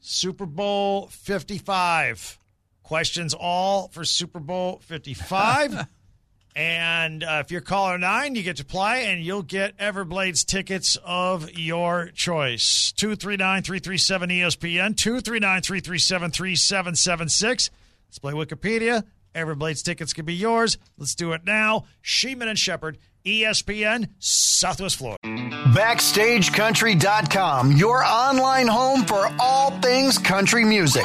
Super 0.00 0.44
Bowl 0.44 1.06
55. 1.06 2.40
Questions 2.82 3.32
all 3.32 3.86
for 3.92 4.04
Super 4.04 4.40
Bowl 4.40 4.80
55. 4.82 5.86
and 6.56 7.22
uh, 7.22 7.42
if 7.44 7.52
you're 7.52 7.60
caller 7.60 7.96
nine, 7.96 8.34
you 8.34 8.42
get 8.42 8.56
to 8.56 8.64
play 8.64 9.06
and 9.06 9.22
you'll 9.22 9.42
get 9.42 9.76
Everblades 9.76 10.44
tickets 10.44 10.98
of 11.04 11.56
your 11.56 12.08
choice. 12.08 12.90
239 12.90 13.62
337 13.62 14.30
ESPN, 14.30 14.96
239 14.96 15.62
337 15.62 16.30
3776. 16.32 17.70
Let's 18.08 18.18
play 18.18 18.32
Wikipedia. 18.32 19.04
Everblades 19.34 19.82
tickets 19.82 20.12
can 20.12 20.24
be 20.24 20.34
yours. 20.34 20.78
Let's 20.98 21.14
do 21.14 21.32
it 21.32 21.44
now. 21.44 21.84
Sheeman 22.02 22.48
and 22.48 22.58
Shepard, 22.58 22.98
ESPN, 23.24 24.08
Southwest 24.18 24.96
Florida. 24.96 25.18
BackstageCountry.com, 25.24 27.72
your 27.72 28.04
online 28.04 28.68
home 28.68 29.04
for 29.04 29.30
all 29.40 29.70
things 29.80 30.18
country 30.18 30.64
music. 30.64 31.04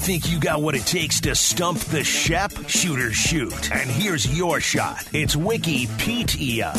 Think 0.00 0.32
you 0.32 0.40
got 0.40 0.62
what 0.62 0.74
it 0.74 0.86
takes 0.86 1.20
to 1.20 1.34
stump 1.34 1.78
the 1.78 2.02
Shep? 2.02 2.52
Shooter 2.66 3.12
shoot. 3.12 3.70
And 3.70 3.88
here's 3.88 4.36
your 4.36 4.58
shot. 4.58 5.06
It's 5.12 5.36
Wiki 5.36 5.86
Wikipedia. 5.86 6.74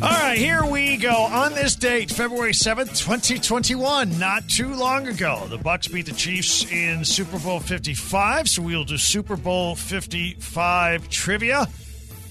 All 0.00 0.08
right, 0.08 0.38
here 0.38 0.64
we 0.64 0.96
go. 0.96 1.12
On 1.12 1.52
this 1.52 1.76
date, 1.76 2.10
February 2.10 2.52
7th, 2.52 2.98
2021, 2.98 4.18
not 4.18 4.48
too 4.48 4.74
long 4.74 5.08
ago, 5.08 5.46
the 5.48 5.58
Bucs 5.58 5.92
beat 5.92 6.06
the 6.06 6.12
Chiefs 6.12 6.70
in 6.72 7.04
Super 7.04 7.38
Bowl 7.38 7.60
55, 7.60 8.48
so 8.48 8.62
we'll 8.62 8.84
do 8.84 8.96
Super 8.96 9.36
Bowl 9.36 9.76
55 9.76 11.08
trivia. 11.10 11.66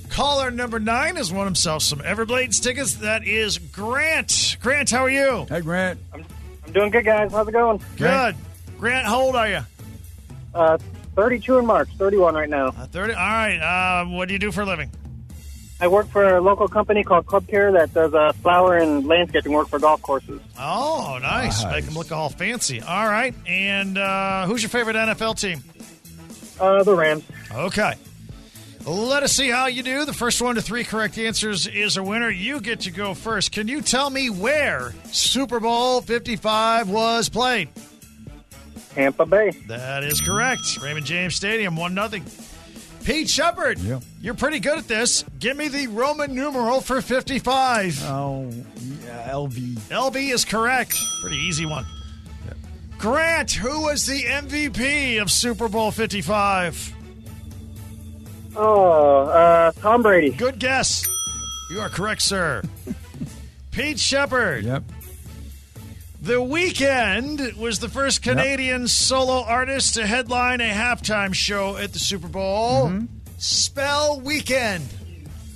Caller 0.10 0.50
number 0.50 0.80
9 0.80 1.16
has 1.16 1.32
won 1.32 1.46
himself 1.46 1.84
some 1.84 2.00
Everblades 2.00 2.62
tickets. 2.62 2.96
That 2.96 3.24
is 3.24 3.60
Grant. 3.60 4.58
Grant, 4.62 4.90
how 4.90 5.04
are 5.04 5.10
you? 5.10 5.46
Hey, 5.48 5.62
Grant. 5.62 6.00
I'm 6.12 6.26
doing 6.74 6.90
good, 6.90 7.06
guys. 7.06 7.32
How's 7.32 7.48
it 7.48 7.52
going? 7.52 7.78
Good. 7.78 7.98
Grant, 7.98 8.38
how 8.82 9.22
old 9.22 9.36
are 9.36 9.50
you? 9.50 9.60
Uh, 10.54 10.78
32 11.16 11.58
in 11.60 11.66
March, 11.66 11.90
31 11.98 12.36
right 12.36 12.50
now. 12.50 12.68
Uh, 12.68 12.86
30. 12.88 13.14
All 13.14 13.20
right. 13.20 13.58
Uh, 13.58 14.06
what 14.06 14.28
do 14.28 14.34
you 14.34 14.40
do 14.40 14.52
for 14.52 14.62
a 14.62 14.66
living? 14.66 14.92
I 15.82 15.88
work 15.90 16.08
for 16.08 16.38
a 16.38 16.42
local 16.42 16.70
company 16.70 17.04
called 17.04 17.26
Club 17.26 17.48
Care 17.48 17.72
that 17.74 17.94
does 17.94 18.14
uh, 18.14 18.32
flower 18.42 18.78
and 18.78 19.06
landscaping 19.06 19.52
work 19.52 19.68
for 19.68 19.78
golf 19.78 20.02
courses. 20.02 20.40
Oh, 20.58 21.20
nice. 21.22 21.64
Nice. 21.64 21.74
Make 21.74 21.86
them 21.86 21.96
look 21.96 22.12
all 22.12 22.30
fancy. 22.30 22.82
All 22.82 23.06
right. 23.06 23.36
And 23.46 23.98
uh, 23.98 24.46
who's 24.48 24.62
your 24.62 24.70
favorite 24.70 24.96
NFL 24.96 25.40
team? 25.40 25.64
Uh, 26.60 26.84
the 26.84 26.96
Rams. 26.96 27.26
Okay. 27.54 27.94
Let 28.86 29.24
us 29.24 29.34
see 29.34 29.50
how 29.50 29.66
you 29.66 29.84
do. 29.84 30.06
The 30.06 30.14
first 30.14 30.42
one 30.42 30.56
to 30.56 30.62
three 30.62 30.84
correct 30.84 31.18
answers 31.18 31.66
is 31.68 31.98
a 31.98 32.04
winner. 32.04 32.30
You 32.30 32.62
get 32.62 32.82
to 32.82 32.92
go 32.92 33.14
first. 33.14 33.52
Can 33.52 33.68
you 33.68 33.82
tell 33.82 34.10
me 34.10 34.30
where 34.30 34.94
Super 35.06 35.60
Bowl 35.60 36.02
55 36.02 36.88
was 36.90 37.28
played? 37.28 37.70
Tampa 38.96 39.26
Bay. 39.26 39.52
That 39.68 40.04
is 40.04 40.22
correct. 40.22 40.62
Raymond 40.82 41.06
James 41.06 41.36
Stadium, 41.36 41.76
1 41.76 41.94
nothing. 41.94 42.24
Pete 43.04 43.30
Shepard, 43.30 43.78
Yeah. 43.78 44.00
you're 44.20 44.34
pretty 44.34 44.60
good 44.60 44.80
at 44.80 44.88
this. 44.88 45.24
Give 45.38 45.56
me 45.56 45.68
the 45.68 45.86
Roman 45.88 46.34
numeral 46.34 46.82
for 46.82 47.02
55. 47.02 48.04
Oh, 48.06 48.50
yeah, 49.06 49.30
LV. 49.32 49.78
LB 49.92 50.32
is 50.34 50.44
correct. 50.44 50.98
Pretty 51.22 51.38
easy 51.38 51.66
one. 51.68 51.86
Grant, 52.98 53.52
who 53.52 53.82
was 53.82 54.08
the 54.08 54.24
MVP 54.24 55.22
of 55.22 55.30
Super 55.30 55.68
Bowl 55.68 55.92
55? 55.92 56.94
Oh, 58.56 59.26
uh, 59.28 59.72
Tom 59.74 60.02
Brady. 60.02 60.32
Good 60.32 60.58
guess. 60.60 61.06
You 61.70 61.82
are 61.82 61.90
correct, 61.90 62.22
sir. 62.22 62.64
Pete 63.72 64.00
Shepard. 64.00 64.64
Yep. 64.64 64.84
The 66.22 66.34
Weeknd 66.42 67.56
was 67.58 67.80
the 67.80 67.90
first 67.90 68.24
Canadian 68.24 68.88
solo 68.88 69.44
artist 69.44 69.94
to 69.96 70.08
headline 70.08 70.62
a 70.62 70.72
halftime 70.72 71.34
show 71.34 71.78
at 71.78 71.94
the 71.94 72.00
Super 72.00 72.28
Bowl. 72.28 72.88
Mm-hmm. 72.88 73.06
Spell 73.38 74.22
Weeknd. 74.22 74.82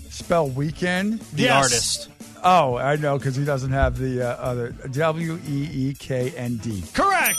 Spell 0.09 0.49
weekend. 0.49 1.19
The 1.33 1.43
Yes. 1.43 1.63
artist. 1.63 2.09
Oh, 2.43 2.75
I 2.75 2.97
know 2.97 3.17
because 3.17 3.35
he 3.35 3.45
doesn't 3.45 3.71
have 3.71 3.97
the 3.97 4.21
uh, 4.21 4.33
other 4.41 4.71
W 4.91 5.39
E 5.47 5.69
E 5.89 5.93
K 5.97 6.31
N 6.35 6.57
D. 6.57 6.83
Correct. 6.93 7.37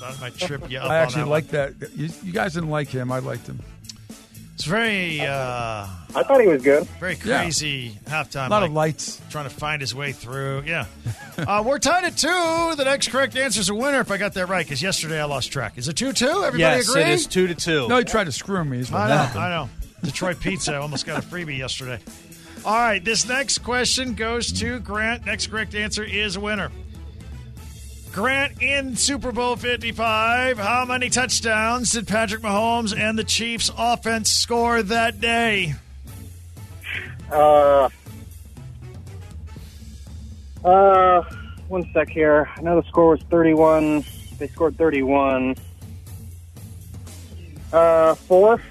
That 0.00 0.20
might 0.20 0.36
trip 0.36 0.68
you 0.70 0.78
up. 0.78 0.84
I 0.90 0.96
on 0.98 1.02
actually 1.02 1.22
that 1.24 1.28
like 1.28 1.48
that. 1.48 1.74
You, 1.94 2.08
you 2.24 2.32
guys 2.32 2.54
didn't 2.54 2.70
like 2.70 2.88
him. 2.88 3.12
I 3.12 3.18
liked 3.20 3.46
him. 3.46 3.60
One. 4.58 4.64
It's 4.64 4.64
very, 4.64 5.20
uh, 5.20 5.86
I 6.14 6.22
thought 6.24 6.40
he 6.40 6.48
was 6.48 6.62
good. 6.62 6.84
very 7.00 7.16
Yeah. 7.24 7.42
crazy 7.42 7.98
halftime. 8.06 8.48
A 8.48 8.50
lot 8.50 8.62
like, 8.62 8.70
of 8.70 8.74
lights. 8.74 9.20
trying 9.30 9.44
to 9.48 9.54
find 9.54 9.80
his 9.80 9.94
way 9.94 10.12
through. 10.12 10.64
Yeah. 10.66 10.86
uh, 11.38 11.62
we're 11.64 11.78
tied 11.78 12.04
at 12.04 12.16
two. 12.16 12.28
The 12.76 12.84
next 12.84 13.08
correct 13.08 13.36
answer 13.36 13.60
is 13.60 13.68
a 13.68 13.74
winner 13.74 14.00
if 14.00 14.10
I 14.10 14.16
got 14.16 14.34
that 14.34 14.46
right, 14.48 14.64
because 14.66 14.82
yesterday 14.82 15.20
I 15.20 15.24
lost 15.24 15.52
track. 15.52 15.78
Is 15.78 15.88
it 15.88 15.94
2 15.96 16.12
2? 16.12 16.26
Everybody 16.26 16.58
Yes, 16.58 16.88
agree? 16.88 17.02
it 17.02 17.08
is 17.08 17.26
two 17.26 17.46
to 17.46 17.54
two. 17.54 17.88
No, 17.88 17.98
he 17.98 18.04
tried 18.04 18.24
to 18.24 18.32
screw 18.32 18.64
me. 18.64 18.78
Is 18.80 18.90
what 18.90 19.02
I 19.02 19.08
know. 19.08 19.16
happened. 19.16 19.40
I 19.44 19.48
know. 19.50 19.70
Detroit 20.02 20.40
Pizza 20.40 20.80
almost 20.80 21.06
got 21.06 21.22
a 21.22 21.26
freebie 21.26 21.58
yesterday. 21.58 21.98
All 22.64 22.74
right. 22.74 23.04
This 23.04 23.26
next 23.28 23.58
question 23.58 24.14
goes 24.14 24.52
to 24.60 24.78
Grant. 24.80 25.24
Next 25.26 25.48
correct 25.48 25.74
answer 25.74 26.02
is 26.04 26.36
a 26.36 26.40
winner. 26.40 26.70
Grant 28.12 28.62
in 28.62 28.96
Super 28.96 29.32
Bowl 29.32 29.56
55. 29.56 30.58
How 30.58 30.84
many 30.84 31.08
touchdowns 31.10 31.92
did 31.92 32.06
Patrick 32.06 32.42
Mahomes 32.42 32.96
and 32.96 33.18
the 33.18 33.24
Chiefs 33.24 33.70
offense 33.76 34.30
score 34.30 34.82
that 34.82 35.20
day? 35.20 35.74
Uh, 37.30 37.88
uh, 40.64 41.22
one 41.68 41.88
sec 41.92 42.08
here. 42.08 42.48
I 42.56 42.62
know 42.62 42.80
the 42.80 42.88
score 42.88 43.10
was 43.10 43.22
31. 43.30 44.04
They 44.38 44.48
scored 44.48 44.76
31. 44.78 45.54
Uh, 47.72 48.14
four. 48.14 48.62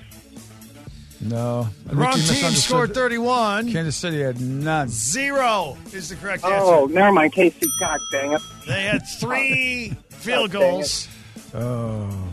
No. 1.22 1.68
Wrong 1.92 2.14
team 2.20 2.52
scored 2.52 2.94
31. 2.94 3.72
Kansas 3.72 3.96
City 3.96 4.22
had 4.22 4.40
none. 4.40 4.88
Zero 4.90 5.76
is 5.92 6.10
the 6.10 6.16
correct 6.16 6.44
answer. 6.44 6.56
Oh, 6.60 6.84
answer. 6.84 6.94
never 6.94 7.12
mind. 7.12 7.34
KC. 7.34 7.66
God 7.80 8.00
dang 8.12 8.34
it. 8.34 8.42
They 8.68 8.84
had 8.84 9.00
three 9.20 9.96
field 10.10 10.52
God 10.52 10.60
goals. 10.60 11.08
Oh, 11.56 11.60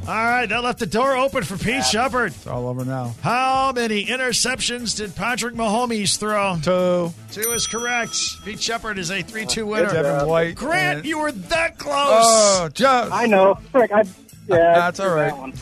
All 0.08 0.14
right, 0.14 0.44
that 0.46 0.62
left 0.64 0.80
the 0.80 0.86
door 0.86 1.16
open 1.16 1.44
for 1.44 1.56
Pete 1.56 1.84
Shepard. 1.84 2.32
it's 2.32 2.46
all 2.48 2.66
over 2.68 2.84
now. 2.84 3.14
How 3.22 3.70
many 3.72 4.04
interceptions 4.06 4.96
did 4.96 5.14
Patrick 5.14 5.54
Mahomes 5.54 6.18
throw? 6.18 6.58
Two. 6.60 7.14
Two 7.30 7.52
is 7.52 7.66
correct. 7.68 8.16
Pete 8.44 8.60
Shepard 8.60 8.98
is 8.98 9.10
a 9.12 9.22
3 9.22 9.46
2 9.46 9.66
winner. 9.66 9.90
Devin 9.92 10.28
White. 10.28 10.56
Grant, 10.56 10.98
and- 10.98 11.06
you 11.06 11.20
were 11.20 11.30
that 11.32 11.78
close. 11.78 11.94
Oh, 11.96 12.68
just. 12.74 13.12
I 13.12 13.26
know. 13.26 13.54
Frick, 13.70 13.92
I. 13.92 14.00
Uh, 14.00 14.04
yeah, 14.48 14.74
That's 14.74 15.00
all 15.00 15.14
right. 15.14 15.32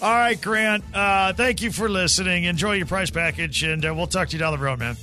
that 0.00 0.04
one. 0.06 0.10
All 0.12 0.18
right, 0.18 0.40
Grant. 0.40 0.84
Uh, 0.94 1.32
thank 1.32 1.62
you 1.62 1.70
for 1.72 1.88
listening. 1.88 2.44
Enjoy 2.44 2.72
your 2.74 2.86
prize 2.86 3.10
package, 3.10 3.62
and 3.62 3.84
uh, 3.84 3.94
we'll 3.94 4.06
talk 4.06 4.28
to 4.28 4.32
you 4.34 4.38
down 4.40 4.52
the 4.52 4.58
road, 4.58 4.78
man. 4.78 4.96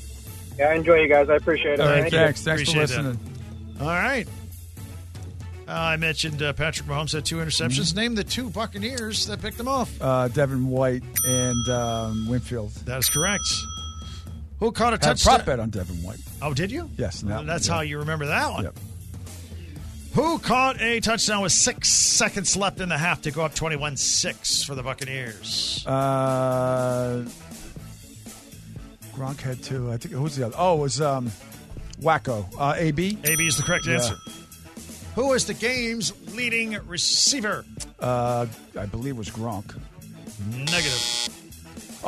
Yeah, 0.58 0.70
I 0.70 0.74
enjoy 0.76 0.96
you 0.96 1.08
guys. 1.08 1.30
I 1.30 1.36
appreciate 1.36 1.74
it. 1.76 1.80
All 1.82 1.88
right, 1.88 2.02
Thank 2.02 2.14
you. 2.14 2.20
thanks. 2.20 2.44
Thanks 2.44 2.64
for 2.72 2.78
Appreciate 2.82 2.96
that. 2.98 3.04
listening. 3.04 3.34
All 3.80 3.88
right. 3.88 4.28
Uh, 5.68 5.72
I 5.72 5.98
mentioned 5.98 6.42
uh, 6.42 6.54
Patrick 6.54 6.88
Mahomes 6.88 7.12
had 7.12 7.26
two 7.26 7.36
interceptions. 7.38 7.94
Name 7.94 8.16
the 8.16 8.24
two 8.24 8.50
Buccaneers 8.50 9.28
that 9.28 9.42
picked 9.42 9.58
them 9.58 9.68
off. 9.68 9.92
Uh, 10.02 10.30
Devin 10.30 10.68
White 10.70 11.04
and 11.26 11.68
um, 11.70 12.28
Winfield. 12.30 12.72
That 12.86 12.98
is 13.00 13.10
correct. 13.10 13.44
Who 14.60 14.72
caught 14.72 14.94
a 14.94 14.96
Had 14.96 15.02
touchdown? 15.02 15.36
prop 15.36 15.46
bet 15.46 15.60
on 15.60 15.70
Devin 15.70 15.98
White. 16.04 16.20
Oh, 16.42 16.54
did 16.54 16.72
you? 16.72 16.90
Yes, 16.98 17.22
no, 17.22 17.44
That's 17.44 17.68
yeah. 17.68 17.74
how 17.76 17.82
you 17.82 18.00
remember 18.00 18.26
that 18.28 18.50
one. 18.52 18.64
Yep. 18.64 18.78
Who 20.18 20.40
caught 20.40 20.82
a 20.82 21.00
touchdown 21.00 21.44
with 21.44 21.52
six 21.52 21.90
seconds 21.90 22.58
left 22.58 22.80
in 22.80 22.90
the 22.90 22.98
half 22.98 23.22
to 23.22 23.30
go 23.30 23.46
up 23.46 23.54
21 23.54 23.98
6 23.98 24.64
for 24.64 24.74
the 24.74 24.82
Buccaneers? 24.82 25.86
Uh, 25.86 27.24
Gronk 29.14 29.40
had 29.40 29.62
two. 29.62 29.92
I 29.92 29.98
think 29.98 30.16
who's 30.16 30.36
the 30.36 30.48
other? 30.48 30.56
Oh, 30.58 30.80
it 30.80 30.82
was 30.82 31.02
um, 31.02 31.32
Wacko. 32.02 32.48
Uh, 32.58 32.74
AB. 32.78 33.20
AB 33.26 33.46
is 33.46 33.58
the 33.58 33.64
correct 33.64 33.86
Yeah. 33.86 33.98
answer. 33.98 34.16
Who 35.14 35.34
is 35.34 35.46
the 35.46 35.54
game's 35.54 36.12
leading 36.34 36.80
receiver? 36.88 37.64
Uh, 38.00 38.48
I 38.76 38.88
believe 38.88 39.14
it 39.14 39.18
was 39.20 39.30
Gronk. 39.30 39.80
Negative. 40.50 41.30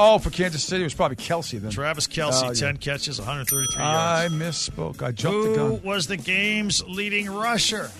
Oh, 0.01 0.17
for 0.17 0.29
Kansas 0.29 0.63
City, 0.63 0.81
it 0.81 0.85
was 0.85 0.93
probably 0.93 1.17
Kelce 1.17 1.59
then. 1.59 1.71
Travis 1.71 2.07
Kelce, 2.07 2.41
Oh, 2.41 2.47
yeah. 2.47 2.53
10 2.53 2.77
catches, 2.77 3.19
133 3.19 3.83
I 3.83 4.21
yards. 4.21 4.33
I 4.33 4.37
misspoke. 4.37 5.03
I 5.03 5.11
jumped 5.11 5.35
Who 5.45 5.49
the 5.51 5.55
gun. 5.57 5.69
Who 5.81 5.87
was 5.87 6.07
the 6.07 6.15
game's 6.15 6.81
leading 6.85 7.29
rusher? 7.29 7.91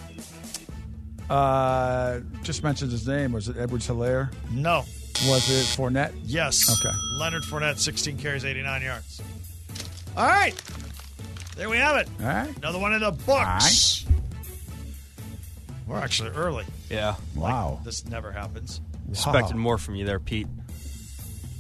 Uh, 1.30 2.22
just 2.42 2.64
mentioned 2.64 2.92
his 2.92 3.06
name. 3.06 3.34
Was 3.34 3.50
it 3.50 3.58
Edwards 3.58 3.88
Helaire? 3.88 4.34
No. 4.52 4.86
Was 5.28 5.50
it 5.50 5.66
Fournette? 5.78 6.14
Yes. 6.24 6.72
Okay. 6.80 6.96
Leonard 7.18 7.44
Fournette, 7.44 7.78
16 7.80 8.18
carries, 8.18 8.46
89 8.46 8.82
yards. 8.82 9.22
All 10.16 10.26
right. 10.26 10.54
There 11.58 11.70
we 11.70 11.78
have 11.78 11.98
it. 11.98 12.08
All 12.22 12.26
right. 12.28 12.58
Another 12.58 12.80
one 12.80 12.94
in 12.94 13.02
the 13.02 13.12
books. 13.12 14.06
We're 15.86 15.98
actually 16.00 16.30
early. 16.30 16.64
Yeah. 16.90 17.16
Wow. 17.36 17.82
This 17.84 18.06
never 18.06 18.32
happens. 18.32 18.80
Expected 19.10 19.58
more 19.58 19.78
from 19.78 19.96
you 19.96 20.06
there, 20.06 20.20
Pete. 20.20 20.48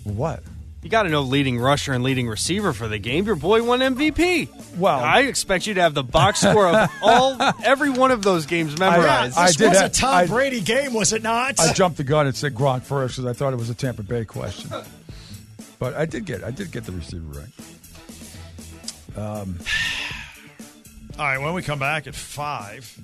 What? 0.03 0.43
You 0.81 0.89
got 0.89 1.03
to 1.03 1.09
know 1.09 1.23
leading 1.23 1.59
rusher 1.59 1.91
and 1.91 2.05
leading 2.05 2.29
receiver 2.29 2.71
for 2.71 2.87
the 2.87 2.97
game. 2.99 3.25
Your 3.25 3.35
boy 3.35 3.61
won 3.63 3.81
MVP. 3.81 4.77
Well, 4.77 4.97
I 4.99 5.21
expect 5.23 5.67
you 5.67 5.73
to 5.73 5.81
have 5.81 5.93
the 5.93 6.03
box 6.03 6.39
score 6.39 6.67
of 6.67 6.89
all 7.03 7.35
every 7.65 7.89
one 7.89 8.11
of 8.11 8.21
those 8.23 8.45
games 8.45 8.79
memorized. 8.79 9.37
I 9.37 9.47
This 9.47 9.57
did 9.57 9.67
was 9.69 9.77
a 9.77 9.81
have- 9.81 9.91
Tom 9.91 10.13
I- 10.15 10.25
Brady 10.27 10.61
game, 10.61 10.93
was 10.93 11.11
it 11.11 11.21
not? 11.21 11.59
I 11.59 11.73
jumped 11.73 11.97
the 11.97 12.05
gun 12.05 12.27
and 12.27 12.35
said 12.35 12.55
Gronk 12.55 12.83
first 12.83 13.17
because 13.17 13.29
I 13.29 13.33
thought 13.33 13.51
it 13.51 13.57
was 13.57 13.69
a 13.69 13.75
Tampa 13.75 14.03
Bay 14.03 14.23
question. 14.23 14.71
But 15.79 15.95
I 15.95 16.05
did 16.05 16.23
get 16.25 16.43
I 16.45 16.51
did 16.51 16.71
get 16.71 16.85
the 16.85 16.93
receiver 16.93 17.41
right. 19.17 19.17
Um. 19.17 19.59
All 21.19 21.25
right, 21.25 21.37
when 21.39 21.53
we 21.53 21.61
come 21.61 21.79
back 21.79 22.07
at 22.07 22.15
5, 22.15 22.99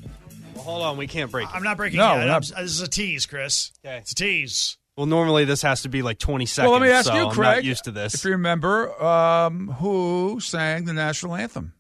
Well, 0.54 0.64
hold 0.64 0.84
on, 0.84 0.96
we 0.96 1.06
can't 1.08 1.30
break. 1.30 1.50
it. 1.50 1.54
I'm 1.54 1.64
not 1.64 1.76
breaking 1.76 1.98
No, 1.98 2.14
it. 2.16 2.20
we're 2.20 2.26
not- 2.28 2.44
This 2.44 2.58
is 2.58 2.80
a 2.82 2.88
tease, 2.88 3.26
Chris. 3.26 3.72
Okay. 3.86 3.98
It's 3.98 4.14
a 4.14 4.16
tease. 4.16 4.78
Well, 4.98 5.06
normally 5.08 5.44
this 5.46 5.62
has 5.64 5.82
to 5.82 5.90
be 5.90 6.02
like 6.02 6.20
20 6.20 6.46
seconds. 6.46 6.72
well, 6.72 6.80
let 6.80 6.86
me 6.88 6.92
ask 6.94 7.08
so 7.08 7.16
you, 7.16 7.26
I'm 7.28 7.32
Craig. 7.32 7.58
not 7.58 7.64
used 7.66 7.84
to 7.84 7.92
this. 7.92 8.14
If 8.14 8.24
you 8.24 8.32
remember, 8.32 8.92
um, 9.04 9.68
who 9.68 10.40
sang 10.40 10.86
the 10.86 10.94
national 10.94 11.36
anthem? 11.36 11.74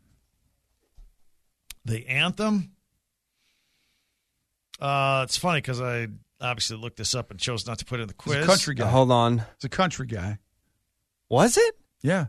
The 1.86 2.08
anthem. 2.08 2.72
Uh, 4.80 5.22
it's 5.24 5.38
funny 5.38 5.60
because 5.60 5.80
I 5.82 6.08
obviously 6.42 6.78
looked 6.78 6.98
this 6.98 7.16
up 7.16 7.32
and 7.32 7.40
chose 7.40 7.66
not 7.66 7.80
to 7.80 7.86
put 7.86 8.00
it 8.00 8.04
in 8.04 8.08
the 8.08 8.14
It's 8.14 8.24
quiz. 8.24 8.44
a 8.44 8.46
country 8.46 8.76
guy. 8.76 8.88
hold 8.90 9.12
on. 9.12 9.44
It's 9.56 9.64
a 9.66 9.70
country 9.70 10.08
guy. 10.08 10.40
Was 11.30 11.58
it? 11.58 11.76
Yeah. 12.02 12.26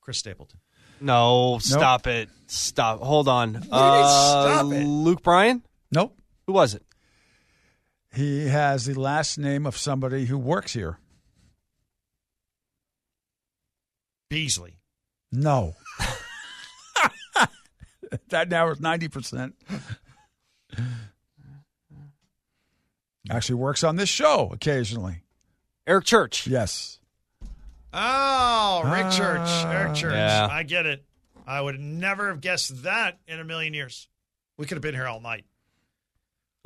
Chris 0.00 0.18
Stapleton. 0.18 0.60
No, 1.00 1.58
stop 1.60 2.06
it. 2.06 2.28
Stop. 2.46 3.00
Hold 3.00 3.28
on. 3.28 3.52
do 3.52 3.58
you 3.58 3.62
mean, 3.62 3.70
Uh, 3.72 4.06
stop 4.08 4.72
it? 4.72 4.84
Luke 4.84 5.22
Bryan? 5.22 5.62
Nope. 5.92 6.16
Who 6.46 6.52
was 6.52 6.74
it? 6.74 6.82
He 8.12 8.48
has 8.48 8.86
the 8.86 8.94
last 8.94 9.38
name 9.38 9.66
of 9.66 9.76
somebody 9.76 10.24
who 10.26 10.38
works 10.38 10.72
here. 10.72 10.98
Beasley. 14.28 14.78
No. 15.30 15.74
that 18.28 18.48
now 18.48 18.70
is 18.70 18.80
ninety 18.80 19.08
percent. 19.08 19.54
Actually 23.30 23.56
works 23.56 23.84
on 23.84 23.96
this 23.96 24.08
show 24.08 24.50
occasionally. 24.52 25.22
Eric 25.86 26.04
Church. 26.04 26.46
Yes. 26.46 26.98
Oh, 27.92 28.82
Rick 28.84 29.10
Church. 29.12 29.40
Ah. 29.40 29.70
Eric 29.72 29.94
Church. 29.94 30.12
Yeah. 30.12 30.48
I 30.50 30.62
get 30.62 30.86
it. 30.86 31.04
I 31.46 31.60
would 31.60 31.80
never 31.80 32.28
have 32.28 32.40
guessed 32.40 32.82
that 32.82 33.18
in 33.26 33.40
a 33.40 33.44
million 33.44 33.72
years. 33.74 34.08
We 34.58 34.66
could 34.66 34.76
have 34.76 34.82
been 34.82 34.94
here 34.94 35.06
all 35.06 35.20
night. 35.20 35.44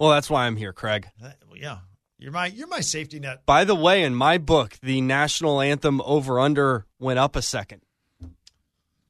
Well, 0.03 0.11
that's 0.11 0.29
why 0.29 0.47
I'm 0.47 0.57
here, 0.57 0.73
Craig. 0.73 1.09
That- 1.21 1.39
well, 1.49 1.57
yeah. 1.57 1.79
You're 2.19 2.33
my 2.33 2.47
you're 2.47 2.67
my 2.67 2.81
safety 2.81 3.21
net. 3.21 3.47
By 3.47 3.63
the 3.63 3.77
way, 3.77 4.03
in 4.03 4.17
my 4.17 4.37
book, 4.37 4.77
the 4.83 5.01
national 5.01 5.61
anthem 5.61 6.01
over 6.05 6.41
under 6.41 6.87
went 6.99 7.21
up 7.21 7.37
a 7.37 7.43
second. 7.43 7.83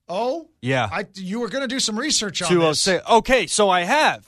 Oh, 0.07 0.51
Yeah. 0.61 0.91
I 0.93 1.07
you 1.15 1.41
were 1.41 1.49
going 1.49 1.63
to 1.63 1.75
do 1.75 1.81
some 1.81 1.99
research 1.99 2.43
on 2.43 2.55
uh, 2.59 2.69
this. 2.69 2.83
say, 2.83 3.01
okay, 3.09 3.47
so 3.47 3.71
I 3.71 3.85
have, 3.85 4.27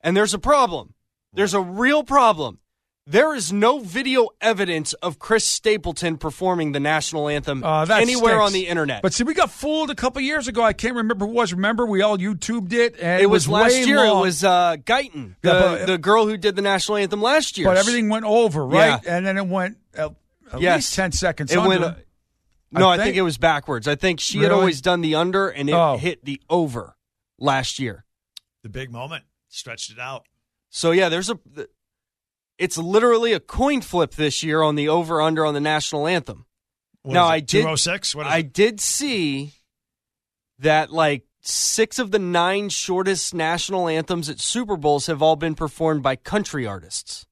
and 0.00 0.16
there's 0.16 0.34
a 0.34 0.38
problem. 0.40 0.94
There's 1.32 1.54
a 1.54 1.60
real 1.60 2.02
problem. 2.02 2.58
There 3.06 3.34
is 3.34 3.52
no 3.52 3.80
video 3.80 4.28
evidence 4.40 4.92
of 4.94 5.18
Chris 5.18 5.44
Stapleton 5.44 6.16
performing 6.16 6.72
the 6.72 6.80
national 6.80 7.28
anthem 7.28 7.64
Uh, 7.64 7.86
anywhere 7.90 8.34
stinks. 8.34 8.46
on 8.46 8.52
the 8.52 8.68
internet. 8.68 9.02
But 9.02 9.12
see, 9.14 9.24
we 9.24 9.34
got 9.34 9.50
fooled 9.50 9.90
a 9.90 9.94
couple 9.94 10.20
years 10.22 10.46
ago. 10.48 10.62
I 10.62 10.72
can't 10.74 10.94
remember 10.94 11.24
who 11.24 11.32
it 11.32 11.34
was. 11.34 11.52
Remember, 11.52 11.86
we 11.86 12.02
all 12.02 12.18
YouTubed 12.18 12.72
it, 12.72 12.96
and 13.00 13.20
it 13.22 13.26
was, 13.26 13.48
last 13.48 13.74
year. 13.86 13.96
long. 14.06 14.18
It 14.18 14.20
was 14.20 14.44
uh, 14.44 14.76
Guyton, 14.84 15.34
the, 15.40 15.48
Yeah, 15.48 15.60
but- 15.60 15.86
the 15.86 15.98
girl 15.98 16.26
who 16.26 16.36
did 16.36 16.54
the 16.56 16.62
national 16.62 16.98
anthem 16.98 17.20
last 17.22 17.58
year. 17.58 17.66
but 17.68 17.78
everything 17.78 18.10
went 18.10 18.26
over, 18.26 18.64
right? 18.64 19.00
Yeah. 19.02 19.16
And 19.16 19.26
then 19.26 19.38
it 19.38 19.46
went 19.46 19.78
at, 19.94 20.12
at 20.52 20.60
Yes. 20.60 20.76
least 20.78 20.94
ten 20.94 21.10
seconds. 21.12 21.50
It 21.50 21.58
under. 21.58 21.68
went. 21.68 21.82
uh, 21.84 21.94
no, 22.70 22.88
I, 22.88 22.96
think, 22.96 23.06
think- 23.06 23.16
it 23.16 23.22
was 23.22 23.38
backwards. 23.38 23.88
I 23.88 23.96
think 23.96 24.20
she 24.20 24.38
had 24.38 24.52
always 24.52 24.80
done 24.80 25.00
the 25.00 25.16
under, 25.16 25.48
and 25.48 25.68
it 25.68 25.74
Oh. 25.74 25.96
hit 25.96 26.24
the 26.24 26.40
over 26.48 26.96
last 27.38 27.78
year. 27.80 28.04
the 28.62 28.68
big 28.68 28.92
moment 28.92 29.24
stretched 29.48 29.90
it 29.90 29.98
out. 29.98 30.26
So 30.68 30.90
yeah, 30.92 31.08
there's 31.08 31.30
a. 31.30 31.38
It's 32.60 32.76
literally 32.76 33.32
a 33.32 33.40
coin 33.40 33.80
flip 33.80 34.12
this 34.16 34.42
year 34.42 34.60
on 34.62 34.74
the 34.74 34.88
over 34.88 35.20
under 35.22 35.46
on 35.46 35.54
the 35.54 35.60
national 35.60 36.06
anthem. 36.06 36.44
What 37.02 37.14
Now, 37.14 37.24
is 37.24 37.30
it, 37.30 37.32
I 37.32 37.40
did- 37.40 37.62
206? 37.62 38.14
What 38.14 38.26
is 38.26 38.32
I 38.32 38.36
it? 38.38 38.52
did 38.52 38.80
see 38.80 39.54
that 40.58 40.92
like 40.92 41.24
six 41.40 41.98
of 41.98 42.10
the 42.10 42.18
nine 42.18 42.68
shortest 42.68 43.32
national 43.32 43.88
anthems 43.88 44.28
at 44.28 44.40
Super 44.40 44.76
Bowls 44.76 45.06
have 45.06 45.22
all 45.22 45.36
been 45.36 45.54
performed 45.54 46.02
by 46.02 46.16
country 46.16 46.66
artists. 46.66 47.26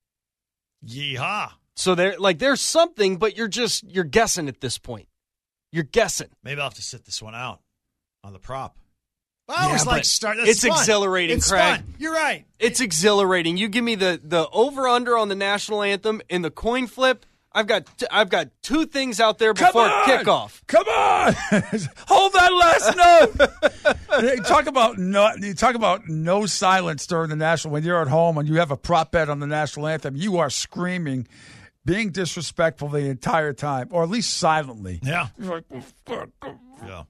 Yeehaw. 0.85 1.53
So 1.77 1.95
there, 1.95 2.19
like, 2.19 2.39
there's 2.39 2.61
something, 2.63 3.19
but 3.19 3.37
you're 3.37 3.49
just 3.49 3.85
you're 3.85 4.05
guessing 4.05 4.49
at 4.49 4.61
this 4.63 4.79
point. 4.79 5.09
You're 5.71 5.85
guessing. 5.85 6.29
Maybe 6.43 6.61
I'll 6.61 6.69
have 6.69 6.75
to 6.75 6.83
sit 6.83 7.05
this 7.05 7.21
one 7.21 7.35
out 7.35 7.61
on 8.25 8.33
the 8.33 8.39
prop. 8.39 8.79
I 9.49 9.63
Yeah, 9.63 9.67
always 9.67 9.87
like 9.87 10.05
start. 10.05 10.37
That's 10.37 10.51
it's 10.51 10.67
fun. 10.67 10.79
exhilarating, 10.79 11.37
It's 11.39 11.51
Craig. 11.51 11.77
fun. 11.81 11.95
You're 11.99 12.13
right. 12.15 12.45
It's 12.59 12.81
exhilarating. 12.81 13.57
You 13.57 13.69
give 13.69 13.85
me 13.85 13.95
the 13.95 14.21
the 14.23 14.49
over 14.51 14.87
under 14.89 15.17
on 15.17 15.29
the 15.29 15.35
national 15.35 15.83
anthem 15.83 16.21
and 16.29 16.45
the 16.45 16.51
coin 16.51 16.87
flip. 16.87 17.25
I've 17.51 17.67
got 17.67 17.87
t- 17.99 18.07
I've 18.11 18.29
got 18.29 18.49
two 18.63 18.85
things 18.85 19.21
out 19.21 19.39
there 19.39 19.55
before 19.55 19.83
on! 19.89 20.05
kickoff. 20.07 20.61
Come 20.67 20.87
on, 20.87 21.33
hold 22.07 22.33
that 22.35 22.53
last 22.53 22.97
note. 24.21 24.37
you 24.37 24.43
talk 24.45 24.67
about 24.67 24.99
no. 24.99 25.33
You 25.41 25.55
talk 25.55 25.75
about 25.75 26.07
no 26.09 26.45
silence 26.45 27.07
during 27.07 27.31
the 27.31 27.37
national. 27.37 27.73
When 27.73 27.83
you're 27.85 28.01
at 28.03 28.09
home 28.09 28.37
and 28.37 28.47
you 28.47 28.57
have 28.57 28.71
a 28.71 28.77
prop 28.77 29.13
bet 29.13 29.31
on 29.31 29.41
the 29.41 29.47
national 29.47 29.87
anthem, 29.87 30.15
you 30.15 30.37
are 30.39 30.51
screaming, 30.51 31.27
being 31.87 32.11
disrespectful 32.11 32.89
the 32.91 33.07
entire 33.09 33.55
time, 33.55 33.89
or 33.93 34.03
at 34.03 34.11
least 34.11 34.35
silently. 34.37 35.01
Yeah. 35.03 35.29
You're 35.39 35.55
like, 35.57 35.85
oh. 36.11 36.55
Yeah. 36.87 37.03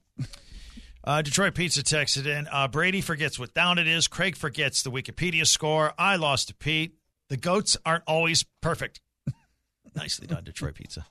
Uh, 1.05 1.23
Detroit 1.23 1.55
Pizza 1.55 1.83
texted 1.83 2.27
in. 2.27 2.49
Uh, 2.53 2.69
Brady 2.69 3.01
forgets 3.01 3.39
what 3.39 3.55
down 3.55 3.79
it 3.79 3.87
is. 3.87 4.09
Craig 4.09 4.37
forgets 4.37 4.83
the 4.83 4.91
Wikipedia 4.91 5.47
score. 5.47 5.93
I 5.99 6.17
lost 6.17 6.49
to 6.49 6.55
Pete. 6.55 6.95
The 7.29 7.37
goats 7.37 7.77
aren't 7.87 8.05
always 8.07 8.45
perfect. 8.61 9.01
Nicely 9.97 10.27
done, 10.27 10.45
Detroit 10.45 10.75
Pizza. 10.75 11.07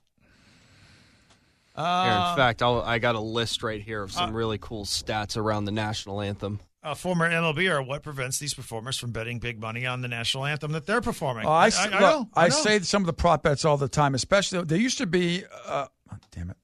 Here, 1.76 1.84
Uh, 1.86 2.32
in 2.32 2.38
fact, 2.38 2.62
I'll, 2.64 2.82
I 2.82 3.00
got 3.00 3.16
a 3.16 3.20
list 3.20 3.62
right 3.64 3.82
here 3.82 4.02
of 4.04 4.12
some 4.12 4.30
uh, 4.32 4.34
really 4.34 4.58
cool 4.60 4.84
stats 4.86 5.38
around 5.38 5.66
the 5.66 5.72
national 5.72 6.22
anthem. 6.22 6.60
uh, 6.84 6.94
former 6.96 7.30
MLB 7.30 7.70
are 7.72 7.82
what 7.84 8.02
prevents 8.04 8.40
these 8.40 8.54
performers 8.56 8.98
from 8.98 9.12
betting 9.12 9.38
big 9.40 9.60
money 9.60 9.86
on 9.86 10.02
the 10.02 10.08
national 10.08 10.46
anthem 10.46 10.72
that 10.72 10.86
they're 10.88 11.02
performing. 11.02 11.46
Oh, 11.46 11.50
I, 11.52 11.66
I, 11.66 11.68
s- 11.68 11.78
I 11.80 11.84
look, 11.90 12.00
know. 12.00 12.30
I, 12.34 12.46
I 12.46 12.48
know. 12.50 12.56
say 12.56 12.80
some 12.80 13.04
of 13.04 13.08
the 13.08 13.14
prop 13.14 13.44
bets 13.44 13.64
all 13.64 13.78
the 13.78 13.88
time, 13.88 14.16
especially 14.16 14.64
there 14.64 14.78
used 14.80 14.98
to 14.98 15.06
be. 15.08 15.44
Uh, 15.66 15.86
oh, 16.12 16.18
damn 16.32 16.50
it. 16.50 16.58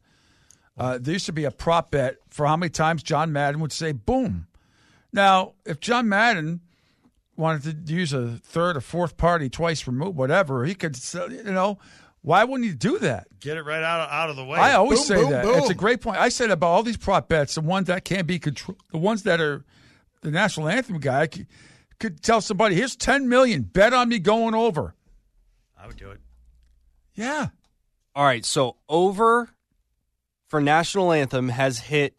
Uh, 0.78 0.98
there 1.00 1.14
used 1.14 1.26
to 1.28 1.34
be 1.34 1.44
a 1.46 1.52
prop 1.52 1.92
bet 1.92 2.18
for 2.30 2.46
how 2.48 2.58
many 2.58 2.70
times 2.70 3.04
John 3.04 3.32
Madden 3.32 3.60
would 3.62 3.72
say 3.72 3.92
"boom." 3.92 4.48
Now, 5.12 5.54
if 5.66 5.80
John 5.80 6.10
Madden 6.10 6.62
wanted 7.36 7.86
to 7.88 7.94
use 7.94 8.14
a 8.14 8.40
third 8.44 8.78
or 8.78 8.82
fourth 8.82 9.16
party 9.18 9.50
twice 9.50 9.86
removed, 9.88 10.18
whatever, 10.18 10.66
he 10.66 10.74
could. 10.76 10.96
sell- 10.96 11.32
You 11.32 11.44
know, 11.44 11.78
why 12.22 12.44
wouldn't 12.44 12.68
he 12.70 12.76
do 12.76 12.98
that? 13.00 13.28
get 13.40 13.58
it 13.58 13.64
right 13.64 13.84
out 13.84 14.10
out 14.10 14.30
of 14.32 14.36
the 14.36 14.46
way. 14.46 14.58
I 14.58 14.74
always 14.74 15.00
Boom, 15.00 15.06
say 15.08 15.16
boom, 15.22 15.32
that. 15.32 15.44
boom. 15.44 15.56
It's 15.60 15.70
a 15.70 15.76
great 15.76 16.02
point. 16.02 16.18
I 16.18 16.30
said 16.30 16.50
about 16.50 16.68
all 16.68 16.84
these 16.84 16.98
prop 16.98 17.28
bets, 17.30 17.56
the 17.56 17.62
ones 17.62 17.88
that 17.88 18.04
can't 18.06 18.26
be 18.26 18.40
controlled, 18.40 18.80
the 18.92 18.98
ones 18.98 19.24
that 19.24 19.40
are 19.42 19.64
the 20.22 20.32
national 20.32 20.70
anthem 20.70 21.00
guy 21.00 21.28
could, 21.28 21.48
could 22.00 22.24
tell 22.24 22.42
somebody, 22.42 22.76
"Here's 22.76 22.96
ten 22.96 23.28
million. 23.30 23.62
Bet 23.64 23.94
on 23.94 24.10
me 24.10 24.18
going 24.20 24.56
over." 24.56 24.96
I 25.78 25.86
would 25.86 25.98
do 25.98 26.10
it. 26.12 26.22
Yeah. 27.14 27.50
All 28.16 28.24
right, 28.26 28.46
so 28.46 28.78
over 28.88 29.50
for 30.54 30.62
national 30.62 31.12
anthem 31.12 31.50
has 31.50 31.80
hit 31.80 32.16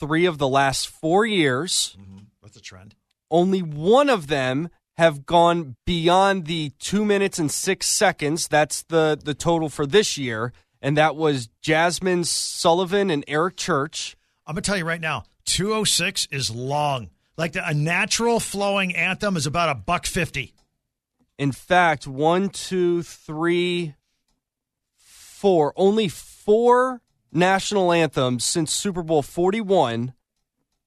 three 0.00 0.24
of 0.24 0.38
the 0.38 0.48
last 0.48 0.88
four 0.88 1.26
years. 1.26 1.94
Mm-hmm. 2.00 2.20
What's 2.40 2.54
the 2.54 2.62
trend? 2.62 2.94
Only 3.30 3.60
one 3.60 4.08
of 4.08 4.28
them 4.28 4.70
have 4.96 5.26
gone 5.26 5.76
beyond 5.84 6.46
the 6.46 6.72
two 6.78 7.04
minutes 7.04 7.38
and 7.38 7.50
six 7.50 7.86
seconds. 7.86 8.48
That's 8.48 8.82
the 8.84 9.20
the 9.22 9.34
total 9.34 9.68
for 9.68 9.84
this 9.84 10.16
year, 10.16 10.54
and 10.80 10.96
that 10.96 11.16
was 11.16 11.50
Jazmine 11.62 12.24
Sullivan 12.24 13.10
and 13.10 13.22
Eric 13.28 13.58
Church. 13.58 14.16
I'm 14.46 14.54
gonna 14.54 14.62
tell 14.62 14.78
you 14.78 14.86
right 14.86 14.98
now, 14.98 15.24
206 15.44 16.28
is 16.30 16.50
long. 16.50 17.10
Like 17.36 17.52
the, 17.52 17.68
a 17.68 17.74
natural 17.74 18.40
flowing 18.40 18.96
anthem 18.96 19.36
is 19.36 19.46
about 19.46 19.68
a 19.68 19.74
buck 19.74 20.06
fifty. 20.06 20.54
In 21.38 21.52
fact, 21.52 22.06
one, 22.06 22.48
two, 22.48 23.02
three, 23.02 23.96
four. 24.96 25.74
Only 25.76 26.08
four 26.08 27.02
national 27.36 27.92
anthems 27.92 28.44
since 28.44 28.72
Super 28.74 29.02
Bowl 29.02 29.22
41 29.22 30.12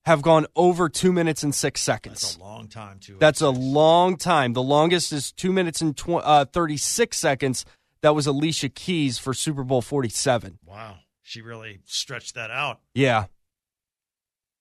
have 0.04 0.22
gone 0.22 0.46
over 0.56 0.88
two 0.88 1.12
minutes 1.12 1.42
and 1.42 1.54
six 1.54 1.80
seconds. 1.80 2.20
That's 2.22 2.36
a 2.36 2.40
long 2.40 2.68
time 2.68 2.98
too. 2.98 3.16
That's 3.20 3.40
a 3.40 3.50
long 3.50 4.16
time. 4.16 4.52
The 4.54 4.62
longest 4.62 5.12
is 5.12 5.30
two 5.32 5.52
minutes 5.52 5.80
and 5.80 5.96
tw- 5.96 6.10
uh, 6.22 6.46
36 6.46 7.16
seconds. 7.16 7.64
That 8.02 8.14
was 8.14 8.26
Alicia 8.26 8.70
Keys 8.70 9.18
for 9.18 9.34
Super 9.34 9.62
Bowl 9.62 9.82
47. 9.82 10.58
wow. 10.66 10.96
She 11.22 11.42
really 11.42 11.78
stretched 11.84 12.34
that 12.34 12.50
out, 12.50 12.80
Yeah. 12.92 13.26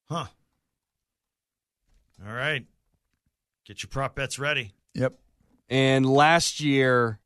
huh? 0.07 0.25
All 2.23 2.33
right, 2.33 2.65
get 3.65 3.81
your 3.81 3.87
prop 3.89 4.13
bets 4.15 4.37
ready. 4.37 4.73
Yep. 4.93 5.17
And 5.69 6.05
last 6.05 6.59
year, 6.59 7.19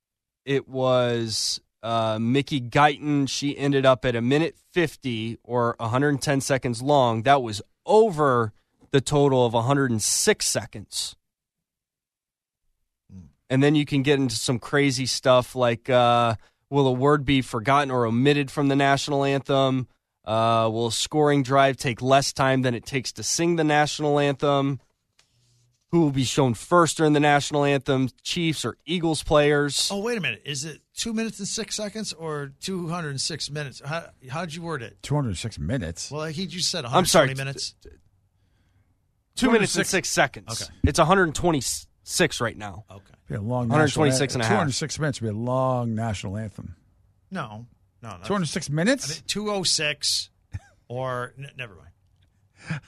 it 0.45 0.70
was 0.70 1.59
uh, 1.84 2.18
Mickey 2.20 2.62
Guyton. 2.62 3.30
She 3.30 3.56
ended 3.58 3.86
up 3.86 4.06
at 4.06 4.16
a 4.16 4.22
minute 4.22 4.56
50 4.72 5.38
or 5.44 5.76
110 5.80 6.42
seconds 6.42 6.82
long. 6.82 7.24
That 7.24 7.44
was 7.44 7.62
over 7.86 8.54
the 8.92 9.02
total 9.02 9.46
of 9.46 9.54
106 9.54 10.46
seconds. 10.46 11.16
And 13.50 13.62
then 13.62 13.76
you 13.76 13.86
can 13.86 14.02
get 14.02 14.20
into 14.20 14.36
some 14.36 14.58
crazy 14.58 15.06
stuff 15.06 15.56
like 15.56 15.90
uh, 15.90 16.36
will 16.70 16.88
a 16.88 16.92
word 16.92 17.26
be 17.26 17.42
forgotten 17.42 17.92
or 17.92 18.06
omitted 18.06 18.50
from 18.50 18.70
the 18.70 18.76
national 18.76 19.24
anthem? 19.24 19.88
Uh, 20.26 20.70
will 20.72 20.88
a 20.88 20.92
scoring 20.92 21.44
drive 21.44 21.76
take 21.76 22.02
less 22.02 22.32
time 22.32 22.62
than 22.62 22.74
it 22.74 22.86
takes 22.86 23.12
to 23.12 23.24
sing 23.24 23.58
the 23.58 23.64
national 23.64 24.18
anthem? 24.20 24.80
Who 25.94 26.00
will 26.02 26.10
be 26.10 26.24
shown 26.24 26.56
first 26.56 26.98
during 26.98 27.14
the 27.14 27.20
national 27.20 27.64
anthem? 27.64 28.10
Chiefs 28.24 28.66
or 28.66 28.78
Eagles 28.84 29.22
players? 29.22 29.89
Oh 29.91 30.00
wait 30.00 30.18
a 30.18 30.22
minute, 30.22 30.41
is 30.44 30.66
it 30.66 30.82
two 30.96 31.14
minutes 31.14 31.38
and 31.38 31.48
six 31.48 31.76
seconds 31.76 32.14
or 32.14 32.52
206 32.62 33.52
minutes? 33.52 33.80
How 33.86 34.08
how'd 34.28 34.52
you 34.52 34.64
word 34.64 34.82
it? 34.82 34.98
Two 35.04 35.14
hundred 35.14 35.38
six 35.38 35.60
minutes. 35.60 36.10
Well, 36.10 36.26
he 36.26 36.48
just 36.48 36.72
said 36.72 36.84
120 36.84 36.98
I'm 36.98 37.06
sorry, 37.06 37.36
minutes. 37.36 37.76
Two 39.36 39.52
minutes 39.52 39.76
and 39.76 39.86
six 39.86 40.10
seconds. 40.10 40.64
Okay. 40.64 40.74
It's 40.84 40.98
126 40.98 42.41
right 42.41 42.58
now. 42.58 42.86
Okay. 42.89 43.14
Be 43.30 43.36
a 43.36 43.39
long 43.39 43.70
126 43.70 44.34
and 44.34 44.41
a 44.41 44.46
half. 44.46 44.52
Two 44.52 44.58
hundred 44.58 44.72
six 44.72 44.98
minutes 44.98 45.22
would 45.22 45.28
be 45.28 45.32
a 45.32 45.38
long 45.39 45.94
national 45.94 46.38
anthem. 46.38 46.76
No, 47.30 47.68
no, 48.02 48.10
no. 48.10 48.24
Two 48.24 48.34
hundred 48.34 48.48
six 48.48 48.68
I 48.68 48.74
minutes. 48.74 49.22
206 49.28 50.32
or 50.88 51.36
n- 51.38 51.52
never 51.56 51.76
mind. 51.76 52.82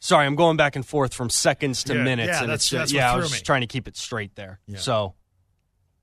Sorry, 0.00 0.26
I'm 0.26 0.36
going 0.36 0.56
back 0.56 0.76
and 0.76 0.86
forth 0.86 1.14
from 1.14 1.30
seconds 1.30 1.84
to 1.84 1.94
Yeah, 1.96 2.02
minutes, 2.02 2.28
yeah, 2.28 2.40
and 2.40 2.48
that's- 2.50 2.72
it's 2.72 2.72
uh, 2.74 2.78
what 2.78 2.90
yeah. 2.92 3.12
I 3.12 3.16
was 3.16 3.26
me. 3.26 3.30
just 3.30 3.44
trying 3.46 3.62
to 3.62 3.66
keep 3.66 3.88
it 3.88 3.96
straight 3.96 4.34
there. 4.36 4.60
Yeah. 4.66 4.78
So 4.78 5.14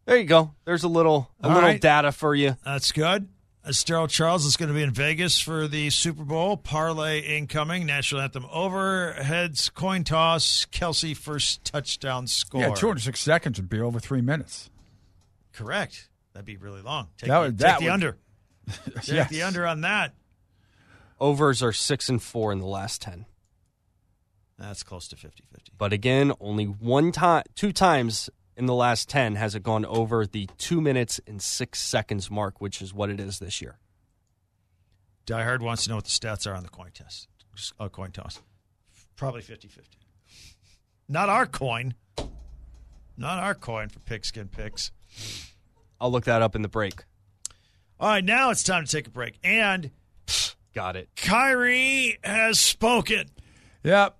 there 0.05 0.17
you 0.17 0.25
go. 0.25 0.53
There's 0.65 0.83
a 0.83 0.87
little 0.87 1.31
a 1.41 1.47
All 1.47 1.53
little 1.53 1.69
right. 1.69 1.79
data 1.81 2.11
for 2.11 2.35
you. 2.35 2.57
That's 2.65 2.91
good. 2.91 3.29
Estero 3.67 4.05
Charles 4.05 4.45
is 4.45 4.57
going 4.57 4.69
to 4.69 4.75
be 4.75 4.83
in 4.83 4.91
Vegas 4.91 5.39
for 5.39 5.67
the 5.67 5.89
Super 5.89 6.23
Bowl. 6.23 6.55
Parlay 6.55 7.21
incoming. 7.21 7.87
National 7.87 8.21
anthem 8.21 8.45
over. 8.51 9.13
Heads 9.13 9.69
coin 9.69 10.03
toss. 10.03 10.67
Kelce 10.71 11.17
first 11.17 11.63
touchdown 11.65 12.27
score. 12.27 12.61
Yeah, 12.61 12.75
two 12.75 12.85
hundred 12.87 12.99
six 13.01 13.21
seconds 13.21 13.57
would 13.59 13.67
be 13.69 13.79
over 13.79 13.99
three 13.99 14.21
minutes. 14.21 14.69
Correct. 15.51 16.09
That'd 16.33 16.45
be 16.45 16.57
really 16.57 16.83
long. 16.83 17.07
Take, 17.17 17.29
That 17.29 17.39
the, 17.39 17.45
would- 17.45 17.57
take 17.57 17.67
that 17.67 17.79
the 17.79 17.85
would- 17.85 17.91
under. 17.93 18.17
Take 19.01 19.07
Yes. 19.07 19.29
the 19.31 19.41
under 19.43 19.65
on 19.65 19.81
that. 19.81 20.13
Overs 21.19 21.63
are 21.63 21.71
six 21.71 22.09
and 22.09 22.21
four 22.21 22.51
in 22.51 22.59
the 22.59 22.65
last 22.65 23.01
ten. 23.01 23.25
That's 24.57 24.83
close 24.83 25.07
to 25.09 25.15
50 25.15 25.43
50. 25.51 25.71
But 25.77 25.93
again, 25.93 26.31
only 26.39 26.65
one 26.65 27.11
time, 27.11 27.43
two 27.55 27.71
times 27.71 28.29
in 28.55 28.65
the 28.67 28.73
last 28.73 29.09
ten 29.09 29.35
has 29.35 29.53
it 29.53 29.63
gone 29.63 29.85
over 29.85 30.25
the 30.25 30.47
two 30.57 30.79
minutes 30.79 31.19
and 31.27 31.41
six 31.41 31.81
seconds 31.81 32.31
mark, 32.31 32.61
which 32.61 32.81
is 32.81 32.93
what 32.93 33.09
it 33.09 33.19
is 33.19 33.39
this 33.39 33.61
year. 33.61 33.79
Die 35.25 35.43
Hard 35.43 35.61
wants 35.61 35.83
to 35.83 35.89
know 35.89 35.95
what 35.95 36.05
the 36.05 36.09
stats 36.11 36.49
are 36.49 36.55
on 36.55 36.63
the 36.63 36.69
coin 36.69 36.91
test. 36.93 37.27
Uh, 37.79 37.89
coin 37.89 38.11
toss. 38.11 38.41
Probably 39.15 39.41
50 39.41 39.67
50. 39.67 39.97
Not 41.07 41.29
our 41.29 41.45
coin. 41.45 41.95
Not 43.17 43.39
our 43.39 43.55
coin 43.55 43.89
for 43.89 43.99
pigskin 43.99 44.47
picks. 44.47 44.91
I'll 45.99 46.11
look 46.11 46.25
that 46.25 46.41
up 46.41 46.55
in 46.55 46.61
the 46.61 46.67
break. 46.67 47.03
All 47.99 48.09
right, 48.09 48.23
now 48.23 48.49
it's 48.51 48.63
time 48.63 48.85
to 48.85 48.91
take 48.91 49.07
a 49.07 49.11
break. 49.11 49.37
And 49.43 49.91
Got 50.73 50.97
it. 50.97 51.09
Kyrie 51.15 52.17
has 52.21 52.59
spoken. 52.59 53.29
Yep. 53.83 54.17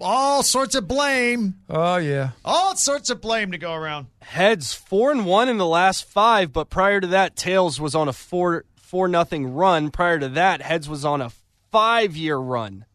All 0.00 0.42
sorts 0.42 0.74
of 0.74 0.88
blame. 0.88 1.56
Oh 1.68 1.96
yeah. 1.96 2.30
All 2.44 2.74
sorts 2.76 3.10
of 3.10 3.20
blame 3.20 3.52
to 3.52 3.58
go 3.58 3.74
around. 3.74 4.06
Heads 4.22 4.72
four 4.72 5.10
and 5.10 5.26
one 5.26 5.48
in 5.48 5.58
the 5.58 5.66
last 5.66 6.04
five, 6.04 6.52
but 6.52 6.70
prior 6.70 7.00
to 7.00 7.06
that, 7.08 7.36
Tails 7.36 7.80
was 7.80 7.94
on 7.94 8.08
a 8.08 8.12
four 8.12 8.64
four 8.76 9.08
nothing 9.08 9.52
run. 9.54 9.90
Prior 9.90 10.18
to 10.18 10.28
that, 10.30 10.62
Heads 10.62 10.88
was 10.88 11.04
on 11.04 11.20
a 11.20 11.30
five 11.70 12.16
year 12.16 12.36
run. 12.36 12.86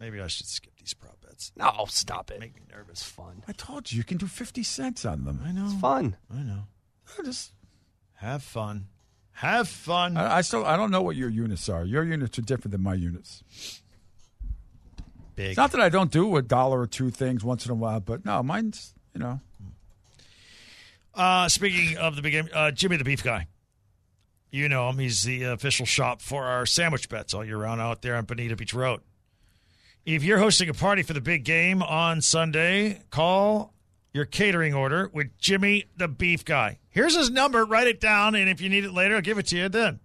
Maybe 0.00 0.20
I 0.20 0.28
should 0.28 0.46
skip 0.46 0.76
these 0.78 0.94
prop 0.94 1.20
bets. 1.20 1.50
No, 1.56 1.84
stop 1.88 2.30
it. 2.30 2.38
Make 2.38 2.54
me 2.54 2.62
nervous. 2.70 3.00
It's 3.00 3.02
fun. 3.02 3.42
I 3.48 3.52
told 3.52 3.90
you 3.90 3.98
you 3.98 4.04
can 4.04 4.16
do 4.16 4.26
fifty 4.26 4.62
cents 4.62 5.04
on 5.04 5.24
them. 5.24 5.40
I 5.44 5.52
know. 5.52 5.66
It's 5.66 5.80
fun. 5.80 6.16
I 6.32 6.40
know. 6.42 6.64
I 7.18 7.22
just 7.22 7.52
Have 8.16 8.42
fun. 8.42 8.86
Have 9.38 9.68
fun. 9.68 10.16
I, 10.16 10.38
I 10.38 10.40
still 10.40 10.64
I 10.64 10.76
don't 10.76 10.90
know 10.90 11.00
what 11.00 11.14
your 11.14 11.28
units 11.28 11.68
are. 11.68 11.84
Your 11.84 12.02
units 12.02 12.36
are 12.40 12.42
different 12.42 12.72
than 12.72 12.82
my 12.82 12.94
units. 12.94 13.44
Big. 15.36 15.50
It's 15.50 15.56
not 15.56 15.70
that 15.70 15.80
I 15.80 15.88
don't 15.88 16.10
do 16.10 16.34
a 16.34 16.42
dollar 16.42 16.80
or 16.80 16.88
two 16.88 17.10
things 17.10 17.44
once 17.44 17.64
in 17.64 17.70
a 17.70 17.76
while, 17.76 18.00
but 18.00 18.24
no, 18.24 18.42
mine's 18.42 18.94
you 19.14 19.20
know. 19.20 19.40
Uh, 21.14 21.48
speaking 21.48 21.96
of 21.98 22.16
the 22.16 22.22
big, 22.22 22.32
game, 22.32 22.48
uh, 22.52 22.72
Jimmy 22.72 22.96
the 22.96 23.04
Beef 23.04 23.22
Guy. 23.22 23.46
You 24.50 24.68
know 24.68 24.88
him. 24.88 24.98
He's 24.98 25.22
the 25.22 25.44
official 25.44 25.86
shop 25.86 26.20
for 26.20 26.42
our 26.42 26.66
sandwich 26.66 27.08
bets 27.08 27.32
all 27.32 27.44
year 27.44 27.58
round 27.58 27.80
out 27.80 28.02
there 28.02 28.16
on 28.16 28.24
Bonita 28.24 28.56
Beach 28.56 28.74
Road. 28.74 29.02
If 30.04 30.24
you're 30.24 30.38
hosting 30.38 30.68
a 30.68 30.74
party 30.74 31.04
for 31.04 31.12
the 31.12 31.20
big 31.20 31.44
game 31.44 31.80
on 31.80 32.22
Sunday, 32.22 33.02
call 33.10 33.72
your 34.12 34.24
catering 34.24 34.74
order 34.74 35.10
with 35.12 35.36
Jimmy 35.38 35.86
the 35.96 36.08
Beef 36.08 36.44
Guy. 36.44 36.78
Here's 36.90 37.16
his 37.16 37.30
number. 37.30 37.64
Write 37.64 37.86
it 37.86 38.00
down, 38.00 38.34
and 38.34 38.48
if 38.48 38.60
you 38.60 38.68
need 38.68 38.84
it 38.84 38.92
later, 38.92 39.16
I'll 39.16 39.20
give 39.22 39.38
it 39.38 39.46
to 39.48 39.56
you 39.56 39.68
then. 39.68 40.00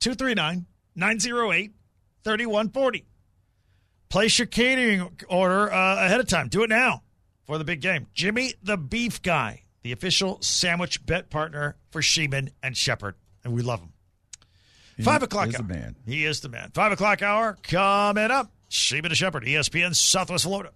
239 0.00 0.66
908 0.94 1.72
3140. 2.24 3.06
Place 4.08 4.38
your 4.38 4.46
catering 4.46 5.10
order 5.28 5.72
uh, 5.72 6.04
ahead 6.04 6.20
of 6.20 6.28
time. 6.28 6.48
Do 6.48 6.62
it 6.62 6.70
now 6.70 7.02
for 7.46 7.58
the 7.58 7.64
big 7.64 7.80
game. 7.80 8.08
Jimmy 8.12 8.54
the 8.62 8.76
Beef 8.76 9.22
Guy, 9.22 9.62
the 9.82 9.92
official 9.92 10.38
sandwich 10.42 11.04
bet 11.06 11.30
partner 11.30 11.76
for 11.90 12.02
Sheeman 12.02 12.50
and 12.62 12.76
Shepard, 12.76 13.14
and 13.42 13.54
we 13.54 13.62
love 13.62 13.80
him. 13.80 13.92
Five 15.02 15.22
o'clock 15.22 15.48
is 15.48 15.54
hour. 15.54 15.62
the 15.62 15.74
man. 15.74 15.96
He 16.06 16.26
is 16.26 16.40
the 16.40 16.48
man. 16.48 16.70
Five 16.74 16.92
o'clock 16.92 17.22
hour 17.22 17.56
coming 17.62 18.30
up. 18.30 18.52
Sheeman 18.68 19.06
and 19.06 19.16
Shepard, 19.16 19.44
ESPN 19.44 19.96
Southwest 19.96 20.44
Florida. 20.44 20.72